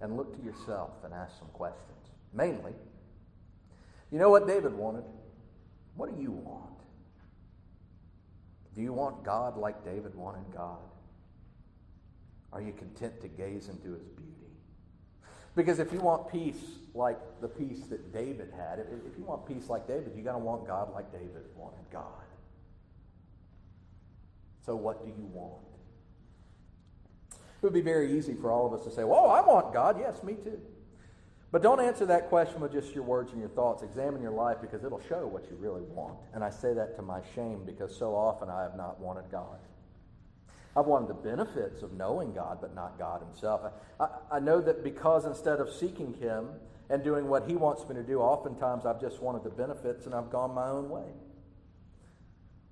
And 0.00 0.16
look 0.16 0.36
to 0.36 0.44
yourself 0.44 0.90
and 1.04 1.14
ask 1.14 1.38
some 1.38 1.48
questions. 1.48 1.88
Mainly, 2.34 2.72
you 4.10 4.18
know 4.18 4.30
what 4.30 4.46
David 4.46 4.74
wanted? 4.74 5.04
What 5.96 6.14
do 6.14 6.22
you 6.22 6.30
want? 6.30 6.70
Do 8.74 8.80
you 8.80 8.92
want 8.92 9.24
God 9.24 9.56
like 9.56 9.84
David 9.84 10.14
wanted 10.14 10.44
God? 10.54 10.78
Are 12.52 12.60
you 12.60 12.72
content 12.72 13.20
to 13.20 13.28
gaze 13.28 13.68
into 13.68 13.92
his 13.92 14.08
beauty? 14.08 14.32
Because 15.54 15.78
if 15.78 15.92
you 15.92 16.00
want 16.00 16.30
peace 16.30 16.62
like 16.94 17.18
the 17.40 17.48
peace 17.48 17.80
that 17.90 18.12
David 18.12 18.52
had, 18.56 18.78
if, 18.78 19.18
you 19.18 19.24
want 19.24 19.46
peace 19.46 19.68
like 19.68 19.86
David, 19.86 20.12
you 20.16 20.22
got 20.22 20.32
to 20.32 20.38
want 20.38 20.66
God 20.66 20.92
like 20.94 21.12
David 21.12 21.44
wanted 21.56 21.84
God. 21.90 22.06
So, 24.64 24.76
what 24.76 25.04
do 25.04 25.10
you 25.10 25.26
want? 25.32 25.60
It 27.30 27.66
would 27.66 27.72
be 27.72 27.80
very 27.80 28.16
easy 28.16 28.34
for 28.34 28.50
all 28.50 28.66
of 28.66 28.72
us 28.72 28.84
to 28.86 28.90
say, 28.90 29.04
Well, 29.04 29.26
I 29.26 29.40
want 29.40 29.72
God. 29.72 29.98
Yes, 29.98 30.22
me 30.22 30.34
too. 30.34 30.60
But 31.52 31.62
don't 31.62 31.80
answer 31.80 32.06
that 32.06 32.30
question 32.30 32.60
with 32.60 32.72
just 32.72 32.94
your 32.94 33.04
words 33.04 33.32
and 33.32 33.40
your 33.40 33.50
thoughts. 33.50 33.82
Examine 33.82 34.22
your 34.22 34.32
life 34.32 34.56
because 34.62 34.84
it'll 34.84 35.02
show 35.06 35.26
what 35.26 35.44
you 35.50 35.56
really 35.56 35.82
want. 35.82 36.16
And 36.32 36.42
I 36.42 36.48
say 36.48 36.72
that 36.72 36.96
to 36.96 37.02
my 37.02 37.20
shame 37.34 37.62
because 37.66 37.94
so 37.94 38.16
often 38.16 38.48
I 38.48 38.62
have 38.62 38.74
not 38.74 38.98
wanted 38.98 39.30
God. 39.30 39.58
I've 40.74 40.86
wanted 40.86 41.10
the 41.10 41.14
benefits 41.14 41.82
of 41.82 41.92
knowing 41.92 42.32
God, 42.32 42.58
but 42.62 42.74
not 42.74 42.98
God 42.98 43.20
Himself. 43.20 43.70
I, 44.00 44.08
I, 44.30 44.40
know 44.40 44.62
that 44.62 44.82
because 44.82 45.26
instead 45.26 45.60
of 45.60 45.70
seeking 45.70 46.14
Him 46.14 46.48
and 46.88 47.04
doing 47.04 47.28
what 47.28 47.46
He 47.46 47.54
wants 47.56 47.86
me 47.86 47.94
to 47.96 48.02
do, 48.02 48.20
oftentimes 48.20 48.86
I've 48.86 48.98
just 48.98 49.20
wanted 49.20 49.44
the 49.44 49.50
benefits 49.50 50.06
and 50.06 50.14
I've 50.14 50.30
gone 50.30 50.54
my 50.54 50.68
own 50.68 50.88
way. 50.88 51.04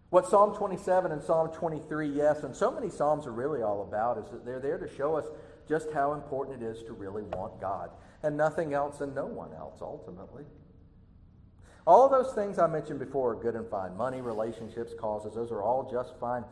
What 0.08 0.26
Psalm 0.26 0.56
27 0.56 1.12
and 1.12 1.22
Psalm 1.22 1.50
23, 1.52 2.08
yes, 2.08 2.42
and 2.42 2.56
so 2.56 2.70
many 2.70 2.88
Psalms 2.88 3.26
are 3.26 3.32
really 3.32 3.60
all 3.62 3.82
about 3.82 4.16
is 4.16 4.30
that 4.30 4.46
they're 4.46 4.58
there 4.58 4.78
to 4.78 4.88
show 4.96 5.16
us 5.16 5.26
just 5.70 5.92
how 5.92 6.14
important 6.14 6.60
it 6.60 6.66
is 6.66 6.82
to 6.82 6.92
really 6.92 7.22
want 7.22 7.60
God 7.60 7.90
and 8.24 8.36
nothing 8.36 8.74
else 8.74 9.00
and 9.00 9.14
no 9.14 9.24
one 9.24 9.52
else 9.54 9.78
ultimately. 9.80 10.42
All 11.86 12.08
those 12.08 12.34
things 12.34 12.58
I 12.58 12.66
mentioned 12.66 12.98
before 12.98 13.32
are 13.32 13.36
good 13.36 13.54
and 13.54 13.68
fine 13.70 13.96
money, 13.96 14.20
relationships, 14.20 14.92
causes, 14.98 15.36
those 15.36 15.52
are 15.52 15.62
all 15.62 15.88
just 15.88 16.18
fine. 16.18 16.44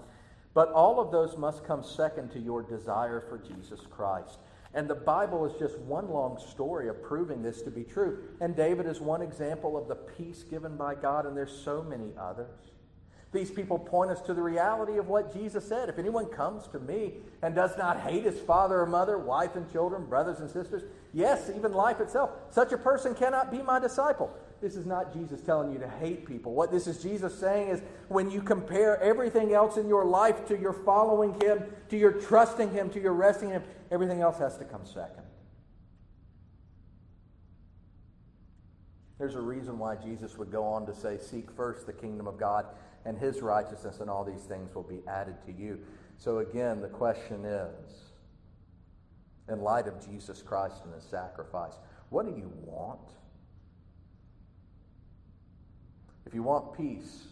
But 0.54 0.70
all 0.70 1.00
of 1.00 1.10
those 1.10 1.36
must 1.36 1.64
come 1.64 1.82
second 1.82 2.30
to 2.30 2.38
your 2.38 2.62
desire 2.62 3.24
for 3.28 3.38
Jesus 3.38 3.80
Christ. 3.90 4.38
And 4.72 4.88
the 4.88 4.94
Bible 4.94 5.44
is 5.46 5.58
just 5.58 5.76
one 5.80 6.08
long 6.10 6.38
story 6.38 6.88
of 6.88 7.02
proving 7.02 7.42
this 7.42 7.60
to 7.62 7.72
be 7.72 7.82
true. 7.82 8.20
And 8.40 8.54
David 8.54 8.86
is 8.86 9.00
one 9.00 9.20
example 9.20 9.76
of 9.76 9.88
the 9.88 9.96
peace 9.96 10.44
given 10.44 10.76
by 10.76 10.94
God, 10.94 11.26
and 11.26 11.36
there's 11.36 11.56
so 11.64 11.82
many 11.82 12.12
others. 12.16 12.70
These 13.30 13.50
people 13.50 13.78
point 13.78 14.10
us 14.10 14.22
to 14.22 14.32
the 14.32 14.40
reality 14.40 14.96
of 14.96 15.08
what 15.08 15.34
Jesus 15.34 15.66
said. 15.66 15.90
If 15.90 15.98
anyone 15.98 16.26
comes 16.26 16.66
to 16.68 16.78
me 16.78 17.12
and 17.42 17.54
does 17.54 17.76
not 17.76 18.00
hate 18.00 18.24
his 18.24 18.40
father 18.40 18.80
or 18.80 18.86
mother, 18.86 19.18
wife 19.18 19.54
and 19.54 19.70
children, 19.70 20.06
brothers 20.06 20.40
and 20.40 20.50
sisters, 20.50 20.84
yes, 21.12 21.50
even 21.54 21.74
life 21.74 22.00
itself, 22.00 22.30
such 22.50 22.72
a 22.72 22.78
person 22.78 23.14
cannot 23.14 23.50
be 23.50 23.60
my 23.60 23.78
disciple. 23.78 24.34
This 24.62 24.76
is 24.76 24.86
not 24.86 25.12
Jesus 25.12 25.42
telling 25.42 25.72
you 25.72 25.78
to 25.78 25.88
hate 25.88 26.26
people. 26.26 26.54
What 26.54 26.72
this 26.72 26.86
is 26.86 27.02
Jesus 27.02 27.38
saying 27.38 27.68
is 27.68 27.82
when 28.08 28.30
you 28.30 28.40
compare 28.40 29.00
everything 29.02 29.52
else 29.52 29.76
in 29.76 29.88
your 29.88 30.06
life 30.06 30.48
to 30.48 30.58
your 30.58 30.72
following 30.72 31.38
him, 31.38 31.64
to 31.90 31.98
your 31.98 32.12
trusting 32.12 32.72
him, 32.72 32.88
to 32.90 33.00
your 33.00 33.12
resting 33.12 33.50
him, 33.50 33.62
everything 33.90 34.22
else 34.22 34.38
has 34.38 34.56
to 34.56 34.64
come 34.64 34.86
second. 34.86 35.22
There's 39.18 39.34
a 39.34 39.40
reason 39.40 39.78
why 39.78 39.96
Jesus 39.96 40.38
would 40.38 40.50
go 40.50 40.64
on 40.64 40.86
to 40.86 40.94
say, 40.94 41.18
Seek 41.18 41.50
first 41.50 41.86
the 41.86 41.92
kingdom 41.92 42.26
of 42.26 42.38
God 42.38 42.66
and 43.08 43.16
his 43.16 43.40
righteousness, 43.40 44.00
and 44.00 44.10
all 44.10 44.22
these 44.22 44.42
things 44.42 44.74
will 44.74 44.82
be 44.82 45.00
added 45.08 45.34
to 45.46 45.52
you. 45.52 45.80
So, 46.18 46.40
again, 46.40 46.82
the 46.82 46.88
question 46.88 47.46
is 47.46 48.12
in 49.48 49.62
light 49.62 49.86
of 49.86 50.06
Jesus 50.06 50.42
Christ 50.42 50.82
and 50.84 50.92
his 50.92 51.04
sacrifice, 51.04 51.72
what 52.10 52.26
do 52.26 52.32
you 52.32 52.52
want? 52.66 53.00
If 56.26 56.34
you 56.34 56.42
want 56.42 56.76
peace, 56.76 57.28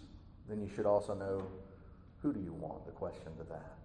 then 0.48 0.62
you 0.62 0.70
should 0.74 0.86
also 0.86 1.12
know 1.12 1.46
who 2.22 2.32
do 2.32 2.40
you 2.40 2.54
want, 2.54 2.86
the 2.86 2.92
question 2.92 3.36
to 3.36 3.44
that. 3.50 3.76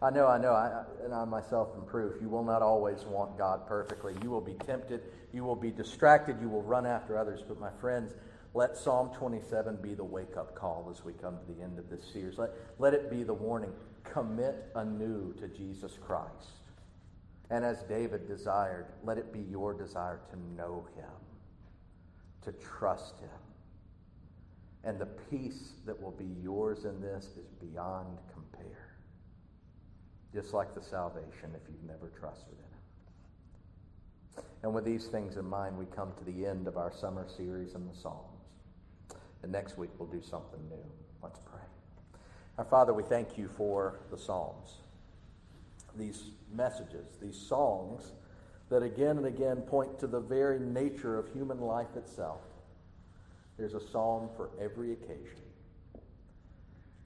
I 0.00 0.08
know, 0.08 0.26
I 0.26 0.38
know, 0.38 0.52
I, 0.52 0.84
and 1.04 1.12
I 1.12 1.26
myself 1.26 1.68
am 1.76 1.84
proof. 1.84 2.14
You 2.22 2.30
will 2.30 2.44
not 2.44 2.62
always 2.62 3.04
want 3.04 3.36
God 3.36 3.66
perfectly. 3.66 4.14
You 4.22 4.30
will 4.30 4.40
be 4.40 4.54
tempted, 4.54 5.02
you 5.34 5.44
will 5.44 5.56
be 5.56 5.70
distracted, 5.70 6.40
you 6.40 6.48
will 6.48 6.62
run 6.62 6.86
after 6.86 7.18
others. 7.18 7.42
But, 7.46 7.60
my 7.60 7.72
friends, 7.78 8.14
let 8.54 8.76
Psalm 8.76 9.10
27 9.14 9.76
be 9.76 9.94
the 9.94 10.04
wake 10.04 10.36
up 10.36 10.54
call 10.54 10.88
as 10.90 11.04
we 11.04 11.12
come 11.12 11.36
to 11.38 11.52
the 11.52 11.62
end 11.62 11.78
of 11.78 11.90
this 11.90 12.04
series. 12.12 12.38
Let, 12.38 12.50
let 12.78 12.94
it 12.94 13.10
be 13.10 13.22
the 13.22 13.34
warning 13.34 13.72
commit 14.04 14.70
anew 14.74 15.34
to 15.38 15.48
Jesus 15.48 15.98
Christ. 16.00 16.48
And 17.50 17.64
as 17.64 17.82
David 17.82 18.26
desired, 18.26 18.86
let 19.04 19.18
it 19.18 19.32
be 19.32 19.40
your 19.40 19.74
desire 19.74 20.20
to 20.30 20.38
know 20.56 20.86
him, 20.96 21.04
to 22.42 22.52
trust 22.52 23.18
him. 23.20 23.28
And 24.84 24.98
the 24.98 25.06
peace 25.06 25.72
that 25.86 26.00
will 26.00 26.12
be 26.12 26.28
yours 26.42 26.84
in 26.84 27.00
this 27.00 27.24
is 27.36 27.50
beyond 27.60 28.18
compare. 28.32 28.96
Just 30.32 30.52
like 30.52 30.74
the 30.74 30.82
salvation 30.82 31.50
if 31.54 31.62
you've 31.68 31.84
never 31.84 32.10
trusted 32.18 32.54
in. 32.58 34.42
And 34.62 34.74
with 34.74 34.84
these 34.84 35.06
things 35.06 35.36
in 35.36 35.44
mind, 35.44 35.76
we 35.78 35.86
come 35.86 36.12
to 36.18 36.24
the 36.24 36.46
end 36.46 36.66
of 36.66 36.76
our 36.76 36.92
summer 36.92 37.26
series 37.36 37.74
in 37.74 37.86
the 37.86 37.94
Psalms. 37.94 38.37
And 39.42 39.52
next 39.52 39.78
week 39.78 39.90
we'll 39.98 40.08
do 40.08 40.22
something 40.22 40.60
new. 40.68 40.84
Let's 41.22 41.38
pray. 41.38 41.60
Our 42.58 42.64
Father, 42.64 42.92
we 42.92 43.02
thank 43.02 43.38
you 43.38 43.48
for 43.56 44.00
the 44.10 44.18
Psalms, 44.18 44.78
these 45.96 46.30
messages, 46.52 47.16
these 47.20 47.36
songs 47.36 48.12
that 48.68 48.82
again 48.82 49.16
and 49.16 49.26
again 49.26 49.58
point 49.62 49.98
to 50.00 50.06
the 50.06 50.20
very 50.20 50.58
nature 50.58 51.18
of 51.18 51.32
human 51.32 51.60
life 51.60 51.96
itself. 51.96 52.40
There's 53.56 53.74
a 53.74 53.80
psalm 53.80 54.28
for 54.36 54.50
every 54.60 54.92
occasion. 54.92 55.42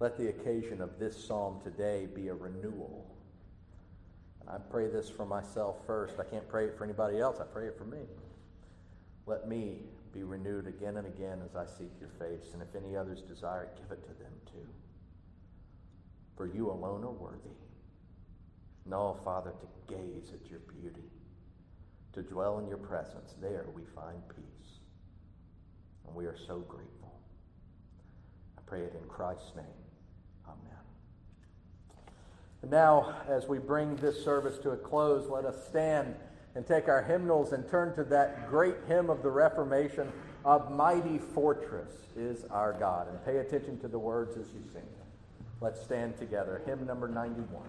Let 0.01 0.19
the 0.19 0.29
occasion 0.29 0.81
of 0.81 0.99
this 0.99 1.17
psalm 1.25 1.61
today 1.63 2.09
be 2.13 2.29
a 2.29 2.35
renewal. 2.35 3.07
And 4.41 4.51
I 4.51 4.59
pray 4.59 4.89
this 4.89 5.09
for 5.09 5.25
myself 5.25 5.77
first. 5.87 6.19
I 6.19 6.25
can't 6.25 6.47
pray 6.49 6.65
it 6.65 6.77
for 6.77 6.85
anybody 6.85 7.21
else. 7.21 7.39
I 7.41 7.45
pray 7.45 7.69
it 7.69 7.79
for 7.79 7.85
me. 7.85 8.01
Let 9.27 9.49
me 9.49 9.79
be 10.13 10.23
renewed 10.23 10.67
again 10.67 10.97
and 10.97 11.07
again 11.07 11.41
as 11.45 11.57
I 11.57 11.65
seek 11.65 11.91
your 11.99 12.11
face. 12.19 12.53
And 12.53 12.63
if 12.63 12.75
any 12.75 12.97
others 12.97 13.23
desire 13.23 13.65
it, 13.65 13.77
give 13.77 13.91
it 13.91 14.03
to 14.03 14.23
them 14.23 14.33
too. 14.47 14.69
For 16.37 16.47
you 16.47 16.71
alone 16.71 17.05
are 17.05 17.11
worthy. 17.11 17.57
No, 18.87 19.17
Father, 19.25 19.53
to 19.53 19.95
gaze 19.95 20.33
at 20.33 20.51
your 20.51 20.61
beauty, 20.61 21.09
to 22.15 22.23
dwell 22.23 22.59
in 22.59 22.67
your 22.67 22.79
presence. 22.79 23.35
There 23.41 23.67
we 23.75 23.83
find 23.95 24.21
peace. 24.29 24.79
And 26.07 26.17
we 26.17 26.27
are 26.27 26.37
so 26.47 26.59
grateful. 26.61 27.21
I 28.59 28.63
pray 28.67 28.81
it 28.81 28.95
in 29.01 29.09
Christ's 29.09 29.55
name. 29.55 29.65
Amen. 30.47 30.79
And 32.63 32.71
now, 32.71 33.17
as 33.29 33.47
we 33.47 33.59
bring 33.59 33.97
this 33.97 34.23
service 34.25 34.59
to 34.59 34.71
a 34.71 34.77
close, 34.77 35.29
let 35.29 35.45
us 35.45 35.67
stand 35.69 36.17
and 36.55 36.67
take 36.67 36.89
our 36.89 37.03
hymnals 37.03 37.53
and 37.53 37.69
turn 37.69 37.95
to 37.97 38.05
that 38.05 38.49
great 38.51 38.77
hymn 38.87 39.11
of 39.11 39.23
the 39.23 39.31
Reformation 39.31 40.13
of 40.45 40.71
Mighty 40.71 41.19
Fortress 41.19 41.91
is 42.17 42.45
our 42.51 42.73
God. 42.73 43.09
And 43.09 43.25
pay 43.25 43.39
attention 43.39 43.79
to 43.81 43.89
the 43.89 43.99
words 43.99 44.37
as 44.37 44.47
you 44.53 44.63
sing 44.73 44.83
Let's 45.61 45.81
stand 45.81 46.19
together. 46.19 46.61
Hymn 46.67 46.85
number 46.87 47.07
91. 47.07 47.63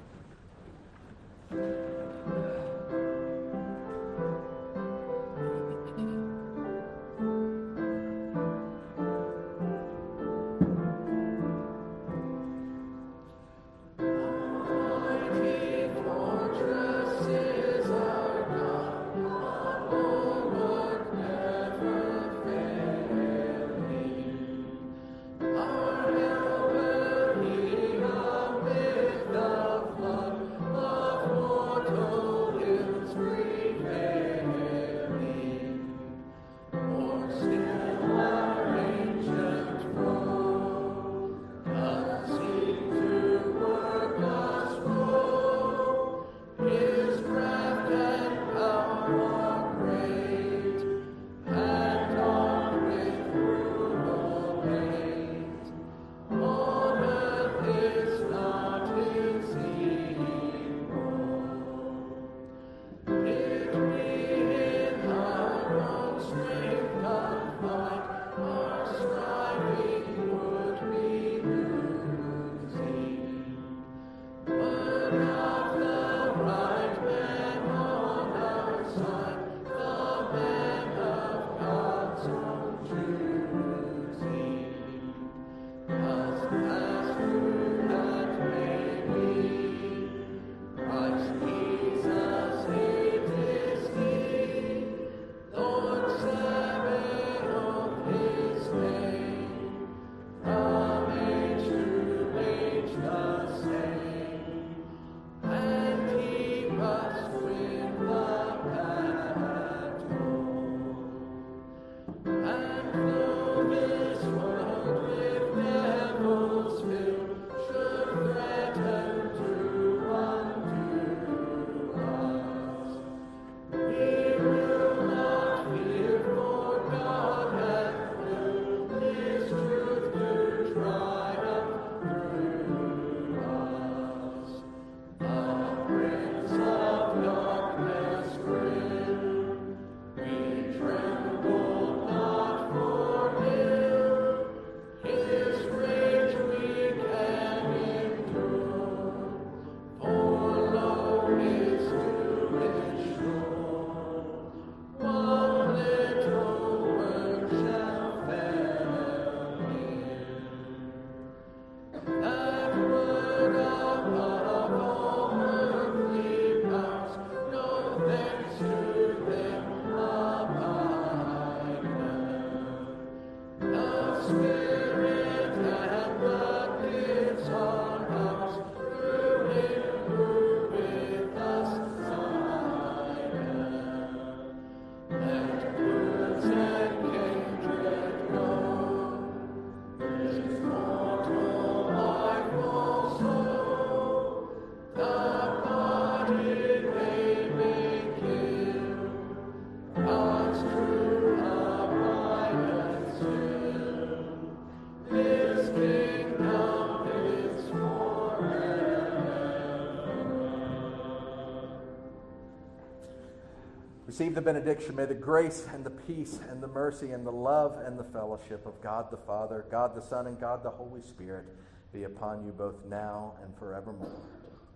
Receive 214.14 214.36
the 214.36 214.42
benediction. 214.42 214.96
May 214.96 215.06
the 215.06 215.16
grace 215.16 215.66
and 215.74 215.84
the 215.84 215.90
peace 215.90 216.40
and 216.48 216.62
the 216.62 216.68
mercy 216.68 217.14
and 217.14 217.26
the 217.26 217.32
love 217.32 217.80
and 217.84 217.98
the 217.98 218.04
fellowship 218.04 218.64
of 218.68 218.80
God 218.80 219.10
the 219.10 219.18
Father, 219.18 219.66
God 219.72 219.96
the 219.96 220.04
Son, 220.04 220.28
and 220.28 220.40
God 220.40 220.62
the 220.62 220.70
Holy 220.70 221.02
Spirit 221.02 221.46
be 221.92 222.04
upon 222.04 222.46
you 222.46 222.52
both 222.52 222.76
now 222.88 223.34
and 223.42 223.58
forevermore. 223.58 224.22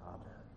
Amen. 0.07 0.56